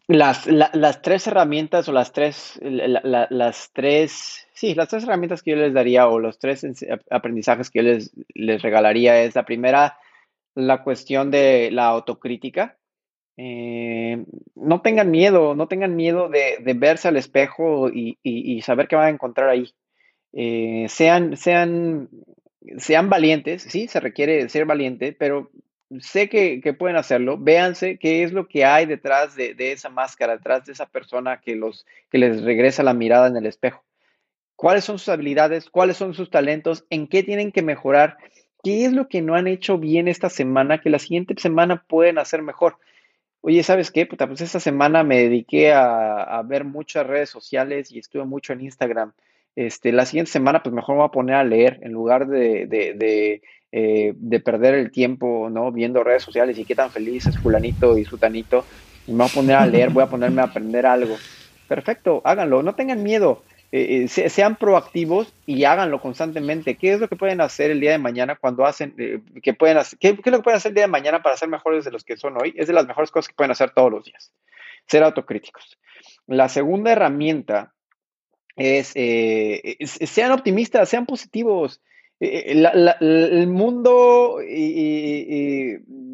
Las, 0.08 0.48
las 0.48 1.02
tres 1.02 1.28
herramientas 1.28 1.88
o 1.88 1.94
las 1.94 2.12
tres, 2.12 2.60
las 2.62 3.72
tres 3.72 4.48
Sí, 4.62 4.76
las 4.76 4.90
tres 4.90 5.06
herramientas 5.06 5.42
que 5.42 5.52
yo 5.52 5.58
les 5.58 5.74
daría 5.74 6.08
o 6.08 6.20
los 6.20 6.38
tres 6.38 6.64
aprendizajes 7.10 7.72
que 7.72 7.80
yo 7.80 7.84
les, 7.84 8.12
les 8.36 8.62
regalaría 8.62 9.24
es 9.24 9.34
la 9.34 9.44
primera, 9.44 9.98
la 10.54 10.84
cuestión 10.84 11.32
de 11.32 11.72
la 11.72 11.88
autocrítica. 11.88 12.78
Eh, 13.38 14.24
no 14.54 14.82
tengan 14.84 15.10
miedo, 15.10 15.56
no 15.56 15.68
tengan 15.68 15.96
miedo 15.96 16.30
de, 16.30 16.60
verse 16.76 17.08
al 17.08 17.18
espejo 17.18 17.90
y, 17.90 18.62
saber 18.62 18.88
qué 18.88 18.96
van 18.96 19.08
a 19.08 19.10
encontrar 19.10 19.50
ahí. 19.50 19.74
Eh, 20.32 20.86
sean, 20.90 21.38
sean, 21.38 22.10
sean 22.78 23.10
valientes, 23.10 23.64
sí, 23.64 23.88
se 23.88 24.00
requiere 24.00 24.48
ser 24.48 24.66
valiente, 24.66 25.12
pero 25.12 25.50
sé 26.00 26.30
que, 26.30 26.62
pueden 26.78 26.96
hacerlo. 26.96 27.38
Véanse 27.38 27.98
qué 27.98 28.24
es 28.24 28.32
lo 28.32 28.48
que 28.48 28.66
hay 28.66 28.86
detrás 28.86 29.36
de, 29.36 29.54
de, 29.54 29.72
esa 29.72 29.90
máscara, 29.90 30.38
detrás 30.38 30.66
de 30.66 30.74
esa 30.74 30.86
persona 30.86 31.42
que, 31.42 31.56
los, 31.56 31.86
que 32.10 32.18
les 32.18 32.44
regresa 32.44 32.84
la 32.84 32.94
mirada 32.94 33.28
en 33.28 33.38
el 33.38 33.46
espejo 33.46 33.84
cuáles 34.62 34.84
son 34.84 35.00
sus 35.00 35.10
habilidades, 35.10 35.72
cuáles 35.72 35.98
son 35.98 36.14
sus 36.14 36.30
talentos, 36.30 36.86
en 36.92 37.08
qué 37.08 37.24
tienen 37.24 37.52
que 37.52 37.64
mejorar, 37.64 38.18
qué 38.64 38.86
es 38.86 38.94
lo 38.94 39.08
que 39.08 39.24
no 39.24 39.34
han 39.34 39.48
hecho 39.48 39.80
bien 39.80 40.08
esta 40.08 40.30
semana, 40.30 40.80
que 40.80 40.92
la 40.92 41.00
siguiente 41.00 41.34
semana 41.40 41.84
pueden 41.88 42.20
hacer 42.20 42.44
mejor. 42.44 42.78
Oye, 43.42 43.64
¿sabes 43.64 43.90
qué? 43.90 44.06
pues 44.06 44.40
esta 44.40 44.60
semana 44.60 45.04
me 45.04 45.18
dediqué 45.18 45.74
a, 45.74 46.40
ver 46.46 46.64
muchas 46.64 47.08
redes 47.08 47.32
sociales 47.32 47.92
y 47.92 47.98
estuve 47.98 48.24
mucho 48.26 48.54
en 48.54 48.62
Instagram. 48.62 49.14
Este, 49.56 49.92
la 49.92 50.06
siguiente 50.06 50.32
semana, 50.32 50.62
pues 50.62 50.76
mejor 50.76 50.94
me 50.94 51.00
voy 51.00 51.08
a 51.08 51.12
poner 51.12 51.36
a 51.38 51.44
leer 51.44 51.80
en 51.82 51.92
lugar 51.92 52.28
de, 52.28 52.68
de, 52.68 53.42
eh, 53.74 54.14
de, 54.18 54.40
perder 54.42 54.74
el 54.76 54.92
tiempo, 54.92 55.50
¿no? 55.50 55.72
Viendo 55.72 56.04
redes 56.04 56.24
sociales 56.24 56.58
y 56.58 56.66
qué 56.66 56.76
tan 56.76 56.92
feliz 56.92 57.26
es 57.26 57.40
fulanito 57.40 57.98
y 57.98 58.04
sutanito. 58.04 58.66
Y 59.08 59.12
me 59.12 59.20
voy 59.20 59.28
a 59.28 59.34
poner 59.34 59.56
a 59.56 59.66
leer, 59.66 59.90
voy 59.92 60.04
a 60.04 60.08
ponerme 60.08 60.42
a 60.42 60.46
aprender 60.46 60.86
algo. 60.86 61.16
Perfecto, 61.70 62.22
háganlo, 62.26 62.64
no 62.64 62.76
tengan 62.76 63.02
miedo. 63.02 63.44
Eh, 63.72 64.08
eh, 64.14 64.30
sean 64.30 64.58
proactivos 64.58 65.34
y 65.46 65.64
háganlo 65.64 66.02
constantemente. 66.02 66.76
¿Qué 66.76 66.92
es 66.92 67.00
lo 67.00 67.08
que 67.08 67.16
pueden 67.16 67.40
hacer 67.40 67.72
el 67.72 67.80
día 67.80 67.92
de 67.92 67.98
mañana 67.98 68.36
cuando 68.36 68.66
hacen, 68.66 68.94
que 69.42 69.54
pueden 69.54 69.78
hacer, 69.78 69.98
qué, 69.98 70.10
es 70.10 70.16
lo 70.18 70.40
que 70.40 70.44
pueden 70.44 70.58
hacer 70.58 70.72
el 70.72 70.76
día 70.76 70.84
de 70.84 70.92
mañana 70.92 71.24
para 71.24 71.38
ser 71.38 71.48
mejores 71.48 71.86
de 71.86 71.92
los 71.92 72.04
que 72.04 72.18
son 72.18 72.36
hoy? 72.42 72.54
Es 72.58 72.68
de 72.68 72.74
las 72.74 72.86
mejores 72.86 73.10
cosas 73.10 73.30
que 73.30 73.36
pueden 73.36 73.52
hacer 73.52 73.72
todos 73.72 73.90
los 73.90 74.04
días. 74.04 74.34
Ser 74.88 75.04
autocríticos. 75.04 75.80
La 76.28 76.50
segunda 76.50 76.92
herramienta 76.92 77.74
es, 78.58 78.94
sean 80.10 80.32
optimistas, 80.34 80.90
sean 80.90 81.06
positivos. 81.06 81.80
El 82.22 83.48
mundo 83.48 84.38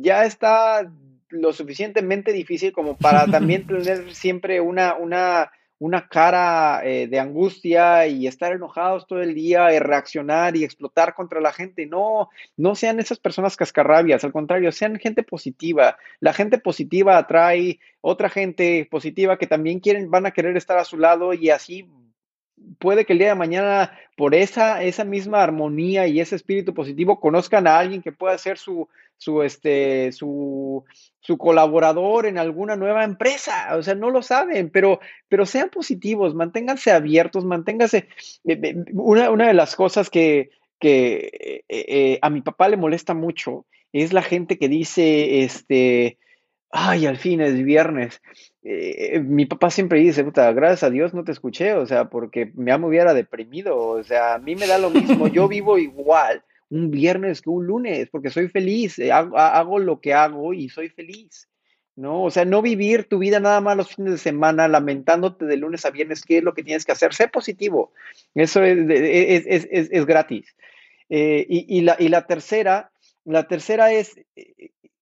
ya 0.01 0.25
está 0.25 0.89
lo 1.29 1.53
suficientemente 1.53 2.31
difícil 2.31 2.71
como 2.71 2.95
para 2.95 3.25
también 3.31 3.67
tener 3.67 4.13
siempre 4.13 4.61
una, 4.61 4.95
una 4.95 5.51
una 5.79 6.07
cara 6.07 6.81
eh, 6.83 7.07
de 7.07 7.19
angustia 7.19 8.07
y 8.07 8.25
estar 8.25 8.51
enojados 8.51 9.05
todo 9.05 9.21
el 9.21 9.35
día 9.35 9.73
y 9.73 9.79
reaccionar 9.79 10.55
y 10.57 10.63
explotar 10.63 11.13
contra 11.13 11.39
la 11.39 11.53
gente. 11.53 11.85
No, 11.85 12.29
no 12.55 12.75
sean 12.75 12.99
esas 12.99 13.19
personas 13.19 13.55
cascarrabias, 13.55 14.23
al 14.23 14.31
contrario, 14.31 14.71
sean 14.71 14.97
gente 14.97 15.23
positiva. 15.23 15.97
La 16.19 16.33
gente 16.33 16.57
positiva 16.57 17.17
atrae 17.17 17.79
otra 18.01 18.29
gente 18.29 18.87
positiva 18.89 19.37
que 19.37 19.47
también 19.47 19.79
quieren, 19.79 20.09
van 20.09 20.25
a 20.25 20.31
querer 20.31 20.57
estar 20.57 20.77
a 20.77 20.85
su 20.85 20.97
lado 20.97 21.33
y 21.33 21.49
así 21.51 21.87
puede 22.79 23.05
que 23.05 23.13
el 23.13 23.19
día 23.19 23.29
de 23.29 23.35
mañana, 23.35 23.97
por 24.15 24.35
esa, 24.35 24.83
esa 24.83 25.03
misma 25.03 25.43
armonía 25.43 26.07
y 26.07 26.19
ese 26.19 26.35
espíritu 26.35 26.73
positivo, 26.73 27.19
conozcan 27.19 27.67
a 27.67 27.77
alguien 27.77 28.01
que 28.01 28.11
pueda 28.11 28.37
ser 28.37 28.57
su, 28.57 28.87
su, 29.17 29.43
este, 29.43 30.11
su, 30.11 30.83
su 31.19 31.37
colaborador 31.37 32.25
en 32.25 32.37
alguna 32.37 32.75
nueva 32.75 33.03
empresa. 33.03 33.75
O 33.75 33.83
sea, 33.83 33.95
no 33.95 34.09
lo 34.09 34.21
saben, 34.21 34.69
pero, 34.69 34.99
pero 35.27 35.45
sean 35.45 35.69
positivos, 35.69 36.35
manténganse 36.35 36.91
abiertos, 36.91 37.45
manténganse. 37.45 38.07
Una, 38.93 39.29
una 39.29 39.47
de 39.47 39.53
las 39.53 39.75
cosas 39.75 40.09
que, 40.09 40.51
que 40.79 41.29
eh, 41.39 41.63
eh, 41.69 42.19
a 42.21 42.29
mi 42.29 42.41
papá 42.41 42.69
le 42.69 42.77
molesta 42.77 43.13
mucho 43.13 43.65
es 43.93 44.13
la 44.13 44.21
gente 44.21 44.57
que 44.57 44.67
dice, 44.67 45.43
este, 45.43 46.17
ay, 46.71 47.05
al 47.05 47.17
fin 47.17 47.41
es 47.41 47.55
viernes. 47.63 48.21
Eh, 48.63 49.19
mi 49.19 49.45
papá 49.45 49.69
siempre 49.69 49.99
dice, 49.99 50.23
puta, 50.23 50.51
gracias 50.51 50.83
a 50.83 50.89
Dios 50.89 51.13
no 51.13 51.23
te 51.23 51.31
escuché, 51.31 51.73
o 51.73 51.85
sea, 51.85 52.09
porque 52.09 52.51
me 52.55 52.75
hubiera 52.75 53.13
deprimido, 53.13 53.77
o 53.77 54.03
sea, 54.03 54.35
a 54.35 54.39
mí 54.39 54.55
me 54.55 54.67
da 54.67 54.77
lo 54.77 54.89
mismo, 54.89 55.27
yo 55.27 55.47
vivo 55.47 55.77
igual 55.77 56.43
un 56.69 56.91
viernes 56.91 57.41
que 57.41 57.49
un 57.49 57.65
lunes, 57.65 58.09
porque 58.11 58.29
soy 58.29 58.49
feliz, 58.49 58.99
eh, 58.99 59.11
hago, 59.11 59.79
lo 59.79 60.01
que 60.01 60.13
hago 60.13 60.53
y 60.53 60.67
soy 60.67 60.89
feliz, 60.89 61.47
¿no? 61.95 62.23
O 62.23 62.31
sea, 62.31 62.43
no 62.43 62.61
vivir 62.61 63.05
tu 63.05 63.19
vida 63.19 63.39
nada 63.39 63.61
más 63.61 63.77
los 63.77 63.95
fines 63.95 64.11
de 64.11 64.17
semana 64.17 64.67
lamentándote 64.67 65.45
de 65.45 65.55
lunes 65.55 65.85
a 65.85 65.91
viernes, 65.91 66.23
qué 66.23 66.39
es 66.39 66.43
lo 66.43 66.53
que 66.53 66.63
tienes 66.63 66.83
que 66.83 66.91
hacer, 66.91 67.13
sé 67.13 67.29
positivo, 67.29 67.93
eso 68.35 68.63
es, 68.63 69.67
es, 69.71 70.05
gratis. 70.05 70.55
Eh, 71.09 71.45
y, 71.47 71.81
la, 71.81 71.95
y 71.97 72.09
la 72.09 72.27
tercera, 72.27 72.91
la 73.23 73.47
tercera 73.47 73.93
es 73.93 74.19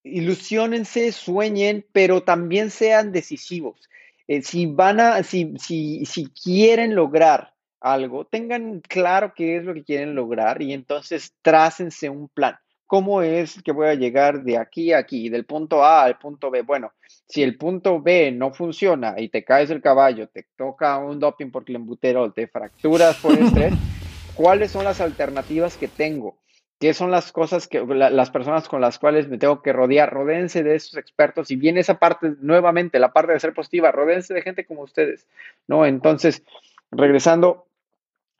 ilusionense, 0.05 1.11
sueñen, 1.11 1.85
pero 1.91 2.23
también 2.23 2.69
sean 2.69 3.11
decisivos. 3.11 3.89
Eh, 4.27 4.41
si 4.41 4.67
van 4.67 4.99
a, 4.99 5.23
si, 5.23 5.53
si, 5.57 6.05
si 6.05 6.27
quieren 6.27 6.95
lograr 6.95 7.53
algo, 7.81 8.25
tengan 8.25 8.81
claro 8.81 9.33
qué 9.35 9.57
es 9.57 9.63
lo 9.63 9.73
que 9.73 9.83
quieren 9.83 10.15
lograr 10.15 10.61
y 10.61 10.73
entonces 10.73 11.33
trácense 11.41 12.09
un 12.09 12.29
plan. 12.29 12.55
¿Cómo 12.87 13.23
es 13.23 13.61
que 13.63 13.71
voy 13.71 13.87
a 13.87 13.95
llegar 13.95 14.43
de 14.43 14.57
aquí 14.57 14.93
a 14.93 14.99
aquí, 14.99 15.29
del 15.29 15.45
punto 15.45 15.83
A 15.83 16.03
al 16.03 16.19
punto 16.19 16.51
B? 16.51 16.61
Bueno, 16.61 16.91
si 17.27 17.41
el 17.41 17.57
punto 17.57 17.99
B 17.99 18.31
no 18.31 18.53
funciona 18.53 19.15
y 19.17 19.29
te 19.29 19.43
caes 19.43 19.69
del 19.69 19.81
caballo, 19.81 20.27
te 20.27 20.45
toca 20.55 20.97
un 20.99 21.19
doping 21.19 21.49
por 21.49 21.65
clenbuterol, 21.65 22.33
te 22.33 22.47
fracturas 22.47 23.17
por 23.17 23.33
estrés, 23.33 23.73
¿cuáles 24.35 24.71
son 24.71 24.83
las 24.83 25.01
alternativas 25.01 25.77
que 25.77 25.87
tengo? 25.87 26.37
Qué 26.79 26.93
son 26.93 27.11
las 27.11 27.31
cosas 27.31 27.67
que 27.67 27.83
las 27.85 28.29
personas 28.31 28.67
con 28.67 28.81
las 28.81 28.99
cuales 28.99 29.27
me 29.27 29.37
tengo 29.37 29.61
que 29.61 29.73
rodear, 29.73 30.11
rodéense 30.11 30.63
de 30.63 30.75
esos 30.75 30.97
expertos 30.97 31.51
y 31.51 31.55
viene 31.55 31.79
esa 31.79 31.99
parte 31.99 32.33
nuevamente, 32.39 32.99
la 32.99 33.13
parte 33.13 33.33
de 33.33 33.39
ser 33.39 33.53
positiva, 33.53 33.91
rodéense 33.91 34.33
de 34.33 34.41
gente 34.41 34.65
como 34.65 34.81
ustedes, 34.81 35.25
¿no? 35.67 35.85
Entonces, 35.85 36.43
regresando, 36.91 37.65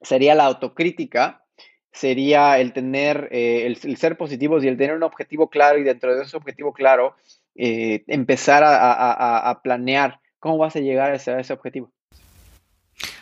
sería 0.01 0.35
la 0.35 0.45
autocrítica, 0.45 1.43
sería 1.91 2.59
el 2.59 2.73
tener, 2.73 3.29
eh, 3.31 3.65
el, 3.65 3.97
ser 3.97 4.17
positivos 4.17 4.63
y 4.63 4.67
el 4.67 4.77
tener 4.77 4.95
un 4.95 5.03
objetivo 5.03 5.49
claro 5.49 5.79
y 5.79 5.83
dentro 5.83 6.15
de 6.15 6.23
ese 6.23 6.35
objetivo 6.35 6.73
claro, 6.73 7.15
eh, 7.55 8.03
empezar 8.07 8.63
a, 8.65 9.61
planear 9.63 10.19
cómo 10.39 10.57
vas 10.57 10.75
a 10.75 10.81
llegar 10.81 11.11
a 11.11 11.15
ese 11.15 11.53
objetivo. 11.53 11.94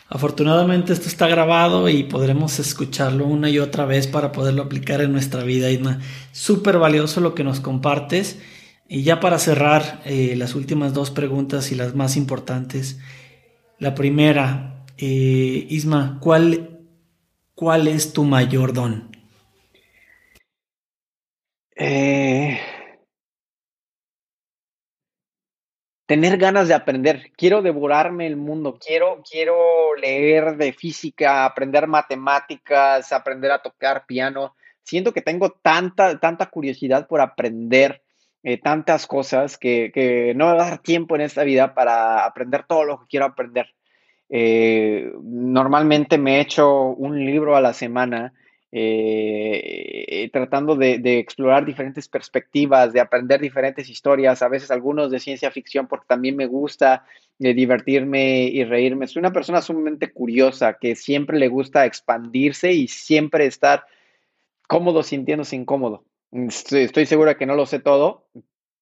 Afortunadamente 0.08 0.92
esto 0.92 1.08
está 1.08 1.26
grabado 1.26 1.88
y 1.88 2.04
podremos 2.04 2.58
escucharlo 2.58 3.26
una 3.26 3.50
y 3.50 3.58
otra 3.58 3.84
vez 3.84 4.06
para 4.06 4.32
poderlo 4.32 4.62
aplicar 4.62 5.00
en 5.00 5.12
nuestra 5.12 5.42
vida, 5.42 5.70
Isma. 5.70 6.00
Súper 6.32 6.78
valioso 6.78 7.20
lo 7.20 7.34
que 7.34 7.42
nos 7.42 7.60
compartes. 7.60 8.38
Y 8.88 9.02
ya 9.02 9.18
para 9.18 9.38
cerrar, 9.38 10.02
eh, 10.04 10.34
las 10.36 10.54
últimas 10.54 10.92
dos 10.94 11.10
preguntas 11.10 11.72
y 11.72 11.74
las 11.74 11.94
más 11.94 12.16
importantes. 12.16 13.00
La 13.78 13.94
primera, 13.94 14.84
eh, 14.98 15.66
Isma, 15.68 16.18
¿cuál, 16.20 16.80
¿cuál 17.54 17.88
es 17.88 18.12
tu 18.12 18.24
mayor 18.24 18.72
don? 18.72 19.10
Eh, 21.76 22.60
tener 26.06 26.36
ganas 26.38 26.68
de 26.68 26.74
aprender. 26.74 27.30
Quiero 27.36 27.62
devorarme 27.62 28.26
el 28.26 28.36
mundo. 28.36 28.78
Quiero, 28.78 29.22
quiero 29.28 29.94
leer 29.96 30.56
de 30.56 30.72
física, 30.72 31.44
aprender 31.44 31.86
matemáticas, 31.86 33.12
aprender 33.12 33.50
a 33.52 33.62
tocar 33.62 34.06
piano. 34.06 34.54
Siento 34.82 35.12
que 35.12 35.22
tengo 35.22 35.50
tanta, 35.50 36.18
tanta 36.18 36.46
curiosidad 36.46 37.06
por 37.06 37.20
aprender 37.20 38.02
eh, 38.42 38.58
tantas 38.58 39.06
cosas 39.06 39.56
que, 39.56 40.34
no 40.36 40.48
me 40.48 40.56
va 40.56 40.66
a 40.66 40.70
dar 40.70 40.78
tiempo 40.78 41.14
en 41.14 41.22
esta 41.22 41.44
vida 41.44 41.74
para 41.74 42.26
aprender 42.26 42.64
todo 42.68 42.84
lo 42.84 43.00
que 43.00 43.06
quiero 43.08 43.24
aprender. 43.24 43.68
Eh, 44.28 45.10
normalmente 45.22 46.18
me 46.18 46.40
echo 46.40 46.88
un 46.88 47.24
libro 47.24 47.56
a 47.56 47.62
la 47.62 47.72
semana 47.72 48.34
eh, 48.76 50.28
tratando 50.32 50.74
de, 50.74 50.98
explorar 51.20 51.64
diferentes 51.64 52.08
perspectivas, 52.08 52.92
de 52.92 52.98
aprender 52.98 53.40
diferentes 53.40 53.88
historias, 53.88 54.42
a 54.42 54.48
veces 54.48 54.72
algunos 54.72 55.12
de 55.12 55.20
ciencia 55.20 55.52
ficción, 55.52 55.86
porque 55.86 56.06
también 56.08 56.34
me 56.34 56.46
gusta 56.46 57.06
eh, 57.38 57.54
divertirme 57.54 58.42
y 58.46 58.64
reírme. 58.64 59.06
Soy 59.06 59.20
una 59.20 59.32
persona 59.32 59.62
sumamente 59.62 60.12
curiosa 60.12 60.76
que 60.80 60.96
siempre 60.96 61.38
le 61.38 61.46
gusta 61.46 61.86
expandirse 61.86 62.72
y 62.72 62.88
siempre 62.88 63.46
estar 63.46 63.84
cómodo 64.66 65.04
sintiéndose 65.04 65.54
incómodo. 65.54 66.04
Estoy, 66.32 66.82
estoy 66.82 67.06
seguro 67.06 67.28
de 67.28 67.36
que 67.36 67.46
no 67.46 67.54
lo 67.54 67.66
sé 67.66 67.78
todo, 67.78 68.26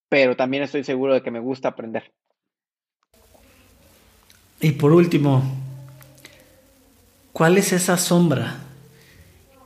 pero 0.08 0.36
también 0.36 0.62
estoy 0.62 0.84
seguro 0.84 1.12
de 1.12 1.22
que 1.22 1.30
me 1.30 1.40
gusta 1.40 1.68
aprender. 1.68 2.14
Y 4.58 4.70
por 4.72 4.92
último, 4.92 5.42
¿cuál 7.34 7.58
es 7.58 7.74
esa 7.74 7.98
sombra 7.98 8.71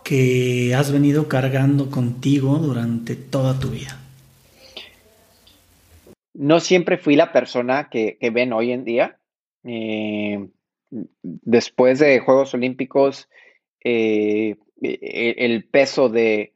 que 0.07 0.73
has 0.73 0.93
venido 0.93 1.27
cargando 1.27 1.91
contigo 1.91 2.59
durante 2.59 3.17
toda 3.17 3.59
tu 3.59 3.71
vida? 3.71 3.99
No 6.33 6.61
siempre 6.61 6.97
fui 6.97 7.17
la 7.17 7.33
persona 7.33 7.89
que, 7.91 8.17
ven 8.33 8.53
hoy 8.53 8.71
en 8.71 8.85
día. 8.85 9.19
Eh, 9.65 10.47
después 11.23 11.99
de 11.99 12.21
Juegos 12.21 12.55
Olímpicos, 12.55 13.29
eh, 13.83 14.55
e, 14.81 15.35
el 15.39 15.65
peso 15.65 16.09
de 16.09 16.53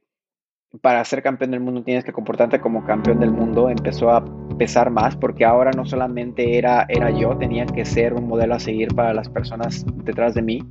para 0.80 1.04
ser 1.04 1.20
campeón 1.20 1.50
del 1.50 1.58
mundo 1.58 1.82
tienes 1.82 2.04
que 2.04 2.12
comportarte 2.12 2.60
como 2.60 2.84
campeón 2.84 3.18
del 3.18 3.32
mundo 3.32 3.68
empezó 3.68 4.10
a 4.10 4.24
pesar 4.56 4.90
más 4.90 5.16
porque 5.16 5.44
ahora 5.44 5.72
no 5.72 5.84
solamente 5.84 6.56
era, 6.56 6.86
era 6.88 7.10
yo, 7.10 7.36
tenía 7.36 7.66
que 7.66 7.84
ser 7.84 8.14
un 8.14 8.28
modelo 8.28 8.54
a 8.54 8.60
seguir 8.60 8.94
para 8.94 9.12
las 9.12 9.28
personas 9.28 9.84
detrás 10.04 10.34
de 10.34 10.42
mí 10.42 10.62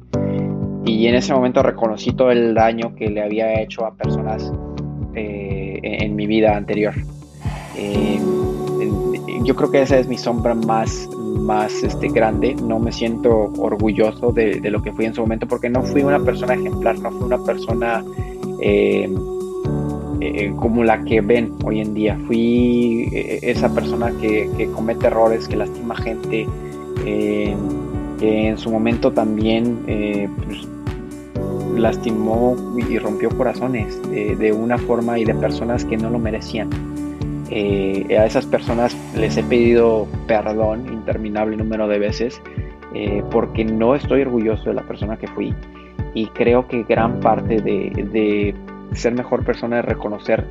y 0.89 1.07
en 1.07 1.15
ese 1.15 1.33
momento 1.33 1.61
reconocí 1.61 2.13
todo 2.13 2.31
el 2.31 2.53
daño 2.55 2.95
que 2.95 3.09
le 3.09 3.21
había 3.21 3.61
hecho 3.61 3.85
a 3.85 3.93
personas 3.93 4.51
eh, 5.15 5.79
en, 5.83 6.15
mi 6.15 6.25
vida 6.25 6.57
anterior. 6.57 6.93
Eh, 7.77 8.19
yo 9.43 9.55
creo 9.55 9.71
que 9.71 9.81
esa 9.83 9.99
es 9.99 10.07
mi 10.07 10.17
sombra 10.17 10.55
más, 10.55 11.07
más 11.13 11.83
este, 11.83 12.09
grande. 12.09 12.55
No 12.55 12.79
me 12.79 12.91
siento 12.91 13.53
orgulloso 13.59 14.31
de, 14.31 14.59
lo 14.69 14.81
que 14.81 14.91
fui 14.91 15.05
en 15.05 15.13
su 15.13 15.21
momento 15.21 15.47
porque 15.47 15.69
no 15.69 15.83
fui 15.83 16.01
una 16.01 16.19
persona 16.19 16.55
ejemplar, 16.55 16.97
no 16.99 17.11
fui 17.11 17.23
una 17.23 17.43
persona 17.43 18.03
eh, 18.61 19.09
como 20.57 20.83
la 20.83 21.03
que 21.03 21.21
ven 21.21 21.53
hoy 21.63 21.81
en 21.81 21.93
día. 21.93 22.17
Fui 22.25 23.09
esa 23.13 23.73
persona 23.73 24.11
que, 24.19 24.69
comete 24.73 25.07
errores, 25.07 25.47
que 25.47 25.55
lastima 25.55 25.95
gente, 25.95 26.47
que 27.03 27.55
en 28.19 28.57
su 28.57 28.69
momento 28.69 29.11
también 29.11 29.79
pues, 30.45 30.67
lastimó 31.75 32.55
y 32.77 32.97
rompió 32.97 33.29
corazones 33.29 34.01
de, 34.09 34.51
una 34.51 34.77
forma 34.77 35.19
y 35.19 35.25
de 35.25 35.35
personas 35.35 35.85
que 35.85 35.97
no 35.97 36.09
lo 36.09 36.19
merecían. 36.19 36.69
Eh, 37.51 38.15
a 38.17 38.25
esas 38.25 38.45
personas 38.45 38.95
les 39.15 39.35
he 39.35 39.43
pedido 39.43 40.07
perdón 40.27 40.85
interminable 40.93 41.57
número 41.57 41.87
de 41.87 41.97
veces 41.97 42.39
eh, 42.93 43.23
porque 43.31 43.65
no 43.65 43.95
estoy 43.95 44.21
orgulloso 44.21 44.65
de 44.65 44.75
la 44.75 44.83
persona 44.83 45.17
que 45.17 45.27
fui 45.27 45.55
y 46.13 46.27
creo 46.27 46.67
que 46.67 46.83
gran 46.83 47.19
parte 47.19 47.59
de, 47.59 48.53
ser 48.93 49.13
mejor 49.15 49.43
persona 49.43 49.79
es 49.79 49.85
reconocer 49.85 50.45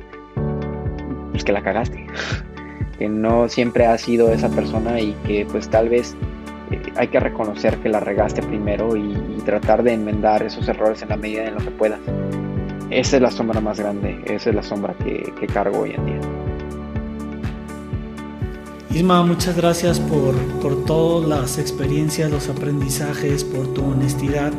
pues, 1.31 1.45
que 1.45 1.53
la 1.53 1.61
cagaste, 1.61 2.05
que 2.97 3.07
no 3.07 3.47
siempre 3.47 3.85
has 3.85 4.01
sido 4.01 4.33
esa 4.33 4.49
persona 4.49 4.99
y 4.99 5.13
que 5.25 5.45
pues 5.49 5.69
tal 5.69 5.87
vez 5.87 6.17
hay 6.95 7.07
que 7.07 7.19
reconocer 7.19 7.77
que 7.77 7.89
la 7.89 7.99
regaste 7.99 8.41
primero 8.41 8.95
y, 8.95 9.17
tratar 9.45 9.81
de 9.81 9.93
enmendar 9.93 10.43
esos 10.43 10.67
errores 10.67 11.01
en 11.01 11.09
la 11.09 11.17
medida 11.17 11.45
en 11.45 11.55
lo 11.55 11.59
que 11.59 11.71
puedas. 11.71 11.99
Esa 12.91 13.15
es 13.15 13.21
la 13.21 13.31
sombra 13.31 13.59
más 13.59 13.79
grande, 13.79 14.21
esa 14.25 14.49
es 14.49 14.55
la 14.55 14.61
sombra 14.61 14.93
que, 14.93 15.47
cargo 15.51 15.79
hoy 15.79 15.91
en 15.91 16.05
día. 16.05 16.19
Isma, 18.91 19.23
muchas 19.23 19.55
gracias 19.55 19.99
por, 19.99 20.35
por 20.61 20.85
todas 20.85 21.27
las 21.27 21.57
experiencias, 21.57 22.29
los 22.29 22.47
aprendizajes, 22.49 23.43
por 23.43 23.73
tu 23.73 23.83
honestidad. 23.85 24.51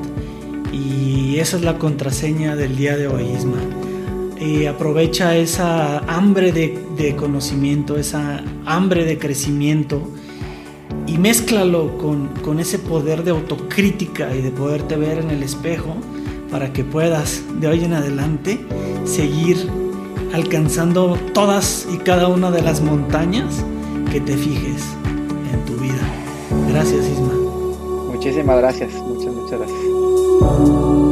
Y 0.72 1.38
esa 1.38 1.56
es 1.56 1.62
la 1.62 1.78
contraseña 1.78 2.56
del 2.56 2.76
día 2.76 2.96
de 2.96 3.06
hoy, 3.06 3.24
Isma. 3.24 3.58
Eh, 4.42 4.68
aprovecha 4.68 5.36
esa 5.36 5.98
hambre 5.98 6.50
de, 6.50 7.14
conocimiento, 7.14 7.98
esa 7.98 8.42
hambre 8.64 9.04
de 9.04 9.18
crecimiento 9.18 10.08
y 11.06 11.18
mézclalo 11.18 11.96
con, 11.98 12.28
con 12.42 12.60
ese 12.60 12.78
poder 12.78 13.24
de 13.24 13.30
autocrítica 13.30 14.34
y 14.34 14.42
de 14.42 14.50
poderte 14.50 14.96
ver 14.96 15.18
en 15.18 15.30
el 15.30 15.42
espejo 15.42 15.96
para 16.50 16.72
que 16.72 16.84
puedas 16.84 17.42
de 17.60 17.68
hoy 17.68 17.84
en 17.84 17.94
adelante 17.94 18.64
seguir 19.04 19.68
alcanzando 20.32 21.18
todas 21.34 21.86
y 21.92 21.98
cada 21.98 22.28
una 22.28 22.50
de 22.50 22.62
las 22.62 22.80
montañas 22.80 23.64
que 24.12 24.20
te 24.20 24.36
fijes 24.36 24.82
en 25.52 25.64
tu 25.64 25.80
vida. 25.80 26.00
Gracias 26.68 27.06
Isma. 27.06 27.34
Muchísimas 28.12 28.58
gracias, 28.58 28.92
muchas, 28.94 29.34
muchas 29.34 29.58
gracias. 29.58 31.09